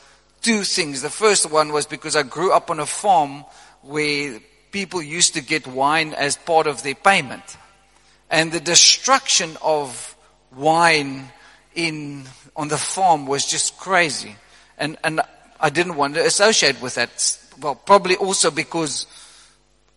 two 0.44 0.62
things. 0.62 1.00
The 1.00 1.10
first 1.10 1.50
one 1.50 1.72
was 1.72 1.86
because 1.86 2.14
I 2.14 2.22
grew 2.22 2.52
up 2.52 2.70
on 2.70 2.78
a 2.78 2.86
farm 2.86 3.44
where 3.82 4.38
people 4.70 5.02
used 5.02 5.34
to 5.34 5.40
get 5.40 5.66
wine 5.66 6.12
as 6.12 6.36
part 6.36 6.66
of 6.66 6.82
their 6.82 6.94
payment. 6.94 7.56
And 8.30 8.52
the 8.52 8.60
destruction 8.60 9.56
of 9.62 10.14
wine 10.54 11.30
in, 11.74 12.24
on 12.54 12.68
the 12.68 12.76
farm 12.76 13.26
was 13.26 13.46
just 13.46 13.78
crazy. 13.78 14.36
And, 14.76 14.98
and 15.02 15.22
I 15.58 15.70
didn't 15.70 15.96
want 15.96 16.14
to 16.14 16.24
associate 16.24 16.80
with 16.82 16.96
that. 16.96 17.38
Well, 17.60 17.74
probably 17.74 18.16
also 18.16 18.50
because 18.50 19.06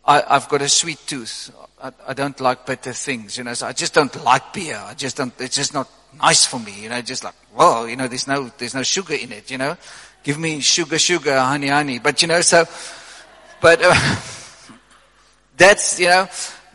I, 0.06 0.22
have 0.22 0.48
got 0.48 0.62
a 0.62 0.70
sweet 0.70 1.00
tooth. 1.08 1.52
I, 1.84 1.92
I, 2.08 2.14
don't 2.14 2.40
like 2.40 2.66
bitter 2.66 2.94
things, 2.94 3.38
you 3.38 3.44
know, 3.44 3.54
so 3.54 3.68
I 3.68 3.74
just 3.74 3.94
don't 3.94 4.24
like 4.24 4.54
beer. 4.54 4.82
I 4.82 4.94
just 4.94 5.18
don't, 5.18 5.34
it's 5.42 5.56
just 5.56 5.74
not 5.74 5.90
nice 6.22 6.46
for 6.46 6.60
me, 6.60 6.84
you 6.84 6.90
know, 6.90 7.02
just 7.02 7.24
like, 7.24 7.34
well, 7.56 7.88
you 7.88 7.96
know, 7.96 8.08
there's 8.08 8.28
no, 8.28 8.50
there's 8.58 8.76
no 8.76 8.84
sugar 8.84 9.16
in 9.16 9.32
it, 9.32 9.52
you 9.52 9.58
know 9.58 9.76
give 10.24 10.38
me 10.38 10.60
sugar, 10.60 11.00
sugar, 11.00 11.40
honey, 11.40 11.68
honey. 11.68 12.00
But 12.00 12.22
you 12.22 12.28
know, 12.28 12.42
so, 12.42 12.66
but 13.62 13.80
uh, 13.82 13.94
that's, 15.58 16.00
you 16.00 16.08
know, 16.08 16.28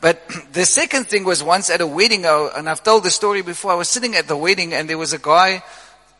But 0.03 0.21
the 0.53 0.67
second 0.67 1.07
thing 1.07 1.25
was 1.25 1.43
once 1.43 1.71
at 1.71 1.81
a 1.81 1.87
wedding, 1.87 2.27
uh, 2.27 2.51
and 2.57 2.69
I've 2.69 2.83
told 2.83 3.05
the 3.05 3.11
story 3.11 3.41
before, 3.41 3.71
I 3.71 3.77
was 3.77 3.89
sitting 3.89 4.17
at 4.17 4.27
the 4.27 4.37
wedding 4.37 4.75
and 4.75 4.91
there 4.91 4.99
was 4.99 5.15
a 5.15 5.19
guy 5.19 5.63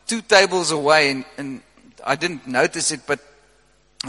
two 0.07 0.21
tables 0.21 0.71
away 0.71 1.11
and, 1.11 1.25
and 1.37 1.61
I 2.03 2.15
didn't 2.15 2.47
notice 2.47 2.91
it, 2.91 3.01
but 3.05 3.19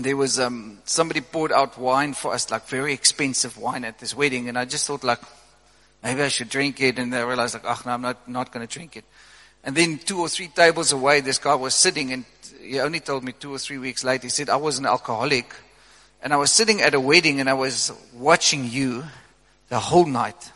there 0.01 0.17
was 0.17 0.39
um, 0.41 0.79
somebody 0.85 1.21
poured 1.21 1.53
out 1.53 1.77
wine 1.79 2.15
for 2.15 2.33
us, 2.33 2.51
like 2.51 2.67
very 2.67 2.93
expensive 2.93 3.59
wine 3.59 3.85
at 3.85 3.99
this 3.99 4.15
wedding, 4.15 4.49
and 4.49 4.59
I 4.59 4.65
just 4.65 4.87
thought 4.87 5.05
like 5.05 5.21
maybe 6.03 6.23
I 6.23 6.29
should 6.29 6.49
drink 6.49 6.81
it, 6.81 6.99
and 6.99 7.15
I 7.15 7.23
realized 7.23 7.55
like, 7.55 7.65
oh 7.67 7.81
no, 7.87 7.93
I'm 7.93 8.03
not 8.03 8.29
not 8.29 8.53
going 8.53 8.67
to 8.67 8.73
drink 8.73 8.97
it. 8.97 9.05
And 9.63 9.77
then 9.77 9.99
two 9.99 10.21
or 10.21 10.29
three 10.29 10.49
tables 10.49 10.91
away, 10.93 11.21
this 11.21 11.39
guy 11.39 11.55
was 11.55 11.75
sitting, 11.75 12.13
and 12.13 12.25
he 12.65 12.81
only 12.81 13.01
told 13.01 13.25
me 13.25 13.33
two 13.33 13.55
or 13.55 13.59
three 13.59 13.79
weeks 13.79 14.05
later. 14.05 14.25
He 14.25 14.31
said 14.31 14.49
I 14.49 14.57
was 14.57 14.79
an 14.79 14.87
alcoholic, 14.87 15.55
and 16.23 16.33
I 16.33 16.37
was 16.37 16.51
sitting 16.51 16.81
at 16.81 16.95
a 16.95 17.01
wedding, 17.01 17.41
and 17.41 17.49
I 17.49 17.55
was 17.55 17.93
watching 18.15 18.69
you 18.69 19.05
the 19.69 19.79
whole 19.79 20.07
night, 20.07 20.53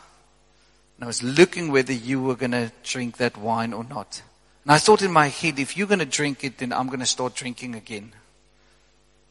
and 0.97 1.03
I 1.03 1.07
was 1.07 1.23
looking 1.23 1.71
whether 1.71 1.93
you 1.93 2.21
were 2.21 2.35
going 2.35 2.51
to 2.51 2.71
drink 2.83 3.17
that 3.17 3.37
wine 3.37 3.73
or 3.73 3.83
not. 3.83 4.21
And 4.63 4.71
I 4.71 4.77
thought 4.77 5.01
in 5.01 5.11
my 5.11 5.27
head, 5.27 5.59
if 5.59 5.77
you're 5.77 5.87
going 5.87 5.99
to 5.99 6.05
drink 6.05 6.43
it, 6.43 6.57
then 6.57 6.73
I'm 6.73 6.87
going 6.87 6.99
to 6.99 7.05
start 7.05 7.35
drinking 7.35 7.75
again. 7.75 8.13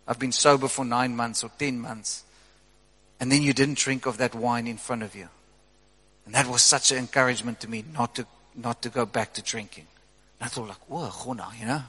I've 0.07 0.19
been 0.19 0.33
sober 0.33 0.69
for 0.69 0.85
nine 0.85 1.15
months 1.15 1.45
or 1.45 1.51
ten 1.59 1.79
months. 1.79 2.25
And 3.21 3.31
then 3.31 3.43
you 3.43 3.53
didn't 3.53 3.79
drink 3.79 4.07
of 4.07 4.19
that 4.19 4.35
wine 4.35 4.67
in 4.67 4.79
front 4.79 5.03
of 5.03 5.15
you. 5.15 5.29
And 6.25 6.35
that 6.35 6.47
was 6.47 6.63
such 6.63 6.93
an 6.93 6.99
encouragement 6.99 7.61
to 7.61 7.69
me 7.69 7.85
not 7.93 8.15
to, 8.17 8.27
not 8.55 8.83
to 8.83 8.89
go 8.89 9.07
back 9.07 9.35
to 9.35 9.43
drinking. 9.43 9.87
And 10.41 10.47
I 10.47 10.49
thought 10.49 10.69
like, 10.69 10.89
whoa, 10.89 11.11
you 11.59 11.67
know. 11.67 11.83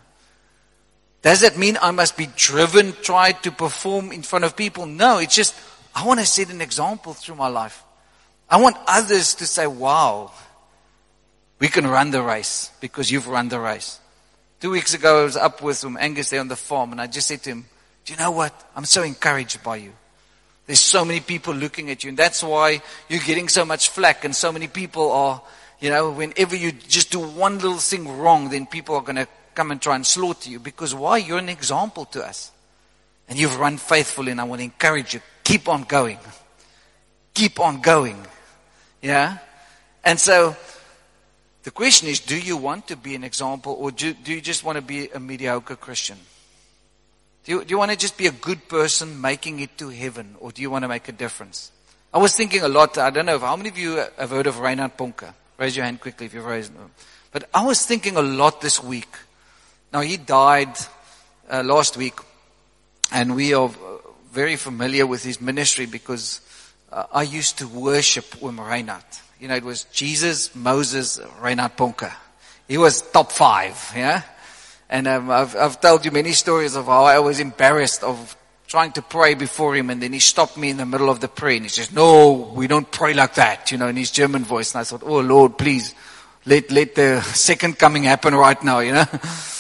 Does 1.22 1.42
that 1.42 1.58
mean 1.58 1.78
I 1.82 1.92
must 1.92 2.16
be 2.16 2.28
driven, 2.36 2.94
try 3.02 3.34
to 3.34 3.52
perform 3.52 4.12
in 4.12 4.22
front 4.22 4.46
of 4.46 4.56
people? 4.56 4.86
No, 4.86 5.18
it's 5.18 5.36
just, 5.36 5.56
I 5.94 6.06
want 6.06 6.20
to 6.20 6.26
set 6.26 6.50
an 6.50 6.62
example 6.62 7.14
through 7.14 7.36
my 7.36 7.48
life. 7.48 7.84
I 8.50 8.62
want 8.62 8.78
others 8.88 9.36
to 9.36 9.46
say, 9.46 9.68
wow, 9.68 10.32
we 11.60 11.68
can 11.68 11.86
run 11.86 12.12
the 12.12 12.22
race 12.22 12.72
because 12.80 13.12
you've 13.12 13.28
run 13.28 13.50
the 13.50 13.60
race. 13.60 14.00
Two 14.62 14.72
weeks 14.72 14.94
ago, 14.94 15.22
I 15.22 15.24
was 15.24 15.38
up 15.38 15.62
with 15.62 15.84
um, 15.84 15.98
Angus 16.00 16.30
there 16.30 16.40
on 16.40 16.48
the 16.48 16.56
farm 16.56 16.92
and 16.92 17.02
I 17.02 17.08
just 17.08 17.28
said 17.28 17.44
to 17.44 17.52
him, 17.52 17.66
do 18.06 18.14
you 18.14 18.20
know 18.20 18.32
what? 18.32 18.54
I'm 18.76 18.86
so 18.86 19.04
encouraged 19.04 19.62
by 19.62 19.76
you. 19.78 19.94
There's 20.66 20.80
so 20.80 21.04
many 21.04 21.20
people 21.20 21.54
looking 21.54 21.90
at 21.90 22.04
you, 22.04 22.10
and 22.10 22.18
that's 22.18 22.44
why 22.44 22.82
you're 23.08 23.20
getting 23.26 23.50
so 23.50 23.66
much 23.66 23.90
flack, 23.90 24.24
and 24.24 24.36
so 24.36 24.52
many 24.52 24.68
people 24.68 25.12
are, 25.12 25.42
you 25.80 25.90
know, 25.90 26.12
whenever 26.12 26.56
you 26.56 26.72
just 26.72 27.12
do 27.12 27.20
one 27.20 27.56
little 27.56 27.80
thing 27.80 28.20
wrong, 28.20 28.50
then 28.50 28.68
people 28.68 28.94
are 28.96 29.02
going 29.02 29.16
to 29.16 29.28
come 29.56 29.72
and 29.72 29.82
try 29.82 29.96
and 29.96 30.06
slaughter 30.06 30.50
you. 30.50 30.60
Because 30.60 30.94
why? 30.94 31.18
You're 31.18 31.40
an 31.40 31.50
example 31.50 32.06
to 32.06 32.24
us. 32.24 32.52
And 33.28 33.38
you've 33.38 33.60
run 33.60 33.78
faithfully, 33.78 34.32
and 34.32 34.42
I 34.42 34.44
want 34.44 34.60
to 34.60 34.64
encourage 34.64 35.14
you. 35.14 35.22
Keep 35.44 35.70
on 35.70 35.84
going. 35.84 36.18
Keep 37.34 37.60
on 37.60 37.82
going. 37.82 38.26
Yeah? 39.02 39.38
And 40.04 40.20
so, 40.20 40.56
the 41.64 41.72
question 41.72 42.08
is, 42.08 42.20
do 42.20 42.40
you 42.40 42.58
want 42.58 42.88
to 42.88 42.96
be 42.96 43.16
an 43.16 43.24
example, 43.24 43.76
or 43.80 43.92
do, 43.92 44.14
do 44.14 44.34
you 44.34 44.42
just 44.42 44.64
want 44.64 44.78
to 44.78 44.82
be 44.82 45.10
a 45.10 45.20
mediocre 45.20 45.76
Christian? 45.76 46.18
Do 47.44 47.52
you, 47.52 47.64
do 47.64 47.72
you 47.72 47.78
want 47.78 47.92
to 47.92 47.98
just 47.98 48.18
be 48.18 48.28
a 48.28 48.32
good 48.32 48.68
person 48.68 49.22
making 49.22 49.60
it 49.60 49.78
to 49.78 49.90
heaven, 49.90 50.36
or 50.40 50.52
do 50.52 50.62
you 50.62 50.72
want 50.72 50.84
to 50.84 50.88
make 50.88 51.08
a 51.08 51.12
difference? 51.12 51.72
I 52.14 52.18
was 52.18 52.36
thinking 52.36 52.64
a 52.64 52.68
lot. 52.68 52.98
I 52.98 53.12
don't 53.12 53.26
know 53.26 53.36
if, 53.36 53.42
how 53.42 53.56
many 53.56 53.70
of 53.70 53.78
you 53.78 54.04
have 54.18 54.32
heard 54.32 54.48
of 54.48 54.60
Reinhard 54.60 54.98
Bonnke. 54.98 55.32
Raise 55.60 55.76
your 55.76 55.86
hand 55.86 56.02
quickly 56.02 56.26
if 56.26 56.34
you've 56.34 56.46
raised. 56.46 56.72
But 57.32 57.48
I 57.54 57.66
was 57.66 57.86
thinking 57.86 58.16
a 58.16 58.22
lot 58.22 58.62
this 58.62 58.82
week. 58.84 59.10
Now 59.92 60.02
he 60.02 60.18
died 60.18 60.78
uh, 61.50 61.64
last 61.64 61.98
week, 61.98 62.14
and 63.12 63.36
we 63.36 63.54
are 63.54 63.72
very 64.32 64.56
familiar 64.56 65.08
with 65.08 65.24
his 65.24 65.42
ministry 65.42 65.88
because 65.88 66.42
uh, 66.92 67.06
I 67.12 67.24
used 67.24 67.58
to 67.60 67.68
worship 67.68 68.42
with 68.42 68.56
Reinhard. 68.58 69.04
You 69.40 69.48
know, 69.48 69.56
it 69.56 69.64
was 69.64 69.86
Jesus, 69.86 70.54
Moses, 70.56 71.20
Reinhard 71.42 71.76
Bonnke. 71.76 72.14
He 72.68 72.78
was 72.78 73.02
top 73.02 73.32
five, 73.32 73.92
yeah. 73.96 74.22
And 74.90 75.08
um, 75.08 75.32
I've, 75.32 75.56
I've 75.56 75.82
told 75.82 76.06
you 76.06 76.12
many 76.12 76.34
stories 76.34 76.76
of 76.76 76.86
how 76.86 77.06
I 77.06 77.20
was 77.20 77.40
embarrassed 77.40 78.04
of 78.04 78.36
trying 78.68 78.92
to 78.92 79.02
pray 79.02 79.34
before 79.34 79.76
him 79.76 79.90
and 79.90 80.02
then 80.02 80.14
he 80.14 80.20
stopped 80.20 80.56
me 80.56 80.70
in 80.70 80.78
the 80.78 80.86
middle 80.86 81.10
of 81.10 81.20
the 81.20 81.28
prayer 81.28 81.56
and 81.56 81.66
he 81.66 81.70
says, 81.70 81.92
no, 81.92 82.52
we 82.56 82.68
don't 82.68 82.92
pray 82.92 83.16
like 83.16 83.34
that, 83.36 83.72
you 83.72 83.80
know, 83.80 83.88
in 83.88 83.96
his 83.96 84.12
German 84.12 84.44
voice. 84.44 84.76
And 84.76 84.82
I 84.82 84.84
thought, 84.84 85.02
oh 85.04 85.22
Lord, 85.22 85.58
please 85.58 85.96
let, 86.46 86.70
let 86.70 86.94
the 86.94 87.22
second 87.22 87.80
coming 87.80 88.04
happen 88.04 88.36
right 88.36 88.62
now, 88.64 88.80
you 88.80 88.94
know. 88.94 89.06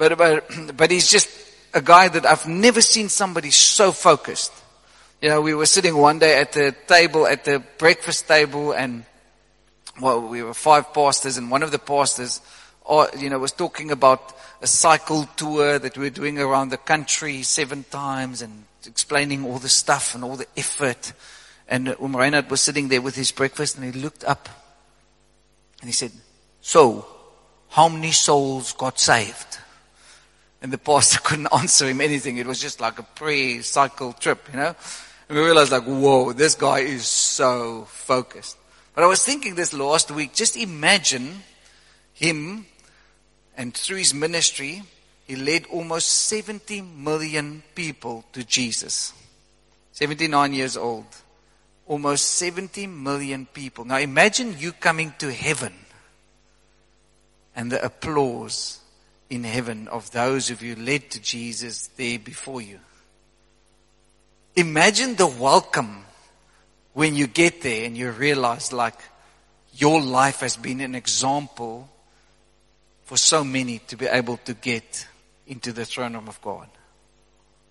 but, 0.00 0.16
but, 0.16 0.76
but 0.78 0.90
he's 0.90 1.10
just 1.10 1.28
a 1.74 1.82
guy 1.82 2.08
that 2.08 2.24
I've 2.24 2.46
never 2.46 2.80
seen 2.80 3.10
somebody 3.10 3.50
so 3.50 3.92
focused. 3.92 4.50
You 5.20 5.28
know, 5.28 5.42
we 5.42 5.52
were 5.52 5.66
sitting 5.66 5.94
one 5.94 6.18
day 6.18 6.40
at 6.40 6.52
the 6.52 6.74
table, 6.86 7.26
at 7.26 7.44
the 7.44 7.62
breakfast 7.76 8.26
table 8.26 8.72
and 8.72 9.04
well, 10.00 10.26
we 10.26 10.42
were 10.42 10.54
five 10.54 10.94
pastors 10.94 11.36
and 11.36 11.50
one 11.50 11.62
of 11.62 11.70
the 11.70 11.78
pastors, 11.78 12.40
uh, 12.88 13.08
you 13.18 13.28
know, 13.28 13.38
was 13.38 13.52
talking 13.52 13.90
about 13.90 14.34
a 14.62 14.66
cycle 14.66 15.24
tour 15.36 15.78
that 15.78 15.98
we're 15.98 16.08
doing 16.08 16.38
around 16.38 16.70
the 16.70 16.78
country 16.78 17.42
seven 17.42 17.84
times 17.90 18.40
and 18.40 18.64
explaining 18.86 19.44
all 19.44 19.58
the 19.58 19.68
stuff 19.68 20.14
and 20.14 20.24
all 20.24 20.36
the 20.36 20.46
effort. 20.56 21.12
And 21.68 21.94
Um 22.00 22.16
Reinhard 22.16 22.50
was 22.50 22.62
sitting 22.62 22.88
there 22.88 23.02
with 23.02 23.16
his 23.16 23.32
breakfast 23.32 23.76
and 23.76 23.84
he 23.84 24.00
looked 24.00 24.24
up 24.24 24.48
and 25.82 25.90
he 25.90 25.92
said, 25.92 26.12
so, 26.62 27.04
how 27.68 27.90
many 27.90 28.12
souls 28.12 28.72
got 28.72 28.98
saved? 28.98 29.58
And 30.62 30.72
the 30.72 30.78
pastor 30.78 31.18
couldn't 31.24 31.48
answer 31.52 31.88
him 31.88 32.00
anything. 32.00 32.36
It 32.36 32.46
was 32.46 32.60
just 32.60 32.80
like 32.80 32.98
a 32.98 33.02
pre-cycle 33.02 34.12
trip, 34.14 34.48
you 34.52 34.58
know? 34.58 34.74
And 35.28 35.38
we 35.38 35.44
realized 35.44 35.72
like, 35.72 35.84
whoa, 35.84 36.32
this 36.32 36.54
guy 36.54 36.80
is 36.80 37.06
so 37.06 37.84
focused. 37.88 38.56
But 38.94 39.04
I 39.04 39.06
was 39.06 39.24
thinking 39.24 39.54
this 39.54 39.72
last 39.72 40.10
week, 40.10 40.34
just 40.34 40.56
imagine 40.56 41.42
him 42.12 42.66
and 43.56 43.74
through 43.74 43.98
his 43.98 44.12
ministry, 44.14 44.82
he 45.26 45.36
led 45.36 45.66
almost 45.66 46.08
70 46.08 46.80
million 46.80 47.62
people 47.74 48.24
to 48.32 48.42
Jesus. 48.42 49.12
79 49.92 50.54
years 50.54 50.76
old. 50.76 51.06
Almost 51.86 52.24
70 52.24 52.86
million 52.86 53.46
people. 53.46 53.84
Now 53.84 53.98
imagine 53.98 54.56
you 54.58 54.72
coming 54.72 55.14
to 55.18 55.32
heaven 55.32 55.74
and 57.54 57.70
the 57.70 57.84
applause 57.84 58.79
in 59.30 59.44
heaven 59.44 59.86
of 59.88 60.10
those 60.10 60.50
of 60.50 60.60
you 60.60 60.74
led 60.74 61.08
to 61.12 61.20
Jesus 61.22 61.86
there 61.96 62.18
before 62.18 62.60
you. 62.60 62.80
Imagine 64.56 65.14
the 65.14 65.28
welcome 65.28 66.04
when 66.92 67.14
you 67.14 67.28
get 67.28 67.62
there 67.62 67.86
and 67.86 67.96
you 67.96 68.10
realize 68.10 68.72
like 68.72 68.98
your 69.72 70.02
life 70.02 70.40
has 70.40 70.56
been 70.56 70.80
an 70.80 70.96
example 70.96 71.88
for 73.04 73.16
so 73.16 73.44
many 73.44 73.78
to 73.78 73.96
be 73.96 74.06
able 74.06 74.36
to 74.38 74.52
get 74.52 75.06
into 75.46 75.72
the 75.72 75.84
throne 75.84 76.14
room 76.14 76.28
of 76.28 76.42
God. 76.42 76.68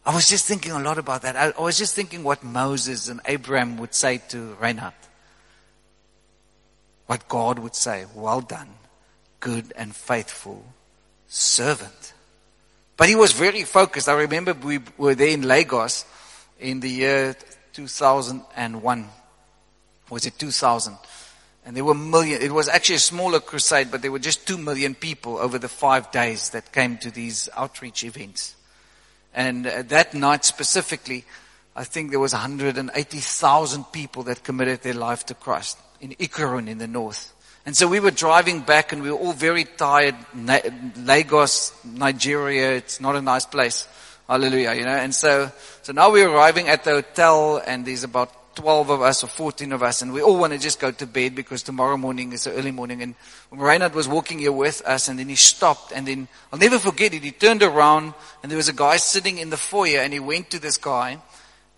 I 0.05 0.15
was 0.15 0.29
just 0.29 0.45
thinking 0.45 0.71
a 0.71 0.79
lot 0.79 0.97
about 0.97 1.23
that. 1.23 1.35
I, 1.35 1.61
was 1.61 1.77
just 1.77 1.93
thinking 1.93 2.23
what 2.23 2.41
Moses 2.41 3.09
and 3.09 3.19
Abraham 3.25 3.77
would 3.77 3.93
say 3.93 4.21
to 4.29 4.55
Reinhard. 4.61 4.93
What 7.05 7.27
God 7.27 7.59
would 7.59 7.75
say, 7.75 8.05
well 8.15 8.39
done, 8.39 8.69
good 9.41 9.73
and 9.75 9.93
faithful 9.93 10.63
servant. 11.29 12.13
But 12.97 13.07
he 13.07 13.15
was 13.15 13.31
very 13.31 13.63
focused. 13.63 14.09
I 14.09 14.13
remember 14.13 14.53
we 14.53 14.79
were 14.97 15.15
there 15.15 15.29
in 15.29 15.43
Lagos 15.43 16.03
in 16.59 16.81
the 16.81 16.89
year 16.89 17.35
2001. 17.71 19.09
Was 20.09 20.25
it 20.25 20.37
2000? 20.37 20.97
And 21.65 21.77
there 21.77 21.85
were 21.85 21.93
million, 21.93 22.41
it 22.41 22.51
was 22.51 22.67
actually 22.67 22.95
a 22.95 22.99
smaller 22.99 23.39
crusade, 23.39 23.91
but 23.91 24.01
there 24.01 24.11
were 24.11 24.19
just 24.19 24.47
two 24.47 24.57
million 24.57 24.95
people 24.95 25.37
over 25.37 25.59
the 25.59 25.69
five 25.69 26.11
days 26.11 26.49
that 26.49 26.73
came 26.73 26.97
to 26.97 27.11
these 27.11 27.47
outreach 27.55 28.03
events. 28.03 28.55
And 29.33 29.67
uh, 29.67 29.83
that 29.83 30.13
night 30.13 30.43
specifically, 30.43 31.25
I 31.75 31.83
think 31.83 32.09
there 32.09 32.19
was 32.19 32.33
180,000 32.33 33.83
people 33.93 34.23
that 34.23 34.43
committed 34.43 34.81
their 34.81 34.95
life 34.95 35.25
to 35.27 35.35
Christ 35.35 35.77
in 36.01 36.11
Ikurun 36.15 36.67
in 36.67 36.79
the 36.79 36.87
north. 36.87 37.33
And 37.65 37.75
so 37.75 37.87
we 37.87 37.99
were 37.99 38.11
driving 38.11 38.61
back 38.61 38.93
and 38.93 39.03
we 39.03 39.11
were 39.11 39.17
all 39.17 39.33
very 39.33 39.65
tired. 39.65 40.15
Na- 40.33 40.59
Lagos, 40.97 41.73
Nigeria, 41.83 42.73
it's 42.73 42.99
not 42.99 43.15
a 43.15 43.21
nice 43.21 43.45
place. 43.45 43.87
Hallelujah, 44.27 44.73
you 44.73 44.83
know. 44.83 44.95
And 44.95 45.13
so, 45.13 45.51
so 45.81 45.93
now 45.93 46.11
we're 46.11 46.29
arriving 46.29 46.67
at 46.69 46.83
the 46.83 46.91
hotel 46.91 47.61
and 47.65 47.85
there's 47.85 48.03
about 48.03 48.55
12 48.55 48.89
of 48.89 49.01
us 49.01 49.23
or 49.23 49.27
14 49.27 49.71
of 49.71 49.83
us 49.83 50.01
and 50.01 50.11
we 50.11 50.21
all 50.21 50.37
want 50.37 50.51
to 50.51 50.59
just 50.59 50.79
go 50.79 50.91
to 50.91 51.07
bed 51.07 51.33
because 51.33 51.63
tomorrow 51.63 51.95
morning 51.95 52.33
is 52.33 52.43
the 52.43 52.51
early 52.53 52.71
morning. 52.71 53.01
And 53.01 53.15
Reinhard 53.51 53.93
was 53.93 54.07
walking 54.07 54.39
here 54.39 54.51
with 54.51 54.81
us 54.85 55.07
and 55.07 55.17
then 55.17 55.29
he 55.29 55.35
stopped 55.35 55.91
and 55.91 56.07
then 56.07 56.27
I'll 56.51 56.59
never 56.59 56.77
forget 56.77 57.13
it. 57.13 57.23
He 57.23 57.31
turned 57.31 57.63
around 57.63 58.13
and 58.41 58.51
there 58.51 58.57
was 58.57 58.69
a 58.69 58.73
guy 58.73 58.97
sitting 58.97 59.37
in 59.37 59.49
the 59.49 59.57
foyer 59.57 59.99
and 59.99 60.11
he 60.11 60.19
went 60.19 60.49
to 60.51 60.59
this 60.59 60.77
guy 60.77 61.19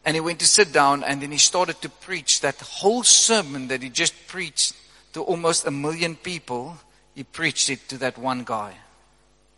and 0.03 0.15
he 0.15 0.21
went 0.21 0.39
to 0.39 0.47
sit 0.47 0.73
down 0.73 1.03
and 1.03 1.21
then 1.21 1.31
he 1.31 1.37
started 1.37 1.81
to 1.81 1.89
preach 1.89 2.41
that 2.41 2.59
whole 2.61 3.03
sermon 3.03 3.67
that 3.67 3.83
he 3.83 3.89
just 3.89 4.27
preached 4.27 4.73
to 5.13 5.21
almost 5.23 5.65
a 5.65 5.71
million 5.71 6.15
people. 6.15 6.77
He 7.15 7.23
preached 7.23 7.69
it 7.69 7.87
to 7.89 7.97
that 7.99 8.17
one 8.17 8.43
guy 8.43 8.75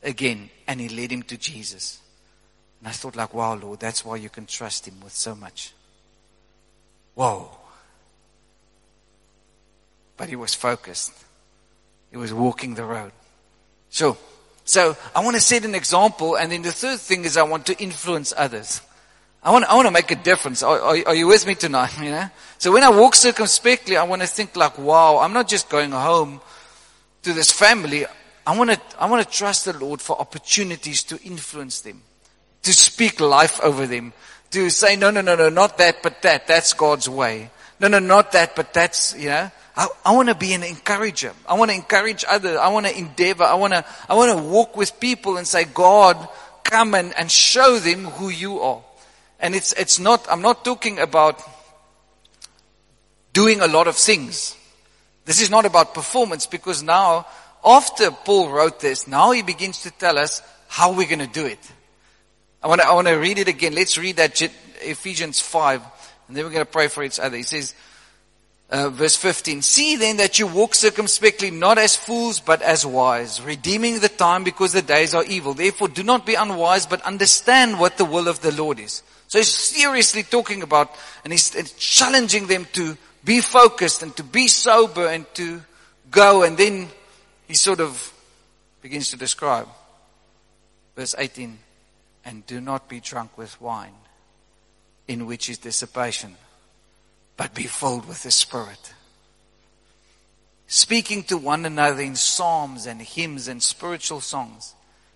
again 0.01 0.49
and 0.67 0.79
he 0.79 0.89
led 0.89 1.11
him 1.11 1.23
to 1.23 1.37
Jesus. 1.37 1.99
And 2.79 2.87
I 2.89 2.91
thought 2.91 3.15
like, 3.15 3.33
wow, 3.33 3.55
Lord, 3.55 3.79
that's 3.79 4.03
why 4.03 4.17
you 4.17 4.29
can 4.29 4.45
trust 4.45 4.87
him 4.87 4.99
with 5.01 5.13
so 5.13 5.35
much. 5.35 5.73
Whoa. 7.15 7.49
but 10.17 10.29
he 10.29 10.35
was 10.35 10.53
focused. 10.53 11.11
He 12.11 12.17
was 12.17 12.33
walking 12.33 12.75
the 12.75 12.85
road. 12.85 13.11
Sure. 13.89 14.17
So 14.65 14.95
I 15.15 15.23
want 15.23 15.35
to 15.35 15.41
set 15.41 15.65
an 15.65 15.75
example, 15.75 16.35
and 16.35 16.51
then 16.51 16.61
the 16.61 16.71
third 16.71 16.99
thing 16.99 17.25
is 17.25 17.35
I 17.35 17.43
want 17.43 17.65
to 17.65 17.77
influence 17.81 18.33
others. 18.35 18.81
I 19.43 19.51
want, 19.51 19.65
I 19.65 19.75
want 19.75 19.88
to 19.88 19.91
make 19.91 20.10
a 20.12 20.15
difference. 20.15 20.63
Are, 20.63 20.79
are, 20.79 20.97
are, 21.08 21.15
you 21.15 21.27
with 21.27 21.45
me 21.45 21.56
tonight? 21.56 21.97
You 22.01 22.12
know? 22.12 22.29
So 22.60 22.71
when 22.71 22.82
I 22.84 22.89
walk 22.89 23.13
circumspectly, 23.13 23.97
I 23.97 24.03
want 24.03 24.21
to 24.21 24.27
think 24.27 24.56
like, 24.56 24.77
wow, 24.77 25.17
I'm 25.17 25.34
not 25.34 25.49
just 25.49 25.69
going 25.69 25.91
home 25.91 26.39
to 27.23 27.34
this 27.34 27.51
family. 27.51 28.06
I 28.47 28.58
want 28.58 28.71
to, 28.71 28.79
I 28.97 29.10
want 29.10 29.25
to 29.25 29.38
trust 29.38 29.65
the 29.65 29.77
Lord 29.77 30.01
for 30.01 30.19
opportunities 30.19 31.03
to 31.03 31.21
influence 31.23 31.82
them, 31.82 32.01
to 32.62 32.73
speak 32.73 33.19
life 33.19 33.60
over 33.62 33.86
them, 33.86 34.13
to 34.51 34.69
say, 34.69 34.95
no, 34.95 35.12
no, 35.12 35.19
no, 35.19 35.36
no, 35.36 35.49
not 35.49 35.77
that, 35.77 36.01
but 36.01 36.21
that. 36.21 36.47
That's 36.47 36.71
God's 36.71 37.10
way. 37.10 37.49
No, 37.82 37.89
no, 37.89 37.99
not 37.99 38.32
that, 38.32 38.56
but 38.56 38.73
that's, 38.73 39.13
you 39.17 39.27
know. 39.27 39.51
I, 39.75 39.88
I 40.06 40.15
want 40.15 40.29
to 40.29 40.36
be 40.36 40.53
an 40.53 40.63
encourager. 40.63 41.34
I 41.49 41.56
want 41.56 41.71
to 41.71 41.75
encourage 41.75 42.23
others. 42.29 42.56
I 42.58 42.69
want 42.69 42.86
to 42.86 42.97
endeavor. 42.97 43.43
I 43.43 43.56
want 43.56 43.73
to, 43.73 43.84
I 44.08 44.13
want 44.13 44.38
to 44.38 44.43
walk 44.43 44.77
with 44.77 44.99
people 44.99 45.38
and 45.38 45.45
say, 45.45 45.65
God, 45.65 46.29
come 46.63 46.95
and, 46.95 47.13
and 47.17 47.29
show 47.29 47.79
them 47.79 48.06
who 48.06 48.29
you 48.29 48.62
are. 48.62 48.82
And 49.43 49.56
it's, 49.56 49.73
it's 49.73 49.99
not, 49.99 50.25
I'm 50.32 50.41
not 50.41 50.63
talking 50.63 50.99
about 50.99 51.43
doing 53.34 53.60
a 53.60 53.67
lot 53.67 53.88
of 53.88 53.97
things. 53.97 54.56
This 55.25 55.41
is 55.41 55.49
not 55.49 55.65
about 55.65 55.93
performance 55.93 56.45
because 56.45 56.82
now, 56.82 57.27
after 57.63 58.10
Paul 58.10 58.51
wrote 58.51 58.79
this, 58.79 59.06
now 59.06 59.32
he 59.32 59.41
begins 59.41 59.84
to 59.84 59.91
tell 59.91 60.17
us 60.17 60.41
how 60.69 60.93
we're 60.93 61.10
going 61.10 61.19
to 61.19 61.27
do 61.27 61.45
it. 61.45 61.60
I 62.63 62.67
want 62.67 62.79
to, 62.79 62.88
I 62.88 62.93
want 62.93 63.08
to 63.08 63.15
read 63.15 63.38
it 63.38 63.49
again. 63.49 63.75
Let's 63.75 63.97
read 63.97 64.15
that 64.15 64.41
Ephesians 64.82 65.41
5 65.41 65.82
and 66.29 66.38
then 66.38 66.45
we're 66.45 66.51
going 66.51 66.65
to 66.65 66.71
pray 66.71 66.88
for 66.88 67.03
each 67.03 67.19
other. 67.19 67.36
He 67.36 67.43
says, 67.43 67.75
uh, 68.69 68.89
verse 68.91 69.17
15, 69.17 69.62
see 69.62 69.97
then 69.97 70.17
that 70.17 70.39
you 70.39 70.47
walk 70.47 70.73
circumspectly, 70.73 71.51
not 71.51 71.77
as 71.77 71.97
fools, 71.97 72.39
but 72.39 72.62
as 72.62 72.86
wise, 72.86 73.41
redeeming 73.41 73.99
the 73.99 74.08
time 74.08 74.45
because 74.45 74.71
the 74.71 74.82
days 74.82 75.13
are 75.13 75.25
evil. 75.25 75.53
Therefore 75.53 75.89
do 75.89 76.01
not 76.01 76.25
be 76.25 76.36
unwise, 76.36 76.86
but 76.86 77.01
understand 77.01 77.77
what 77.77 77.97
the 77.97 78.06
will 78.06 78.29
of 78.29 78.39
the 78.39 78.53
Lord 78.53 78.79
is. 78.79 79.03
So 79.33 79.39
he's 79.39 79.47
seriously 79.47 80.21
talking 80.21 80.61
about, 80.61 80.91
and 81.23 81.33
he's 81.33 81.49
challenging 81.79 82.45
them 82.45 82.67
to 82.73 82.95
be 83.23 83.41
focused 83.41 84.03
and 84.03 84.15
to 84.15 84.23
be 84.23 84.47
sober 84.47 85.07
and 85.07 85.25
to 85.33 85.59
go. 86.11 86.43
And 86.43 86.55
then 86.55 86.87
he 87.47 87.55
sort 87.55 87.79
of 87.79 88.13
begins 88.83 89.09
to 89.09 89.17
describe. 89.17 89.67
Verse 90.95 91.15
18, 91.17 91.57
and 92.23 92.45
do 92.45 92.61
not 92.61 92.87
be 92.87 92.99
drunk 92.99 93.35
with 93.35 93.59
wine, 93.59 93.95
in 95.07 95.25
which 95.25 95.49
is 95.49 95.57
dissipation 95.57 96.35
but 97.35 97.55
be 97.55 97.63
filled 97.63 98.07
with 98.07 98.21
the 98.21 98.29
Spirit. 98.29 98.93
Speaking 100.67 101.23
to 101.23 101.39
one 101.39 101.65
another 101.65 102.01
in 102.01 102.15
psalms 102.15 102.85
and 102.85 103.01
hymns 103.01 103.47
and 103.47 103.63
spiritual 103.63 104.21
songs, 104.21 104.75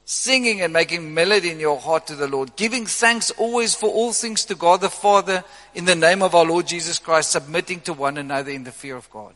singing 0.09 0.61
and 0.61 0.71
making 0.71 1.13
melody 1.13 1.51
in 1.51 1.59
your 1.59 1.77
heart 1.77 2.07
to 2.07 2.15
the 2.15 2.29
Lord, 2.29 2.55
giving 2.55 2.85
thanks 2.85 3.29
always 3.31 3.75
for 3.75 3.89
all 3.89 4.13
things 4.13 4.45
to 4.45 4.55
God 4.55 4.79
the 4.79 4.89
Father 4.89 5.43
in 5.75 5.83
the 5.83 5.95
name 5.95 6.21
of 6.21 6.33
our 6.33 6.45
Lord 6.45 6.65
Jesus 6.65 6.97
Christ, 6.97 7.31
submitting 7.31 7.81
to 7.81 7.91
one 7.91 8.17
another 8.17 8.51
in 8.51 8.63
the 8.63 8.71
fear 8.71 8.95
of 8.95 9.09
God. 9.11 9.33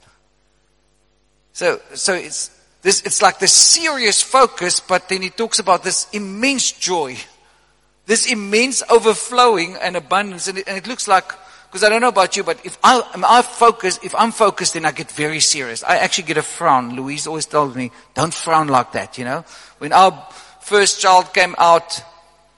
So, 1.52 1.82
so 1.94 2.14
it's 2.14 2.58
this, 2.84 3.02
it's 3.02 3.22
like 3.22 3.38
this 3.38 3.52
serious 3.52 4.22
focus, 4.22 4.80
but 4.80 5.10
then 5.10 5.22
he 5.22 5.30
talks 5.30 5.60
about 5.60 5.84
this 5.84 6.08
immense 6.14 6.72
joy, 6.72 7.18
this 8.06 8.32
immense 8.32 8.82
overflowing 8.90 9.76
and 9.76 9.98
abundance, 9.98 10.48
and 10.48 10.60
it, 10.60 10.70
and 10.70 10.78
it 10.78 10.88
looks 10.88 11.06
like 11.06 11.34
because 11.66 11.84
I 11.84 11.90
don't 11.90 12.02
know 12.02 12.10
about 12.10 12.38
you, 12.38 12.44
but 12.44 12.66
if 12.66 12.78
I, 12.82 13.02
I 13.28 13.42
focus, 13.42 14.00
if 14.04 14.16
I'm 14.16 14.32
focused, 14.32 14.74
then 14.74 14.86
I 14.86 14.92
get 14.92 15.12
very 15.12 15.40
serious. 15.42 15.84
I 15.86 15.98
actually 15.98 16.26
get 16.26 16.38
a 16.38 16.42
frown. 16.42 16.98
Louise 16.98 17.28
always 17.28 17.46
tells 17.46 17.76
me, 17.76 17.92
don't 18.14 18.34
frown 18.34 18.68
like 18.68 18.92
that, 18.92 19.18
you 19.18 19.24
know. 19.24 19.46
When 19.78 19.94
our 19.94 20.12
first 20.62 21.00
child 21.00 21.34
came 21.34 21.56
out, 21.58 22.02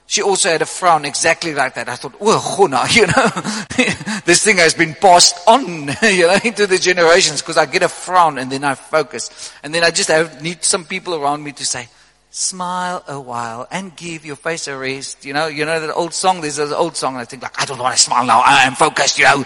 she 0.06 0.22
also 0.22 0.50
had 0.50 0.62
a 0.62 0.66
frown 0.66 1.06
exactly 1.06 1.54
like 1.54 1.76
that. 1.76 1.89
I 1.89 1.96
thought, 1.96 2.16
oh, 2.22 2.68
now, 2.70 2.86
you 2.89 3.08
know, 3.08 3.30
this 4.26 4.44
thing 4.44 4.58
has 4.58 4.74
been 4.74 4.94
passed 4.96 5.36
on, 5.48 5.63
you 6.04 6.28
know, 6.28 6.38
into 6.44 6.68
the 6.68 6.78
generations 6.78 7.42
because 7.42 7.58
I 7.58 7.66
get 7.66 7.84
a 7.84 7.89
frown 7.89 8.38
and 8.38 8.52
then 8.52 8.63
I 8.63 8.76
focus. 8.76 9.52
And 9.63 9.74
then 9.74 9.84
I 9.84 9.92
just 9.92 10.10
have, 10.10 10.42
need 10.42 10.63
some 10.63 10.86
people 10.86 11.16
around 11.16 11.44
me 11.44 11.52
to 11.54 11.66
say, 11.66 11.88
smile 12.30 13.04
a 13.08 13.20
while 13.20 13.68
and 13.70 13.96
give 13.96 14.26
your 14.26 14.36
face 14.36 14.68
a 14.68 14.76
rest. 14.76 15.24
You 15.24 15.34
know, 15.34 15.48
you 15.48 15.66
know 15.66 15.80
that 15.80 15.94
old 15.94 16.13
song, 16.13 16.42
there's 16.42 16.58
an 16.58 16.74
old 16.74 16.98
song, 16.98 17.16
I 17.16 17.26
think 17.26 17.44
like, 17.44 17.62
I 17.62 17.66
don't 17.66 17.78
want 17.78 17.96
to 17.96 18.02
smile 18.02 18.26
now, 18.26 18.42
I 18.44 18.63
am 18.63 18.74
focused, 18.74 19.20
you 19.20 19.26
know, 19.26 19.46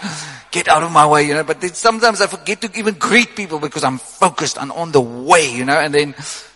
get 0.52 0.70
out 0.70 0.84
of 0.84 0.92
my 0.92 1.06
way, 1.06 1.28
you 1.28 1.34
know, 1.34 1.44
but 1.44 1.62
sometimes 1.76 2.22
I 2.22 2.28
forget 2.28 2.62
to 2.62 2.72
even 2.80 2.96
greet 2.96 3.36
people 3.36 3.60
because 3.60 3.84
I'm 3.84 3.98
focused 3.98 4.58
and 4.58 4.72
on 4.72 4.94
the 4.94 5.02
way, 5.02 5.52
you 5.52 5.66
know, 5.66 5.78
and 5.78 5.94
then 5.94 6.16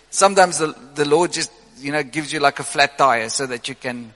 sometimes 0.10 0.58
the, 0.58 0.74
the 0.96 1.04
Lord 1.04 1.34
just, 1.34 1.52
you 1.82 1.92
know, 1.92 2.04
gives 2.04 2.32
you 2.32 2.40
like 2.40 2.60
a 2.60 2.64
flat 2.64 2.98
tire 2.98 3.30
so 3.30 3.46
that 3.48 3.68
you 3.68 3.76
can 3.76 4.14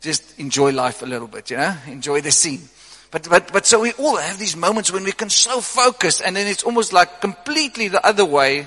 just 0.00 0.38
enjoy 0.38 0.72
life 0.72 1.02
a 1.02 1.06
little 1.06 1.28
bit, 1.28 1.50
you 1.50 1.56
know, 1.56 1.74
enjoy 1.86 2.20
the 2.20 2.30
scene. 2.30 2.62
But, 3.10 3.28
but, 3.28 3.52
but 3.52 3.66
so 3.66 3.80
we 3.80 3.92
all 3.92 4.16
have 4.16 4.38
these 4.38 4.56
moments 4.56 4.92
when 4.92 5.04
we 5.04 5.12
can 5.12 5.30
so 5.30 5.60
focus 5.60 6.20
and 6.20 6.36
then 6.36 6.46
it's 6.46 6.62
almost 6.62 6.92
like 6.92 7.20
completely 7.20 7.88
the 7.88 8.04
other 8.06 8.24
way 8.24 8.66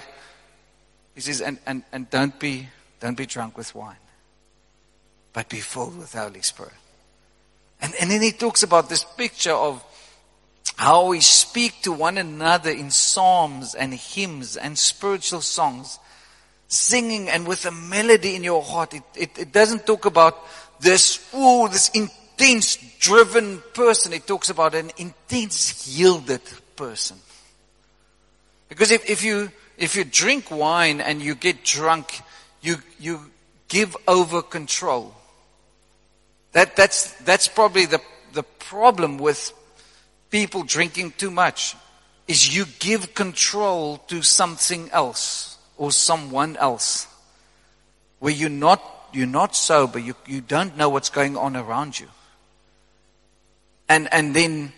he 1.15 1.21
says, 1.21 1.41
and, 1.41 1.59
and, 1.65 1.83
and 1.91 2.09
don't 2.09 2.37
be 2.39 2.67
don't 2.99 3.17
be 3.17 3.25
drunk 3.25 3.57
with 3.57 3.73
wine, 3.73 3.97
but 5.33 5.49
be 5.49 5.59
filled 5.59 5.97
with 5.97 6.11
the 6.11 6.19
Holy 6.19 6.41
Spirit. 6.41 6.73
And, 7.81 7.93
and 7.99 8.11
then 8.11 8.21
he 8.21 8.31
talks 8.31 8.61
about 8.61 8.89
this 8.89 9.03
picture 9.03 9.53
of 9.53 9.83
how 10.75 11.07
we 11.07 11.19
speak 11.19 11.81
to 11.81 11.91
one 11.91 12.17
another 12.19 12.69
in 12.69 12.91
psalms 12.91 13.73
and 13.73 13.93
hymns 13.93 14.55
and 14.55 14.77
spiritual 14.77 15.41
songs, 15.41 15.97
singing 16.71 17.29
and 17.29 17.45
with 17.45 17.65
a 17.65 17.71
melody 17.71 18.35
in 18.35 18.43
your 18.43 18.63
heart. 18.63 18.93
It, 18.93 19.03
it, 19.15 19.37
it 19.37 19.51
doesn't 19.51 19.85
talk 19.85 20.05
about 20.05 20.37
this, 20.79 21.29
oh, 21.33 21.67
this 21.67 21.89
intense 21.89 22.77
driven 22.97 23.61
person. 23.73 24.13
It 24.13 24.25
talks 24.25 24.49
about 24.49 24.73
an 24.73 24.91
intense 24.97 25.87
yielded 25.87 26.41
person. 26.77 27.17
Because 28.69 28.91
if, 28.91 29.09
if 29.09 29.21
you, 29.21 29.51
if 29.77 29.97
you 29.97 30.05
drink 30.05 30.49
wine 30.49 31.01
and 31.01 31.21
you 31.21 31.35
get 31.35 31.65
drunk, 31.65 32.21
you, 32.61 32.77
you 32.99 33.19
give 33.67 33.95
over 34.07 34.41
control. 34.41 35.13
That, 36.53 36.77
that's, 36.77 37.11
that's 37.23 37.49
probably 37.49 37.85
the, 37.85 37.99
the 38.31 38.43
problem 38.43 39.17
with 39.17 39.53
people 40.29 40.63
drinking 40.63 41.11
too 41.17 41.31
much 41.31 41.75
is 42.29 42.55
you 42.55 42.63
give 42.79 43.13
control 43.13 43.97
to 44.07 44.21
something 44.21 44.89
else 44.91 45.50
or 45.81 45.91
someone 45.91 46.55
else 46.57 47.07
where 48.19 48.31
you're 48.31 48.51
not, 48.51 48.83
you're 49.13 49.25
not 49.25 49.55
sober. 49.55 49.97
You, 49.97 50.13
you 50.27 50.39
don't 50.39 50.77
know 50.77 50.89
what's 50.89 51.09
going 51.09 51.35
on 51.35 51.57
around 51.57 51.99
you. 51.99 52.05
And, 53.89 54.07
and 54.13 54.35
then 54.35 54.73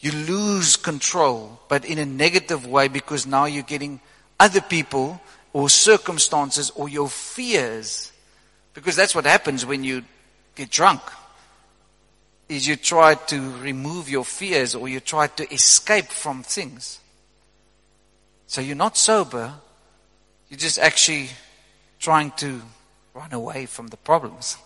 you 0.00 0.10
lose 0.10 0.74
control, 0.74 1.60
but 1.68 1.84
in 1.84 1.98
a 1.98 2.04
negative 2.04 2.66
way 2.66 2.88
because 2.88 3.28
now 3.28 3.44
you're 3.44 3.62
getting 3.62 4.00
other 4.40 4.60
people 4.60 5.20
or 5.52 5.70
circumstances 5.70 6.70
or 6.70 6.88
your 6.88 7.08
fears. 7.08 8.10
Because 8.74 8.96
that's 8.96 9.14
what 9.14 9.24
happens 9.24 9.64
when 9.64 9.84
you 9.84 10.02
get 10.56 10.68
drunk. 10.68 11.00
Is 12.48 12.66
you 12.66 12.74
try 12.74 13.14
to 13.14 13.52
remove 13.58 14.10
your 14.10 14.24
fears 14.24 14.74
or 14.74 14.88
you 14.88 14.98
try 14.98 15.28
to 15.28 15.54
escape 15.54 16.06
from 16.06 16.42
things. 16.42 16.98
So 18.48 18.60
you're 18.60 18.74
not 18.74 18.96
sober. 18.96 19.54
You're 20.48 20.58
just 20.58 20.78
actually 20.78 21.28
trying 21.98 22.30
to 22.38 22.60
run 23.14 23.32
away 23.32 23.66
from 23.66 23.88
the 23.88 23.96
problems. 23.96 24.56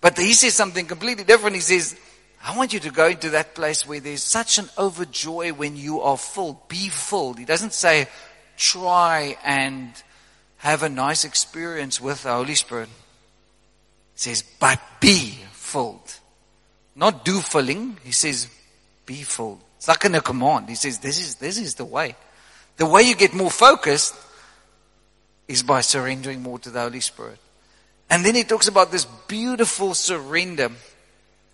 But 0.00 0.18
he 0.18 0.32
says 0.34 0.54
something 0.54 0.86
completely 0.86 1.24
different. 1.24 1.56
He 1.56 1.62
says, 1.62 1.98
I 2.44 2.56
want 2.56 2.72
you 2.72 2.80
to 2.80 2.90
go 2.90 3.06
into 3.06 3.30
that 3.30 3.54
place 3.54 3.86
where 3.86 4.00
there's 4.00 4.22
such 4.22 4.58
an 4.58 4.66
overjoy 4.76 5.56
when 5.56 5.76
you 5.76 6.02
are 6.02 6.16
full. 6.18 6.62
Be 6.68 6.88
full. 6.88 7.34
He 7.34 7.44
doesn't 7.44 7.72
say, 7.72 8.06
try 8.56 9.36
and 9.44 9.90
have 10.58 10.82
a 10.82 10.88
nice 10.88 11.24
experience 11.24 12.00
with 12.00 12.22
the 12.22 12.32
Holy 12.32 12.54
Spirit. 12.54 12.88
He 14.14 14.20
says, 14.20 14.44
but 14.60 14.80
be 15.00 15.38
filled. 15.52 16.20
Not 16.94 17.24
do 17.24 17.40
filling. 17.40 17.96
He 18.04 18.12
says, 18.12 18.48
be 19.06 19.22
filled. 19.22 19.60
It's 19.76 19.88
like 19.88 20.04
in 20.04 20.14
a 20.14 20.20
command. 20.20 20.68
He 20.68 20.74
says, 20.74 20.98
this 20.98 21.18
is, 21.18 21.36
this 21.36 21.58
is 21.58 21.74
the 21.74 21.84
way. 21.84 22.14
The 22.76 22.86
way 22.86 23.02
you 23.02 23.14
get 23.14 23.34
more 23.34 23.50
focused 23.50 24.14
is 25.48 25.62
by 25.62 25.80
surrendering 25.80 26.42
more 26.42 26.58
to 26.60 26.70
the 26.70 26.80
Holy 26.80 27.00
Spirit. 27.00 27.38
And 28.10 28.24
then 28.24 28.34
he 28.34 28.44
talks 28.44 28.68
about 28.68 28.92
this 28.92 29.04
beautiful 29.04 29.94
surrender 29.94 30.70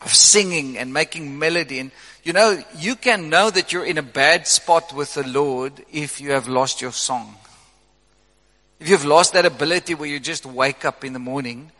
of 0.01 0.15
singing 0.15 0.79
and 0.79 0.93
making 0.93 1.39
melody. 1.39 1.79
And 1.79 1.91
you 2.23 2.33
know, 2.33 2.63
you 2.77 2.97
can 2.97 3.31
know 3.31 3.51
that 3.51 3.73
you're 3.73 3.85
in 3.85 3.99
a 3.99 4.03
bad 4.03 4.47
spot 4.47 4.95
with 4.95 5.15
the 5.15 5.27
Lord 5.27 5.73
if 5.93 6.21
you 6.21 6.33
have 6.33 6.49
lost 6.49 6.81
your 6.81 6.93
song. 6.93 7.35
If 8.79 8.89
you've 8.89 9.05
lost 9.05 9.35
that 9.35 9.45
ability 9.45 9.95
where 9.95 10.09
you 10.09 10.21
just 10.21 10.47
wake 10.47 10.85
up 10.85 11.05
in 11.05 11.13
the 11.13 11.19
morning 11.19 11.71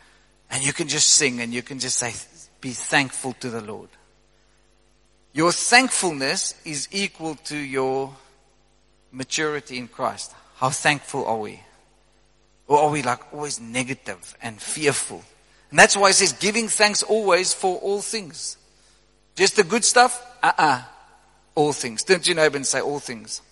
and 0.51 0.65
you 0.65 0.73
can 0.73 0.89
just 0.89 1.07
sing 1.09 1.41
and 1.41 1.53
you 1.53 1.63
can 1.63 1.79
just 1.79 1.97
say, 1.97 2.13
be 2.61 2.71
thankful 2.71 3.33
to 3.41 3.49
the 3.49 3.63
Lord. 3.63 3.89
Your 5.33 5.53
thankfulness 5.53 6.55
is 6.65 6.89
equal 6.91 7.37
to 7.37 7.57
your 7.57 8.15
maturity 9.13 9.79
in 9.79 9.89
Christ? 9.89 10.35
How 10.57 10.71
thankful 10.71 11.25
are 11.25 11.39
we? 11.39 11.61
Or 12.71 12.79
are 12.83 12.91
we 12.91 13.03
like 13.03 13.35
always 13.35 13.61
negative 13.61 14.37
and 14.41 14.63
fearful? 14.63 15.25
And 15.71 15.79
that's 15.79 15.97
why 15.97 16.11
it 16.11 16.13
says 16.13 16.35
giving 16.35 16.69
thanks 16.69 17.03
always 17.03 17.53
for 17.53 17.77
all 17.79 18.01
things. 18.01 18.57
Just 19.35 19.57
the 19.57 19.65
good 19.65 19.85
stuff? 19.85 20.25
Uh-uh. 20.41 20.83
All 21.57 21.73
things. 21.73 22.05
Don't 22.05 22.27
you 22.29 22.37
know 22.37 22.47
and 22.47 22.65
say 22.65 22.81
all 22.81 23.01
things? 23.01 23.43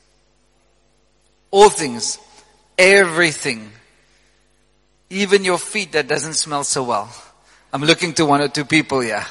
All 1.51 1.69
things. 1.69 2.21
Everything. 2.79 3.73
Even 5.11 5.45
your 5.45 5.59
feet 5.59 5.91
that 5.93 6.07
doesn't 6.07 6.35
smell 6.35 6.63
so 6.63 6.85
well. 6.85 7.13
I'm 7.73 7.83
looking 7.83 8.13
to 8.15 8.25
one 8.25 8.41
or 8.41 8.49
two 8.49 8.65
people 8.65 9.01
here. 9.01 9.27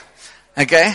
Okay? 0.58 0.94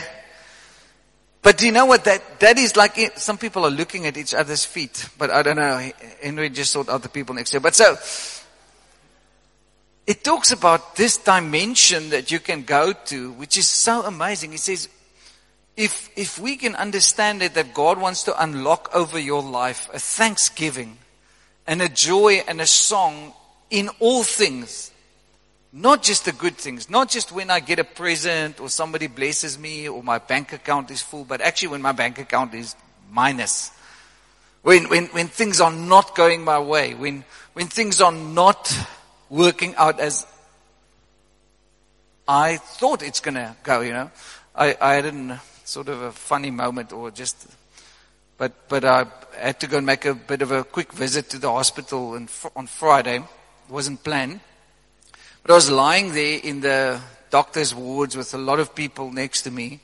But 1.41 1.57
do 1.57 1.65
you 1.65 1.73
know 1.73 1.87
what 1.87 2.05
that, 2.05 2.41
that 2.41 2.59
is 2.59 2.77
like? 2.77 2.97
Some 3.17 3.39
people 3.39 3.65
are 3.65 3.71
looking 3.71 4.07
at 4.07 4.19
each 4.19 4.35
other's 4.35 4.67
feet, 4.67 5.09
but 5.17 5.31
I 5.31 5.43
don't 5.43 5.57
know. 5.57 5.91
Henry 6.23 6.51
just 6.51 6.75
thought 6.75 6.91
other 6.91 7.09
people 7.09 7.35
next 7.35 7.53
to 7.53 7.61
But 7.61 7.75
so, 7.75 7.97
it 10.07 10.25
talks 10.25 10.51
about 10.51 10.97
this 10.97 11.17
dimension 11.17 12.11
that 12.11 12.31
you 12.31 12.41
can 12.41 12.65
go 12.65 12.93
to, 12.93 13.33
which 13.33 13.57
is 13.57 13.69
so 13.69 14.03
amazing. 14.03 14.53
It 14.53 14.61
says, 14.61 14.89
if, 15.77 16.11
if 16.17 16.39
we 16.39 16.57
can 16.57 16.75
understand 16.75 17.43
it, 17.43 17.55
that 17.55 17.73
God 17.73 18.01
wants 18.01 18.25
to 18.25 18.43
unlock 18.43 18.91
over 18.95 19.19
your 19.19 19.43
life 19.43 19.89
a 19.93 19.99
thanksgiving 19.99 20.99
and 21.67 21.81
a 21.81 21.89
joy 21.89 22.43
and 22.47 22.61
a 22.61 22.67
song 22.67 23.33
in 23.71 23.89
all 24.01 24.23
things, 24.23 24.91
not 25.73 26.03
just 26.03 26.25
the 26.25 26.33
good 26.33 26.57
things, 26.57 26.91
not 26.91 27.09
just 27.09 27.33
when 27.33 27.49
I 27.49 27.61
get 27.61 27.79
a 27.79 27.85
present 27.85 28.61
or 28.61 28.69
somebody 28.69 29.07
blesses 29.07 29.59
me 29.59 29.89
or 29.89 30.03
my 30.03 30.19
bank 30.19 30.53
account 30.53 30.91
is 30.91 31.01
full, 31.01 31.25
but 31.25 31.41
actually 31.41 31.69
when 31.69 31.83
my 31.83 31.93
bank 31.93 32.19
account 32.19 32.55
is 32.55 32.77
minus. 33.11 33.71
When, 34.63 34.89
when, 34.89 35.07
when 35.07 35.29
things 35.29 35.61
are 35.61 35.73
not 35.73 36.15
going 36.15 36.45
my 36.45 36.59
way, 36.59 36.95
when, 36.95 37.25
when 37.55 37.69
things 37.69 38.01
are 38.01 38.13
not 38.13 38.77
working 39.33 39.75
out 39.77 39.99
as 39.99 40.27
I 42.29 42.59
thought 42.59 43.03
it's 43.03 43.21
gonna 43.21 43.57
go, 43.63 43.81
you 43.81 43.93
know. 43.93 44.11
I, 44.55 44.77
I 44.79 44.95
had 44.95 45.07
a 45.07 45.41
sort 45.65 45.89
of 45.89 46.03
a 46.03 46.13
funny 46.13 46.51
moment 46.51 46.93
or 46.93 47.11
just, 47.11 47.49
but, 48.37 48.53
but 48.69 48.85
I 48.85 49.07
had 49.39 49.59
to 49.61 49.67
go 49.67 49.79
and 49.79 49.87
make 49.87 50.05
a 50.05 50.15
bit 50.15 50.43
of 50.43 50.53
a 50.53 50.63
quick 50.65 50.93
visit 50.93 51.31
to 51.31 51.39
the 51.39 51.51
hospital 51.51 52.13
on 52.55 52.67
Friday. 52.67 53.17
It 53.17 53.71
wasn't 53.71 54.05
planned. 54.05 54.41
But 55.43 55.53
I 55.53 55.55
was 55.55 55.71
lying 55.71 56.13
there 56.13 56.39
in 56.45 56.61
the 56.61 57.01
doctor's 57.31 57.75
wards 57.75 58.15
with 58.15 58.35
a 58.35 58.39
lot 58.39 58.61
of 58.61 58.75
people 58.75 59.11
next 59.11 59.43
to 59.43 59.51
me. 59.51 59.81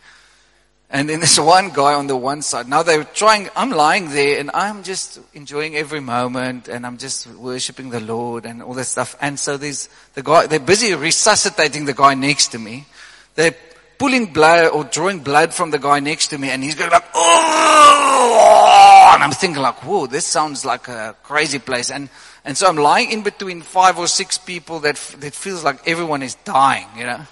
And 0.90 1.08
then 1.08 1.20
there's 1.20 1.38
one 1.38 1.68
guy 1.70 1.94
on 1.94 2.06
the 2.06 2.16
one 2.16 2.40
side. 2.40 2.66
Now 2.66 2.82
they're 2.82 3.04
trying, 3.04 3.50
I'm 3.54 3.70
lying 3.70 4.08
there 4.08 4.40
and 4.40 4.50
I'm 4.54 4.82
just 4.82 5.20
enjoying 5.34 5.76
every 5.76 6.00
moment 6.00 6.68
and 6.68 6.86
I'm 6.86 6.96
just 6.96 7.26
worshiping 7.26 7.90
the 7.90 8.00
Lord 8.00 8.46
and 8.46 8.62
all 8.62 8.72
that 8.74 8.86
stuff. 8.86 9.14
And 9.20 9.38
so 9.38 9.58
there's 9.58 9.90
the 10.14 10.22
guy, 10.22 10.46
they're 10.46 10.58
busy 10.58 10.94
resuscitating 10.94 11.84
the 11.84 11.92
guy 11.92 12.14
next 12.14 12.48
to 12.48 12.58
me. 12.58 12.86
They're 13.34 13.54
pulling 13.98 14.32
blood 14.32 14.68
or 14.72 14.84
drawing 14.84 15.18
blood 15.18 15.52
from 15.52 15.70
the 15.70 15.78
guy 15.78 16.00
next 16.00 16.28
to 16.28 16.38
me 16.38 16.48
and 16.48 16.64
he's 16.64 16.74
going 16.74 16.90
like, 16.90 17.04
oh! 17.14 19.10
And 19.14 19.22
I'm 19.22 19.32
thinking 19.32 19.60
like, 19.60 19.84
whoa, 19.84 20.06
this 20.06 20.24
sounds 20.24 20.64
like 20.64 20.88
a 20.88 21.14
crazy 21.22 21.58
place. 21.58 21.90
And 21.90 22.08
and 22.48 22.56
so 22.56 22.66
I'm 22.66 22.76
lying 22.76 23.10
in 23.10 23.22
between 23.22 23.60
five 23.60 23.98
or 23.98 24.06
six 24.06 24.38
people 24.38 24.80
that, 24.80 24.96
that 25.18 25.34
feels 25.34 25.64
like 25.64 25.86
everyone 25.86 26.22
is 26.22 26.34
dying, 26.46 26.86
you 26.96 27.04
know. 27.04 27.16
And 27.16 27.26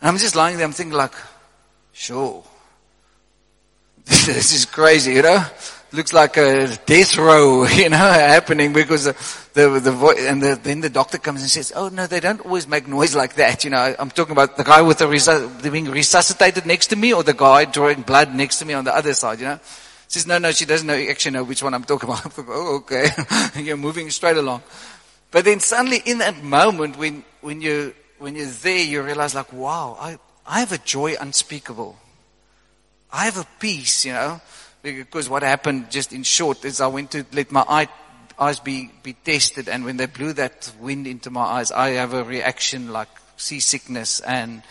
I'm 0.00 0.16
just 0.16 0.34
lying 0.34 0.56
there, 0.56 0.64
I'm 0.64 0.72
thinking 0.72 0.96
like, 0.96 1.12
sure. 1.92 2.42
this 4.26 4.54
is 4.54 4.64
crazy, 4.66 5.14
you 5.14 5.22
know. 5.22 5.44
Looks 5.92 6.12
like 6.12 6.36
a 6.36 6.68
death 6.86 7.16
row, 7.16 7.66
you 7.66 7.88
know, 7.88 7.96
happening 7.98 8.72
because 8.72 9.04
the, 9.04 9.16
the, 9.54 9.80
the 9.80 9.90
voice, 9.90 10.24
and 10.24 10.40
the, 10.40 10.54
then 10.62 10.80
the 10.80 10.90
doctor 10.90 11.18
comes 11.18 11.40
and 11.40 11.50
says, 11.50 11.72
oh 11.74 11.88
no, 11.88 12.06
they 12.06 12.20
don't 12.20 12.40
always 12.42 12.68
make 12.68 12.86
noise 12.86 13.16
like 13.16 13.34
that, 13.34 13.64
you 13.64 13.70
know. 13.70 13.96
I'm 13.98 14.10
talking 14.10 14.32
about 14.32 14.56
the 14.56 14.62
guy 14.62 14.80
with 14.82 14.98
the 14.98 15.06
resu- 15.06 15.72
being 15.72 15.86
resuscitated 15.86 16.66
next 16.66 16.88
to 16.88 16.96
me 16.96 17.14
or 17.14 17.24
the 17.24 17.34
guy 17.34 17.64
drawing 17.64 18.02
blood 18.02 18.32
next 18.32 18.60
to 18.60 18.64
me 18.64 18.74
on 18.74 18.84
the 18.84 18.94
other 18.94 19.12
side, 19.12 19.40
you 19.40 19.46
know. 19.46 19.58
She 20.08 20.20
says, 20.20 20.26
no, 20.28 20.38
no, 20.38 20.52
she 20.52 20.66
doesn't 20.66 20.86
know, 20.86 20.94
actually 20.94 21.32
know 21.32 21.42
which 21.42 21.64
one 21.64 21.74
I'm 21.74 21.82
talking 21.82 22.08
about. 22.08 22.32
Oh, 22.38 22.76
okay. 22.76 23.08
you're 23.60 23.76
moving 23.76 24.08
straight 24.10 24.36
along. 24.36 24.62
But 25.32 25.44
then 25.44 25.58
suddenly 25.58 26.00
in 26.04 26.18
that 26.18 26.44
moment 26.44 26.96
when, 26.96 27.24
when 27.40 27.60
you, 27.60 27.92
when 28.18 28.36
you're 28.36 28.46
there, 28.46 28.84
you 28.84 29.02
realize 29.02 29.34
like, 29.34 29.52
wow, 29.52 29.96
I, 30.00 30.18
I 30.46 30.60
have 30.60 30.70
a 30.70 30.78
joy 30.78 31.16
unspeakable. 31.20 31.96
I 33.12 33.24
have 33.24 33.38
a 33.38 33.46
peace, 33.58 34.04
you 34.04 34.12
know, 34.12 34.40
because 34.82 35.28
what 35.28 35.42
happened 35.42 35.90
just 35.90 36.12
in 36.12 36.22
short 36.22 36.64
is 36.64 36.80
I 36.80 36.86
went 36.86 37.10
to 37.12 37.24
let 37.32 37.50
my 37.50 37.64
eye, 37.68 37.88
eyes 38.38 38.60
be, 38.60 38.90
be 39.02 39.12
tested 39.12 39.68
and 39.68 39.84
when 39.84 39.96
they 39.96 40.06
blew 40.06 40.32
that 40.34 40.72
wind 40.80 41.06
into 41.06 41.30
my 41.30 41.42
eyes, 41.42 41.72
I 41.72 41.90
have 41.90 42.14
a 42.14 42.24
reaction 42.24 42.92
like 42.92 43.08
seasickness 43.36 44.20
and 44.20 44.62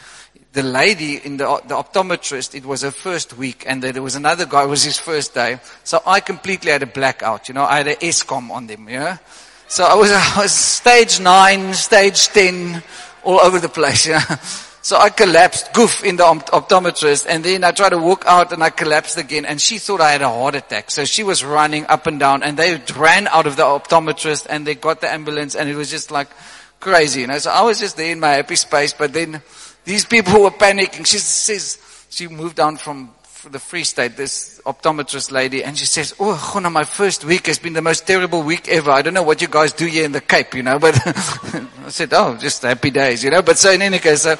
the 0.56 0.64
lady 0.64 1.18
in 1.18 1.38
the, 1.38 1.62
the 1.68 1.76
optometrist, 1.76 2.56
it 2.56 2.66
was 2.66 2.82
her 2.82 2.92
first 2.92 3.38
week, 3.38 3.66
and 3.68 3.84
there 3.84 4.02
was 4.02 4.16
another 4.16 4.46
guy, 4.46 4.64
it 4.64 4.70
was 4.70 4.84
his 4.84 4.98
first 4.98 5.34
day. 5.34 5.60
So 5.84 6.02
I 6.06 6.22
completely 6.22 6.72
had 6.72 6.82
a 6.82 6.88
blackout, 6.88 7.50
you 7.50 7.54
know, 7.54 7.64
I 7.64 7.78
had 7.78 7.88
an 7.88 7.96
Eskom 7.96 8.50
on 8.52 8.66
them, 8.68 8.86
know. 8.86 9.18
So 9.68 9.84
I 9.84 9.96
was, 9.96 10.12
I 10.14 10.42
was 10.42 10.54
stage 10.54 11.20
nine, 11.20 11.74
stage 11.74 12.30
ten, 12.30 12.82
all 13.24 13.40
over 13.42 13.60
the 13.60 13.70
place, 13.70 14.08
know. 14.08 14.20
So 14.86 14.98
I 14.98 15.10
collapsed, 15.10 15.74
goof, 15.74 16.04
in 16.04 16.16
the 16.16 16.26
optometrist, 16.26 17.26
and 17.28 17.44
then 17.44 17.64
I 17.64 17.72
tried 17.72 17.90
to 17.90 17.98
walk 17.98 18.26
out 18.28 18.54
and 18.54 18.64
I 18.64 18.70
collapsed 18.70 19.18
again, 19.18 19.44
and 19.44 19.60
she 19.60 19.80
thought 19.80 20.00
I 20.00 20.12
had 20.12 20.22
a 20.22 20.30
heart 20.30 20.54
attack. 20.54 20.92
So 20.92 21.06
she 21.06 21.24
was 21.24 21.44
running 21.44 21.88
up 21.88 22.06
and 22.06 22.20
down, 22.20 22.44
and 22.44 22.56
they 22.56 22.80
ran 22.96 23.28
out 23.30 23.48
of 23.48 23.56
the 23.56 23.64
optometrist, 23.64 24.46
and 24.48 24.64
they 24.64 24.76
got 24.76 25.02
the 25.02 25.12
ambulance, 25.12 25.56
and 25.56 25.68
it 25.68 25.76
was 25.76 25.90
just 25.90 26.12
like 26.12 26.28
crazy, 26.80 27.22
you 27.22 27.28
know. 27.28 27.40
So 27.40 27.50
I 27.50 27.64
was 27.64 27.80
just 27.80 27.98
there 27.98 28.12
in 28.12 28.20
my 28.20 28.34
happy 28.34 28.56
space, 28.58 28.94
but 28.94 29.12
then 29.12 29.42
these 29.86 30.06
people 30.06 30.44
were 30.44 30.52
panicking. 30.52 31.08
She 31.08 31.18
says, 31.18 31.80
she 32.12 32.28
moved 32.28 32.56
down 32.56 32.78
from 32.78 33.10
the 33.50 33.58
Free 33.58 33.84
State, 33.84 34.16
this 34.16 34.62
optometrist 34.68 35.32
lady, 35.32 35.64
and 35.64 35.76
she 35.76 35.88
says, 35.88 36.14
Oh, 36.20 36.36
Gona, 36.54 36.72
my 36.72 36.84
first 36.84 37.26
week 37.26 37.48
has 37.48 37.58
been 37.58 37.74
the 37.74 37.82
most 37.82 38.06
terrible 38.06 38.44
week 38.44 38.68
ever. 38.68 38.92
I 38.92 39.02
don't 39.02 39.16
know 39.16 39.24
what 39.24 39.42
you 39.42 39.48
guys 39.48 39.74
do 39.74 39.88
here 39.88 40.06
in 40.06 40.12
the 40.12 40.22
Cape, 40.22 40.54
you 40.54 40.62
know, 40.62 40.78
but 40.78 40.96
I 41.08 41.90
said, 41.90 42.14
Oh, 42.14 42.38
just 42.38 42.62
happy 42.62 42.92
days, 42.92 43.24
you 43.24 43.32
know, 43.32 43.42
but 43.42 43.58
so 43.58 43.72
in 43.72 43.82
any 43.82 43.98
case, 43.98 44.28
uh, 44.28 44.36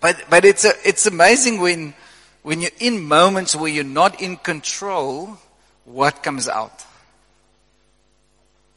but, 0.00 0.24
but 0.28 0.44
it's, 0.44 0.64
a, 0.64 0.72
it's 0.84 1.06
amazing 1.06 1.60
when, 1.60 1.94
when 2.42 2.60
you're 2.60 2.70
in 2.80 3.02
moments 3.02 3.56
where 3.56 3.70
you're 3.70 3.84
not 3.84 4.20
in 4.20 4.36
control, 4.36 5.38
what 5.84 6.22
comes 6.22 6.48
out. 6.48 6.84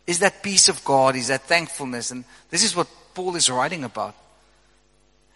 Is 0.07 0.19
that 0.19 0.41
peace 0.41 0.69
of 0.69 0.83
God, 0.83 1.15
is 1.15 1.27
that 1.27 1.43
thankfulness, 1.43 2.11
and 2.11 2.23
this 2.49 2.63
is 2.63 2.75
what 2.75 2.87
Paul 3.13 3.35
is 3.35 3.49
writing 3.49 3.83
about. 3.83 4.15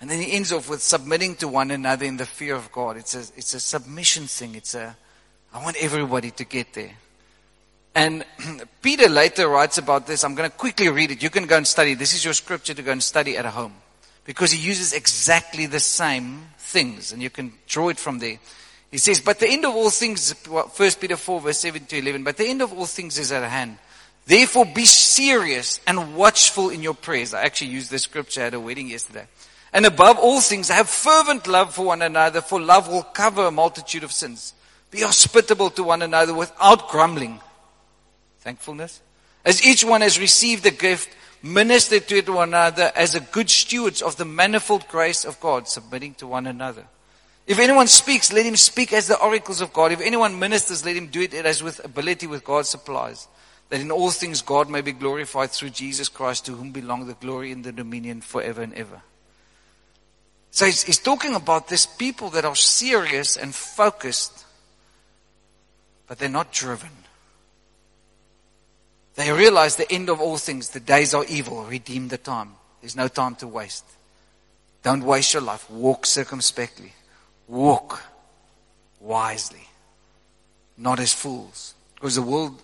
And 0.02 0.10
then 0.10 0.20
he 0.20 0.34
ends 0.34 0.52
off 0.52 0.70
with 0.70 0.82
submitting 0.82 1.36
to 1.38 1.48
one 1.48 1.72
another 1.72 2.06
in 2.06 2.18
the 2.18 2.26
fear 2.26 2.56
of 2.56 2.72
God. 2.72 2.98
It's 2.98 3.16
a, 3.16 3.20
it's 3.38 3.54
a 3.54 3.60
submission 3.60 4.28
thing. 4.28 4.56
It's 4.56 4.76
a, 4.76 4.96
I 5.54 5.64
want 5.64 5.78
everybody 5.80 6.32
to 6.32 6.44
get 6.44 6.74
there. 6.74 6.92
And 7.96 8.26
Peter 8.82 9.08
later 9.08 9.48
writes 9.48 9.78
about 9.78 10.08
this. 10.08 10.24
I'm 10.24 10.36
going 10.36 10.50
to 10.50 10.56
quickly 10.56 10.90
read 10.90 11.12
it. 11.12 11.24
You 11.24 11.30
can 11.30 11.46
go 11.46 11.58
and 11.58 11.68
study. 11.68 11.94
This 11.94 12.14
is 12.14 12.26
your 12.26 12.34
scripture 12.34 12.74
to 12.74 12.82
go 12.82 12.92
and 12.92 13.02
study 13.02 13.38
at 13.38 13.46
home. 13.46 13.76
Because 14.26 14.52
he 14.52 14.60
uses 14.60 14.94
exactly 14.94 15.66
the 15.66 15.80
same 15.80 16.48
things. 16.58 17.12
And 17.12 17.22
you 17.22 17.30
can 17.30 17.54
draw 17.68 17.90
it 17.90 18.00
from 18.00 18.20
there. 18.20 18.40
He 18.92 18.98
says, 18.98 19.20
but 19.20 19.40
the 19.40 19.50
end 19.50 19.66
of 19.66 19.74
all 19.74 19.90
things, 19.90 20.32
1 20.48 20.92
Peter 21.00 21.18
4 21.18 21.42
verse 21.42 21.58
7 21.58 21.86
to 21.86 21.98
11, 21.98 22.24
but 22.24 22.38
the 22.38 22.48
end 22.48 22.62
of 22.62 22.72
all 22.74 22.86
things 22.86 23.18
is 23.18 23.32
at 23.32 23.44
hand. 23.50 23.78
Therefore 24.26 24.66
be 24.66 24.86
serious 24.86 25.80
and 25.88 26.16
watchful 26.16 26.70
in 26.70 26.84
your 26.84 26.94
prayers. 26.94 27.34
I 27.34 27.42
actually 27.42 27.72
used 27.72 27.92
this 27.92 28.04
scripture 28.04 28.42
at 28.42 28.54
a 28.54 28.60
wedding 28.60 28.90
yesterday. 28.90 29.28
And 29.74 29.88
above 29.88 30.20
all 30.20 30.40
things, 30.40 30.70
have 30.70 30.88
fervent 30.88 31.48
love 31.48 31.74
for 31.74 31.88
one 31.88 32.04
another, 32.04 32.42
for 32.42 32.62
love 32.62 32.88
will 32.88 33.02
cover 33.02 33.48
a 33.48 33.52
multitude 33.52 34.04
of 34.04 34.12
sins. 34.12 34.54
Be 34.92 35.02
hospitable 35.02 35.72
to 35.72 35.84
one 35.84 36.04
another 36.04 36.36
without 36.36 36.90
grumbling. 36.90 37.40
Thankfulness. 38.42 39.02
As 39.44 39.66
each 39.66 39.84
one 39.84 40.02
has 40.02 40.20
received 40.20 40.66
a 40.68 40.72
gift, 40.72 41.10
minister 41.44 42.00
to 42.00 42.32
one 42.32 42.50
another 42.50 42.92
as 42.96 43.14
a 43.14 43.20
good 43.20 43.50
stewards 43.50 44.02
of 44.02 44.16
the 44.16 44.26
manifold 44.26 44.88
grace 44.88 45.26
of 45.26 45.40
God, 45.40 45.68
submitting 45.68 46.16
to 46.16 46.26
one 46.26 46.48
another. 46.48 46.86
If 47.46 47.60
anyone 47.60 47.88
speaks, 47.88 48.32
let 48.32 48.46
him 48.46 48.56
speak 48.56 48.94
as 48.94 49.08
the 49.08 49.20
oracles 49.20 49.60
of 49.60 49.74
God. 49.74 49.92
If 49.92 50.00
anyone 50.00 50.40
ministers, 50.40 50.86
let 50.86 50.96
him 50.96 51.08
do 51.08 51.22
it 51.22 51.34
as 51.34 51.62
with 51.62 51.84
ability 51.84 52.26
with 52.26 52.46
God 52.46 52.66
supplies. 52.66 53.28
That 53.70 53.82
in 53.82 53.92
all 53.92 54.12
things 54.12 54.42
God 54.42 54.70
may 54.70 54.82
be 54.82 54.94
glorified 54.94 55.52
through 55.52 55.72
Jesus 55.72 56.08
Christ, 56.08 56.46
to 56.46 56.54
whom 56.54 56.72
belong 56.72 57.06
the 57.06 57.14
glory 57.14 57.52
and 57.52 57.64
the 57.64 57.72
dominion 57.74 58.22
forever 58.22 58.62
and 58.62 58.74
ever. 58.76 59.02
So 60.52 60.66
he's, 60.68 60.84
he's 60.84 61.00
talking 61.00 61.36
about 61.36 61.68
this 61.68 61.86
people 61.86 62.30
that 62.30 62.46
are 62.46 62.56
serious 62.56 63.36
and 63.36 63.54
focused, 63.54 64.46
but 66.08 66.20
they're 66.20 66.30
not 66.30 66.54
driven. 66.54 66.92
They 69.16 69.32
realize 69.32 69.76
the 69.76 69.92
end 69.92 70.10
of 70.10 70.20
all 70.20 70.38
things, 70.38 70.70
the 70.70 70.80
days 70.80 71.14
are 71.14 71.26
evil, 71.26 71.64
redeem 71.64 72.08
the 72.08 72.18
time. 72.18 72.54
There's 72.82 72.96
no 72.96 73.08
time 73.08 73.36
to 73.36 73.48
waste. 73.48 73.86
Don't 74.82 75.04
waste 75.04 75.34
your 75.34 75.44
life. 75.44 75.70
Walk 75.70 76.06
circumspectly. 76.06 76.94
Walk 77.48 78.02
wisely. 79.00 79.68
Not 80.78 81.00
as 81.00 81.14
fools. 81.14 81.76
Because 81.96 82.16
the 82.16 82.22
world 82.22 82.62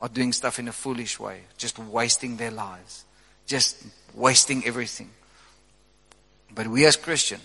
are 0.00 0.08
doing 0.08 0.32
stuff 0.32 0.58
in 0.58 0.68
a 0.68 0.72
foolish 0.72 1.20
way, 1.20 1.42
just 1.58 1.78
wasting 1.78 2.36
their 2.36 2.50
lives, 2.50 3.04
just 3.46 3.84
wasting 4.14 4.64
everything. 4.64 5.10
But 6.54 6.68
we 6.68 6.86
as 6.86 6.96
Christian, 6.96 7.40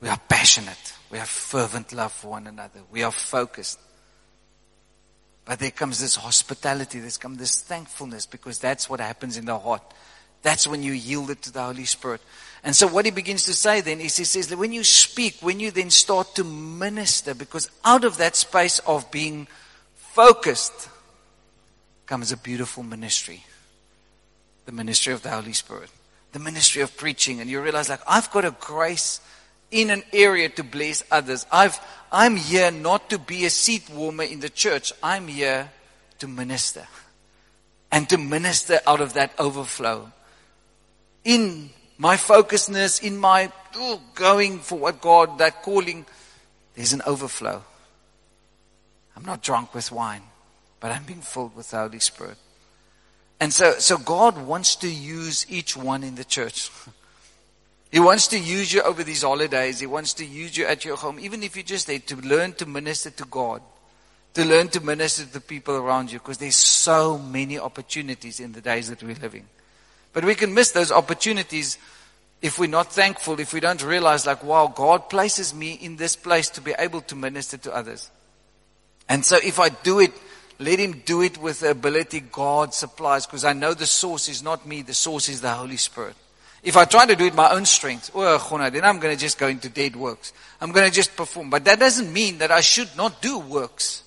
we 0.00 0.08
are 0.08 0.20
passionate. 0.28 0.94
We 1.10 1.18
have 1.18 1.28
fervent 1.28 1.92
love 1.92 2.12
for 2.12 2.28
one 2.28 2.46
another. 2.46 2.80
We 2.90 3.02
are 3.02 3.12
focused. 3.12 3.78
But 5.50 5.58
there 5.58 5.72
comes 5.72 5.98
this 5.98 6.14
hospitality, 6.14 7.00
there's 7.00 7.16
come 7.16 7.34
this 7.34 7.60
thankfulness 7.60 8.24
because 8.24 8.60
that's 8.60 8.88
what 8.88 9.00
happens 9.00 9.36
in 9.36 9.46
the 9.46 9.58
heart. 9.58 9.82
That's 10.42 10.68
when 10.68 10.84
you 10.84 10.92
yield 10.92 11.28
it 11.28 11.42
to 11.42 11.52
the 11.52 11.60
Holy 11.60 11.86
Spirit. 11.86 12.20
And 12.62 12.76
so 12.76 12.86
what 12.86 13.04
he 13.04 13.10
begins 13.10 13.42
to 13.46 13.52
say 13.52 13.80
then 13.80 14.00
is 14.00 14.16
he 14.16 14.22
says 14.22 14.46
that 14.46 14.58
when 14.58 14.72
you 14.72 14.84
speak, 14.84 15.38
when 15.40 15.58
you 15.58 15.72
then 15.72 15.90
start 15.90 16.36
to 16.36 16.44
minister, 16.44 17.34
because 17.34 17.68
out 17.84 18.04
of 18.04 18.16
that 18.18 18.36
space 18.36 18.78
of 18.86 19.10
being 19.10 19.48
focused 19.96 20.88
comes 22.06 22.30
a 22.30 22.36
beautiful 22.36 22.84
ministry. 22.84 23.44
The 24.66 24.72
ministry 24.72 25.12
of 25.12 25.22
the 25.22 25.30
Holy 25.30 25.52
Spirit. 25.52 25.90
The 26.30 26.38
ministry 26.38 26.82
of 26.82 26.96
preaching. 26.96 27.40
And 27.40 27.50
you 27.50 27.60
realize 27.60 27.88
like, 27.88 28.02
I've 28.06 28.30
got 28.30 28.44
a 28.44 28.52
grace 28.52 29.20
in 29.70 29.90
an 29.90 30.02
area 30.12 30.48
to 30.48 30.64
bless 30.64 31.02
others. 31.10 31.46
I've, 31.50 31.78
I'm 32.10 32.36
here 32.36 32.70
not 32.70 33.10
to 33.10 33.18
be 33.18 33.44
a 33.44 33.50
seat 33.50 33.88
warmer 33.90 34.24
in 34.24 34.40
the 34.40 34.48
church. 34.48 34.92
I'm 35.02 35.28
here 35.28 35.70
to 36.18 36.28
minister. 36.28 36.86
And 37.92 38.08
to 38.10 38.18
minister 38.18 38.80
out 38.86 39.00
of 39.00 39.14
that 39.14 39.32
overflow. 39.38 40.12
In 41.24 41.70
my 41.98 42.16
focusedness, 42.16 43.02
in 43.02 43.16
my 43.16 43.52
going 44.14 44.58
for 44.58 44.78
what 44.78 45.00
God, 45.00 45.38
that 45.38 45.62
calling, 45.62 46.06
there's 46.74 46.92
an 46.92 47.02
overflow. 47.06 47.62
I'm 49.16 49.24
not 49.24 49.42
drunk 49.42 49.74
with 49.74 49.92
wine, 49.92 50.22
but 50.80 50.92
I'm 50.92 51.04
being 51.04 51.20
filled 51.20 51.54
with 51.54 51.70
the 51.70 51.78
Holy 51.78 51.98
Spirit. 51.98 52.38
And 53.38 53.52
so, 53.52 53.72
so 53.78 53.96
God 53.96 54.38
wants 54.38 54.76
to 54.76 54.88
use 54.88 55.46
each 55.48 55.76
one 55.76 56.02
in 56.02 56.14
the 56.14 56.24
church. 56.24 56.70
He 57.90 57.98
wants 57.98 58.28
to 58.28 58.38
use 58.38 58.72
you 58.72 58.82
over 58.82 59.02
these 59.02 59.22
holidays. 59.22 59.80
He 59.80 59.86
wants 59.86 60.14
to 60.14 60.24
use 60.24 60.56
you 60.56 60.64
at 60.64 60.84
your 60.84 60.96
home, 60.96 61.18
even 61.18 61.42
if 61.42 61.56
you're 61.56 61.64
just 61.64 61.88
there 61.88 61.98
to 61.98 62.16
learn 62.16 62.52
to 62.54 62.66
minister 62.66 63.10
to 63.10 63.24
God, 63.24 63.62
to 64.34 64.44
learn 64.44 64.68
to 64.68 64.80
minister 64.80 65.24
to 65.24 65.32
the 65.32 65.40
people 65.40 65.74
around 65.74 66.12
you, 66.12 66.20
because 66.20 66.38
there's 66.38 66.54
so 66.54 67.18
many 67.18 67.58
opportunities 67.58 68.38
in 68.38 68.52
the 68.52 68.60
days 68.60 68.88
that 68.90 69.02
we're 69.02 69.16
living. 69.16 69.46
But 70.12 70.24
we 70.24 70.36
can 70.36 70.54
miss 70.54 70.70
those 70.70 70.92
opportunities 70.92 71.78
if 72.42 72.58
we're 72.58 72.68
not 72.68 72.92
thankful, 72.92 73.38
if 73.40 73.52
we 73.52 73.60
don't 73.60 73.82
realize, 73.82 74.24
like, 74.24 74.44
wow, 74.44 74.68
God 74.68 75.10
places 75.10 75.52
me 75.52 75.72
in 75.72 75.96
this 75.96 76.16
place 76.16 76.48
to 76.50 76.60
be 76.60 76.74
able 76.78 77.00
to 77.02 77.16
minister 77.16 77.56
to 77.58 77.74
others. 77.74 78.10
And 79.08 79.24
so 79.24 79.36
if 79.42 79.58
I 79.58 79.68
do 79.68 79.98
it, 79.98 80.12
let 80.60 80.78
Him 80.78 81.02
do 81.04 81.22
it 81.22 81.38
with 81.38 81.60
the 81.60 81.70
ability 81.70 82.20
God 82.20 82.72
supplies, 82.72 83.26
because 83.26 83.44
I 83.44 83.52
know 83.52 83.74
the 83.74 83.84
source 83.84 84.28
is 84.28 84.42
not 84.42 84.64
me, 84.64 84.82
the 84.82 84.94
source 84.94 85.28
is 85.28 85.40
the 85.40 85.50
Holy 85.50 85.76
Spirit. 85.76 86.14
If 86.62 86.76
I 86.76 86.84
try 86.84 87.06
to 87.06 87.16
do 87.16 87.24
it 87.24 87.34
my 87.34 87.52
own 87.52 87.64
strength, 87.64 88.10
oh, 88.14 88.70
then 88.70 88.84
I'm 88.84 88.98
going 88.98 89.14
to 89.14 89.20
just 89.20 89.38
go 89.38 89.48
into 89.48 89.68
dead 89.68 89.96
works. 89.96 90.32
I'm 90.60 90.72
going 90.72 90.86
to 90.86 90.94
just 90.94 91.16
perform. 91.16 91.48
But 91.48 91.64
that 91.64 91.80
doesn't 91.80 92.12
mean 92.12 92.38
that 92.38 92.50
I 92.50 92.60
should 92.60 92.94
not 92.96 93.22
do 93.22 93.38
works. 93.38 94.02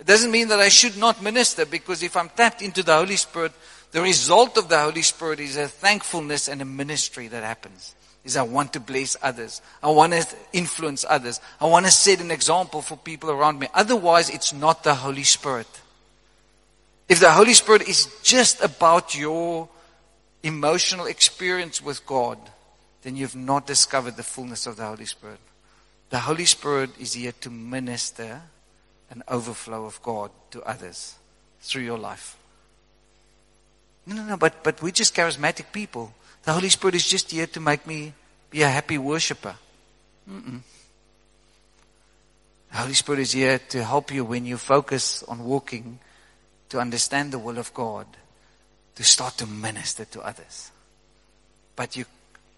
It 0.00 0.06
doesn't 0.06 0.30
mean 0.30 0.48
that 0.48 0.58
I 0.58 0.68
should 0.68 0.96
not 0.96 1.22
minister 1.22 1.66
because 1.66 2.02
if 2.02 2.16
I'm 2.16 2.30
tapped 2.30 2.62
into 2.62 2.82
the 2.82 2.96
Holy 2.96 3.16
Spirit, 3.16 3.52
the 3.92 4.00
result 4.00 4.56
of 4.56 4.68
the 4.68 4.78
Holy 4.80 5.02
Spirit 5.02 5.40
is 5.40 5.56
a 5.56 5.68
thankfulness 5.68 6.48
and 6.48 6.60
a 6.62 6.64
ministry 6.64 7.28
that 7.28 7.44
happens. 7.44 7.94
Is 8.24 8.36
I 8.36 8.42
want 8.42 8.72
to 8.74 8.80
bless 8.80 9.16
others. 9.22 9.62
I 9.82 9.90
want 9.90 10.12
to 10.12 10.26
influence 10.52 11.04
others. 11.08 11.40
I 11.60 11.66
want 11.66 11.86
to 11.86 11.92
set 11.92 12.20
an 12.20 12.30
example 12.30 12.82
for 12.82 12.96
people 12.96 13.30
around 13.30 13.58
me. 13.58 13.68
Otherwise, 13.72 14.28
it's 14.28 14.52
not 14.52 14.84
the 14.84 14.94
Holy 14.94 15.22
Spirit. 15.22 15.68
If 17.08 17.20
the 17.20 17.32
Holy 17.32 17.54
Spirit 17.54 17.88
is 17.88 18.08
just 18.22 18.62
about 18.62 19.16
your 19.16 19.68
emotional 20.42 21.06
experience 21.06 21.82
with 21.82 22.06
God, 22.06 22.38
then 23.02 23.16
you've 23.16 23.36
not 23.36 23.66
discovered 23.66 24.16
the 24.16 24.22
fullness 24.22 24.66
of 24.66 24.76
the 24.76 24.86
Holy 24.86 25.06
Spirit. 25.06 25.40
The 26.10 26.20
Holy 26.20 26.44
Spirit 26.44 26.90
is 26.98 27.14
here 27.14 27.32
to 27.40 27.50
minister 27.50 28.42
an 29.10 29.22
overflow 29.28 29.84
of 29.84 30.02
God 30.02 30.30
to 30.50 30.62
others 30.62 31.14
through 31.60 31.82
your 31.82 31.98
life. 31.98 32.36
No, 34.06 34.16
no, 34.16 34.24
no, 34.24 34.36
but, 34.36 34.64
but 34.64 34.82
we're 34.82 34.92
just 34.92 35.14
charismatic 35.14 35.72
people. 35.72 36.12
The 36.42 36.52
Holy 36.52 36.68
Spirit 36.68 36.94
is 36.94 37.06
just 37.06 37.30
here 37.30 37.46
to 37.48 37.60
make 37.60 37.86
me 37.86 38.14
be 38.50 38.62
a 38.62 38.68
happy 38.68 38.98
worshiper. 38.98 39.56
Mm-mm. 40.28 40.60
The 42.70 42.76
Holy 42.76 42.94
Spirit 42.94 43.20
is 43.20 43.32
here 43.32 43.58
to 43.58 43.84
help 43.84 44.12
you 44.12 44.24
when 44.24 44.46
you 44.46 44.56
focus 44.56 45.22
on 45.24 45.44
walking 45.44 45.98
to 46.70 46.78
understand 46.78 47.32
the 47.32 47.38
will 47.38 47.58
of 47.58 47.74
God 47.74 48.06
to 49.00 49.06
start 49.06 49.38
to 49.38 49.46
minister 49.46 50.04
to 50.04 50.20
others. 50.20 50.70
But 51.74 51.96
you 51.96 52.04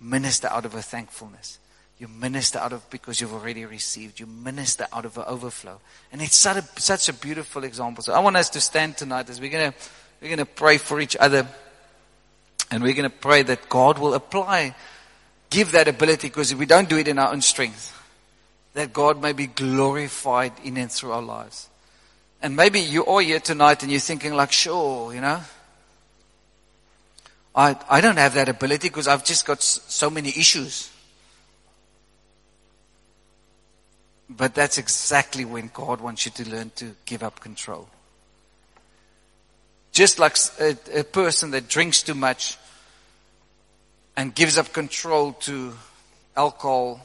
minister 0.01 0.49
out 0.49 0.65
of 0.65 0.75
a 0.75 0.83
thankfulness. 0.83 1.61
You 2.01 2.09
minister 2.09 2.59
out 2.59 2.73
of 2.73 2.91
because 2.91 3.21
you've 3.21 3.33
already 3.33 3.65
received. 3.65 4.19
You 4.19 4.27
minister 4.27 4.89
out 4.93 5.05
of 5.05 5.17
an 5.19 5.23
overflow. 5.29 5.79
And 6.11 6.21
it's 6.21 6.35
such 6.35 6.57
a, 6.57 6.81
such 6.81 7.09
a 7.09 7.13
beautiful 7.13 7.63
example. 7.63 8.03
So 8.03 8.13
I 8.13 8.19
want 8.19 8.35
us 8.35 8.51
to 8.51 8.61
stand 8.61 8.97
tonight 8.97 9.31
as 9.31 9.41
we're 9.41 9.53
going 9.53 9.71
to, 9.71 9.79
we're 10.21 10.35
going 10.35 10.39
to 10.39 10.45
pray 10.45 10.79
for 10.79 11.01
each 11.01 11.15
other. 11.15 11.47
And 12.73 12.83
we're 12.83 12.95
going 12.95 13.09
to 13.09 13.17
pray 13.17 13.45
that 13.45 13.69
God 13.69 14.01
will 14.01 14.15
apply, 14.15 14.75
give 15.49 15.71
that 15.71 15.87
ability 15.87 16.27
because 16.27 16.51
if 16.51 16.59
we 16.59 16.67
don't 16.67 16.89
do 16.89 16.99
it 16.99 17.07
in 17.07 17.21
our 17.21 17.33
own 17.33 17.43
strength, 17.43 17.97
that 18.75 18.93
God 18.93 19.23
may 19.23 19.33
be 19.33 19.47
glorified 19.47 20.55
in 20.65 20.77
and 20.77 20.91
through 20.91 21.13
our 21.13 21.23
lives. 21.23 21.69
And 22.43 22.57
maybe 22.57 22.81
you 22.81 23.07
are 23.07 23.21
here 23.21 23.39
tonight 23.39 23.85
and 23.85 23.93
you're 23.93 24.01
thinking 24.01 24.35
like, 24.35 24.51
sure, 24.51 25.15
you 25.15 25.21
know, 25.21 25.41
I, 27.55 27.77
I 27.89 28.01
don't 28.01 28.17
have 28.17 28.35
that 28.35 28.49
ability 28.49 28.89
because 28.89 29.09
I've 29.09 29.25
just 29.25 29.47
got 29.47 29.63
so 29.63 30.09
many 30.09 30.31
issues. 30.31 30.91
But 34.31 34.55
that's 34.55 34.79
exactly 34.79 35.45
when 35.45 35.71
God 35.75 36.01
wants 36.01 36.25
you 36.25 36.33
to 36.33 36.49
learn 36.49 36.71
to 36.77 36.95
give 37.05 37.23
up 37.23 37.41
control. 37.41 37.89
Just 39.93 40.19
like 40.19 40.37
a, 40.59 41.01
a 41.01 41.05
person 41.05 41.51
that 41.51 41.69
drinks 41.69 42.03
too 42.03 42.15
much 42.15 42.57
and 44.17 44.35
gives 44.35 44.57
up 44.57 44.73
control 44.73 45.35
to 45.35 45.75
alcohol 46.35 47.05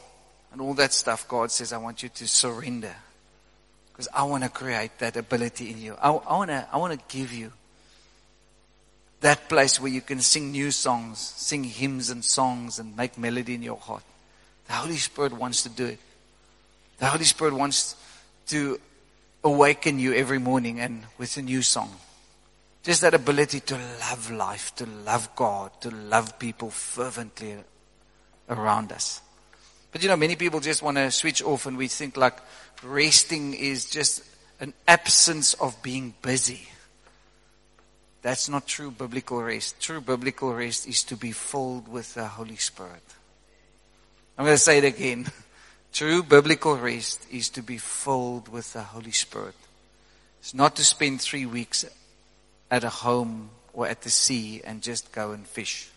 and 0.53 0.61
all 0.61 0.73
that 0.75 0.93
stuff, 0.93 1.27
God 1.27 1.51
says, 1.51 1.73
I 1.73 1.77
want 1.77 2.01
you 2.01 2.09
to 2.09 2.27
surrender. 2.27 2.95
Because 3.91 4.07
I 4.13 4.23
want 4.23 4.43
to 4.43 4.49
create 4.49 4.97
that 4.99 5.17
ability 5.17 5.71
in 5.71 5.81
you. 5.81 5.95
I, 6.01 6.11
I 6.11 6.37
want 6.37 6.49
to, 6.51 6.67
I 6.71 6.77
want 6.77 6.93
to 6.97 7.17
give 7.17 7.33
you 7.33 7.51
that 9.21 9.49
place 9.49 9.79
where 9.79 9.91
you 9.91 10.01
can 10.01 10.21
sing 10.21 10.51
new 10.51 10.71
songs, 10.71 11.19
sing 11.19 11.63
hymns 11.63 12.09
and 12.09 12.23
songs 12.23 12.79
and 12.79 12.95
make 12.95 13.17
melody 13.17 13.55
in 13.55 13.63
your 13.63 13.77
heart. 13.77 14.03
The 14.67 14.73
Holy 14.73 14.97
Spirit 14.97 15.33
wants 15.33 15.63
to 15.63 15.69
do 15.69 15.85
it. 15.85 15.99
The 16.99 17.07
Holy 17.07 17.23
Spirit 17.23 17.53
wants 17.53 17.95
to 18.47 18.79
awaken 19.43 19.99
you 19.99 20.13
every 20.13 20.39
morning 20.39 20.79
and 20.79 21.03
with 21.17 21.37
a 21.37 21.41
new 21.41 21.61
song. 21.61 21.91
Just 22.83 23.01
that 23.01 23.13
ability 23.13 23.59
to 23.61 23.75
love 23.99 24.31
life, 24.31 24.75
to 24.75 24.85
love 24.85 25.29
God, 25.35 25.71
to 25.81 25.89
love 25.89 26.39
people 26.39 26.69
fervently 26.69 27.57
around 28.49 28.91
us. 28.91 29.21
But 29.91 30.03
you 30.03 30.09
know, 30.09 30.15
many 30.15 30.35
people 30.35 30.59
just 30.59 30.81
want 30.81 30.97
to 30.97 31.11
switch 31.11 31.41
off 31.41 31.65
and 31.65 31.77
we 31.77 31.87
think 31.87 32.17
like 32.17 32.37
resting 32.83 33.53
is 33.53 33.89
just 33.89 34.23
an 34.59 34.73
absence 34.87 35.53
of 35.55 35.81
being 35.81 36.13
busy. 36.21 36.67
That's 38.27 38.49
not 38.49 38.67
true 38.67 38.91
biblical 38.91 39.41
rest. 39.41 39.79
True 39.79 40.01
biblical 40.01 40.53
rest 40.53 40.85
is 40.85 41.01
to 41.05 41.15
be 41.15 41.31
filled 41.31 41.87
with 41.87 42.13
the 42.13 42.27
Holy 42.27 42.57
Spirit. 42.57 43.01
I'm 44.37 44.43
going 44.43 44.53
to 44.53 44.61
say 44.61 44.79
it 44.79 44.83
again. 44.83 45.27
True 45.93 46.23
biblical 46.23 46.75
rest 46.75 47.25
is 47.31 47.47
to 47.51 47.61
be 47.61 47.77
filled 47.77 48.49
with 48.49 48.73
the 48.73 48.83
Holy 48.83 49.13
Spirit. 49.13 49.55
It's 50.41 50.53
not 50.53 50.75
to 50.75 50.83
spend 50.83 51.21
three 51.21 51.45
weeks 51.45 51.85
at 52.69 52.83
a 52.83 52.89
home 52.89 53.49
or 53.71 53.87
at 53.87 54.01
the 54.01 54.09
sea 54.09 54.59
and 54.61 54.81
just 54.83 55.13
go 55.13 55.31
and 55.31 55.47
fish. 55.47 55.89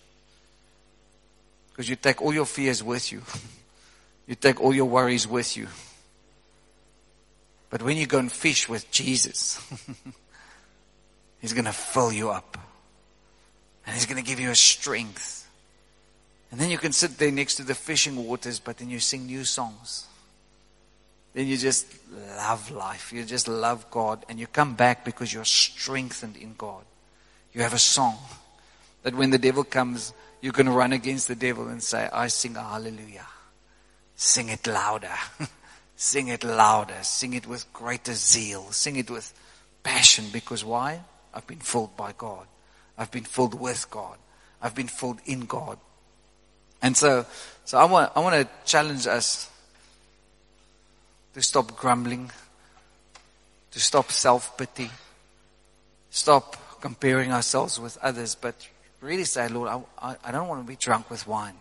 Because 1.70 1.88
you 1.88 1.96
take 1.96 2.22
all 2.22 2.32
your 2.32 2.46
fears 2.46 2.80
with 2.80 3.10
you. 3.10 3.22
you 4.28 4.36
take 4.36 4.60
all 4.60 4.72
your 4.72 4.84
worries 4.84 5.26
with 5.26 5.56
you. 5.56 5.66
But 7.70 7.82
when 7.82 7.96
you 7.96 8.06
go 8.06 8.20
and 8.20 8.30
fish 8.30 8.68
with 8.68 8.88
Jesus, 8.92 9.60
He's 11.40 11.52
going 11.52 11.64
to 11.64 11.72
fill 11.72 12.12
you 12.12 12.30
up. 12.30 12.58
And 13.86 13.94
He's 13.94 14.06
going 14.06 14.22
to 14.22 14.28
give 14.28 14.40
you 14.40 14.50
a 14.50 14.54
strength. 14.54 15.48
And 16.50 16.60
then 16.60 16.70
you 16.70 16.78
can 16.78 16.92
sit 16.92 17.18
there 17.18 17.30
next 17.30 17.56
to 17.56 17.62
the 17.62 17.74
fishing 17.74 18.16
waters, 18.26 18.58
but 18.58 18.78
then 18.78 18.90
you 18.90 18.98
sing 18.98 19.26
new 19.26 19.44
songs. 19.44 20.06
Then 21.32 21.46
you 21.46 21.56
just 21.56 21.86
love 22.36 22.70
life. 22.70 23.12
You 23.12 23.24
just 23.24 23.46
love 23.46 23.88
God. 23.90 24.24
And 24.28 24.38
you 24.38 24.46
come 24.46 24.74
back 24.74 25.04
because 25.04 25.32
you're 25.32 25.44
strengthened 25.44 26.36
in 26.36 26.54
God. 26.58 26.82
You 27.52 27.62
have 27.62 27.74
a 27.74 27.78
song 27.78 28.18
that 29.02 29.14
when 29.14 29.30
the 29.30 29.38
devil 29.38 29.64
comes, 29.64 30.12
you 30.40 30.52
can 30.52 30.68
run 30.68 30.92
against 30.92 31.28
the 31.28 31.36
devil 31.36 31.68
and 31.68 31.82
say, 31.82 32.08
I 32.12 32.26
sing 32.28 32.56
a 32.56 32.62
hallelujah. 32.62 33.26
Sing 34.16 34.48
it 34.48 34.66
louder. 34.66 35.14
sing 35.96 36.28
it 36.28 36.42
louder. 36.42 36.98
Sing 37.02 37.34
it 37.34 37.46
with 37.46 37.72
greater 37.72 38.14
zeal. 38.14 38.70
Sing 38.72 38.96
it 38.96 39.10
with 39.10 39.32
passion 39.82 40.26
because 40.32 40.64
why? 40.64 41.00
I've 41.32 41.46
been 41.46 41.58
filled 41.58 41.96
by 41.96 42.12
God. 42.16 42.46
I've 42.98 43.10
been 43.10 43.24
filled 43.24 43.58
with 43.58 43.90
God. 43.90 44.18
I've 44.60 44.74
been 44.74 44.88
filled 44.88 45.20
in 45.26 45.46
God. 45.46 45.78
And 46.82 46.96
so, 46.96 47.26
so 47.64 47.78
I 47.78 47.84
want, 47.84 48.12
I 48.16 48.20
want 48.20 48.34
to 48.34 48.48
challenge 48.64 49.06
us 49.06 49.50
to 51.34 51.42
stop 51.42 51.76
grumbling, 51.76 52.30
to 53.70 53.80
stop 53.80 54.10
self 54.10 54.56
pity, 54.56 54.90
stop 56.10 56.80
comparing 56.80 57.32
ourselves 57.32 57.78
with 57.78 57.98
others, 58.02 58.34
but 58.34 58.68
really 59.00 59.24
say, 59.24 59.48
Lord, 59.48 59.68
I, 59.68 59.80
I, 60.10 60.16
I 60.24 60.32
don't 60.32 60.48
want 60.48 60.62
to 60.62 60.68
be 60.68 60.76
drunk 60.76 61.10
with 61.10 61.26
wine. 61.26 61.54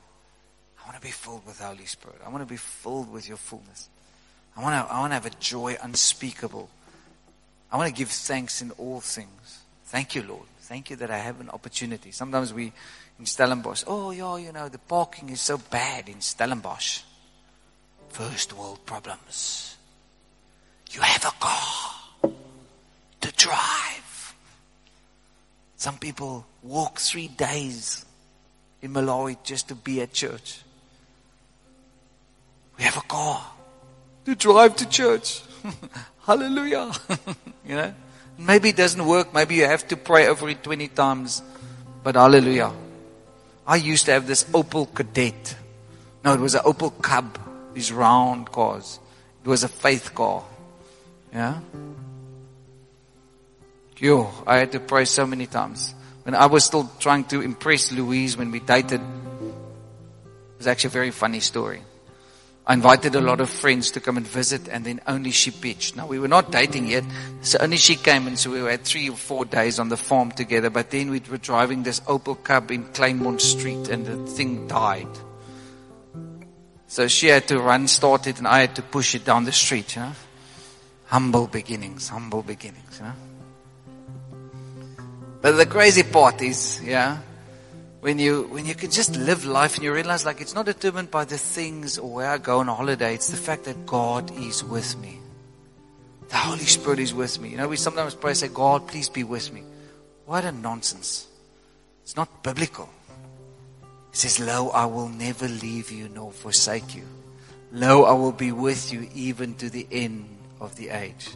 I 0.82 0.88
want 0.88 0.96
to 0.96 1.06
be 1.06 1.12
filled 1.12 1.46
with 1.46 1.60
the 1.60 1.66
Holy 1.66 1.86
Spirit. 1.86 2.18
I 2.26 2.30
want 2.30 2.42
to 2.42 2.52
be 2.52 2.58
filled 2.58 3.12
with 3.12 3.28
your 3.28 3.38
fullness. 3.38 3.90
I 4.58 4.64
want 4.64 4.88
to, 4.88 4.94
I 4.94 5.00
want 5.00 5.12
to 5.12 5.16
have 5.16 5.26
a 5.26 5.36
joy 5.40 5.78
unspeakable. 5.82 6.70
I 7.72 7.78
want 7.78 7.90
to 7.90 7.96
give 7.96 8.10
thanks 8.10 8.62
in 8.62 8.72
all 8.72 9.00
things. 9.00 9.60
Thank 9.86 10.16
you, 10.16 10.24
Lord. 10.24 10.48
Thank 10.62 10.90
you 10.90 10.96
that 10.98 11.12
I 11.12 11.18
have 11.18 11.40
an 11.40 11.50
opportunity. 11.50 12.12
Sometimes 12.12 12.54
we 12.54 12.74
in 13.20 13.26
Stellenbosch, 13.26 13.84
oh, 13.86 14.12
yeah, 14.12 14.38
you 14.38 14.52
know, 14.52 14.70
the 14.70 14.78
parking 14.78 15.30
is 15.30 15.42
so 15.42 15.58
bad 15.58 16.08
in 16.08 16.22
Stellenbosch. 16.22 17.02
First 18.10 18.54
world 18.58 18.86
problems. 18.86 19.76
You 20.92 21.02
have 21.02 21.26
a 21.26 21.32
car 21.40 22.32
to 23.22 23.32
drive. 23.34 24.36
Some 25.76 25.98
people 25.98 26.46
walk 26.64 27.00
three 27.00 27.28
days 27.28 28.06
in 28.82 28.94
Malawi 28.94 29.38
just 29.44 29.68
to 29.68 29.76
be 29.76 30.02
at 30.02 30.14
church. 30.14 30.62
We 32.78 32.86
have 32.86 32.98
a 32.98 33.02
car 33.02 33.46
to 34.26 34.36
drive 34.36 34.78
to 34.78 34.88
church. 34.88 35.42
Hallelujah. 36.26 36.92
you 37.68 37.76
know? 37.76 37.94
Maybe 38.38 38.70
it 38.70 38.78
doesn't 38.78 39.06
work. 39.06 39.34
Maybe 39.34 39.56
you 39.56 39.66
have 39.66 39.88
to 39.90 39.98
pray 39.98 40.28
over 40.28 40.48
it 40.50 40.64
20 40.64 40.88
times. 40.90 41.42
But 42.04 42.16
hallelujah. 42.16 42.72
I 43.68 43.76
used 43.76 44.06
to 44.06 44.14
have 44.14 44.26
this 44.26 44.46
Opel 44.46 44.88
Kadett. 44.88 45.56
No, 46.24 46.34
it 46.34 46.40
was 46.40 46.56
an 46.56 46.62
Opel 46.62 47.00
Cub. 47.02 47.38
These 47.74 47.92
round 47.92 48.52
cars. 48.52 49.00
It 49.44 49.50
was 49.50 49.64
a 49.64 49.68
faith 49.68 50.16
car. 50.16 50.44
Yeah? 51.34 51.60
Yo, 53.98 54.32
I 54.48 54.58
had 54.58 54.72
to 54.72 54.80
pray 54.80 55.04
so 55.04 55.28
many 55.28 55.46
times. 55.46 55.94
When 56.24 56.34
I 56.34 56.46
was 56.46 56.64
still 56.64 56.90
trying 57.00 57.26
to 57.26 57.42
impress 57.42 57.92
Louise 57.92 58.38
when 58.38 58.52
we 58.52 58.60
dated, 58.62 59.02
it 59.02 60.58
was 60.58 60.68
actually 60.68 60.90
a 60.90 60.92
very 60.92 61.12
funny 61.12 61.42
story. 61.42 61.82
I 62.70 62.74
invited 62.74 63.16
a 63.16 63.20
lot 63.20 63.42
of 63.42 63.50
friends 63.50 63.90
to 63.92 64.00
come 64.00 64.16
and 64.16 64.28
visit 64.28 64.68
and 64.68 64.86
then 64.86 65.02
only 65.08 65.32
she 65.32 65.50
pitched. 65.50 65.96
Now 65.96 66.06
we 66.06 66.20
were 66.20 66.28
not 66.28 66.52
dating 66.52 66.86
yet, 66.86 67.04
so 67.42 67.58
only 67.60 67.78
she 67.78 67.96
came 67.96 68.28
and 68.28 68.38
so 68.38 68.52
we 68.52 68.60
had 68.60 68.84
three 68.84 69.10
or 69.10 69.16
four 69.16 69.44
days 69.44 69.80
on 69.80 69.90
the 69.90 69.98
farm 69.98 70.32
together, 70.32 70.70
but 70.70 70.92
then 70.92 71.10
we 71.10 71.20
were 71.32 71.40
driving 71.40 71.82
this 71.82 72.00
Opel 72.02 72.44
Cub 72.44 72.70
in 72.70 72.86
Kleinmond 72.90 73.42
Street 73.42 73.90
and 73.90 74.06
the 74.06 74.18
thing 74.28 74.68
died. 74.68 75.08
So 76.86 77.08
she 77.08 77.26
had 77.26 77.48
to 77.48 77.60
run, 77.60 77.88
start 77.88 78.28
it, 78.28 78.38
and 78.38 78.48
I 78.48 78.60
had 78.60 78.76
to 78.76 78.84
push 78.84 79.16
it 79.16 79.26
down 79.26 79.46
the 79.46 79.52
street, 79.52 79.96
you 79.96 80.04
know. 80.04 80.12
Humble 81.08 81.48
beginnings, 81.48 82.08
humble 82.10 82.44
beginnings, 82.44 83.00
you 83.00 83.06
know. 83.08 83.14
But 85.42 85.54
the 85.54 85.66
crazy 85.66 86.04
part 86.04 86.40
is, 86.44 86.84
yeah, 86.84 87.18
when 88.02 88.18
you 88.18 88.44
when 88.44 88.66
you 88.66 88.76
can 88.76 88.92
just 88.92 89.16
live 89.16 89.46
life 89.46 89.76
and 89.76 89.84
you 89.84 89.94
realize 89.94 90.26
like 90.26 90.40
it's 90.42 90.56
not 90.56 90.66
determined 90.66 91.12
by 91.12 91.26
the 91.26 91.38
things 91.38 91.98
or 91.98 92.10
where 92.10 92.30
I 92.30 92.38
go 92.38 92.60
on 92.60 92.70
a 92.70 92.74
holiday, 92.74 93.14
it's 93.14 93.30
the 93.30 93.38
fact 93.38 93.66
that 93.66 93.86
God 93.86 94.32
is 94.38 94.64
with 94.64 94.98
me. 95.00 95.20
The 96.30 96.38
Holy 96.38 96.60
Spirit 96.60 97.00
is 97.00 97.14
with 97.14 97.40
me. 97.42 97.50
You 97.50 97.58
know, 97.58 97.68
we 97.68 97.76
sometimes 97.76 98.16
pray 98.16 98.34
say, 98.36 98.50
God, 98.50 98.88
please 98.88 99.10
be 99.10 99.24
with 99.24 99.52
me. 99.52 99.64
What 100.26 100.46
a 100.46 100.52
nonsense. 100.52 101.28
It's 102.04 102.16
not 102.16 102.44
biblical. 102.44 102.90
It 103.82 104.18
says, 104.18 104.40
Lo, 104.40 104.70
I 104.70 104.86
will 104.86 105.10
never 105.10 105.48
leave 105.48 105.92
you 105.92 106.08
nor 106.10 106.32
forsake 106.32 106.96
you. 106.96 107.04
Lo, 107.72 108.04
I 108.04 108.14
will 108.14 108.32
be 108.32 108.52
with 108.52 108.94
you 108.94 109.10
even 109.14 109.56
to 109.56 109.70
the 109.70 109.88
end 109.92 110.26
of 110.60 110.76
the 110.76 110.90
age. 110.90 111.30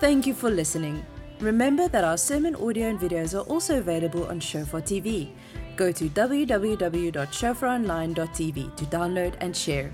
Thank 0.00 0.26
you 0.26 0.34
for 0.34 0.50
listening. 0.50 1.04
Remember 1.44 1.88
that 1.88 2.04
our 2.04 2.16
sermon 2.16 2.54
audio 2.54 2.88
and 2.88 2.98
videos 2.98 3.38
are 3.38 3.42
also 3.52 3.76
available 3.78 4.26
on 4.28 4.40
Shofar 4.40 4.80
TV. 4.80 5.28
Go 5.76 5.92
to 5.92 6.08
www.shofaronline.tv 6.08 8.76
to 8.76 8.84
download 8.86 9.34
and 9.40 9.54
share. 9.54 9.90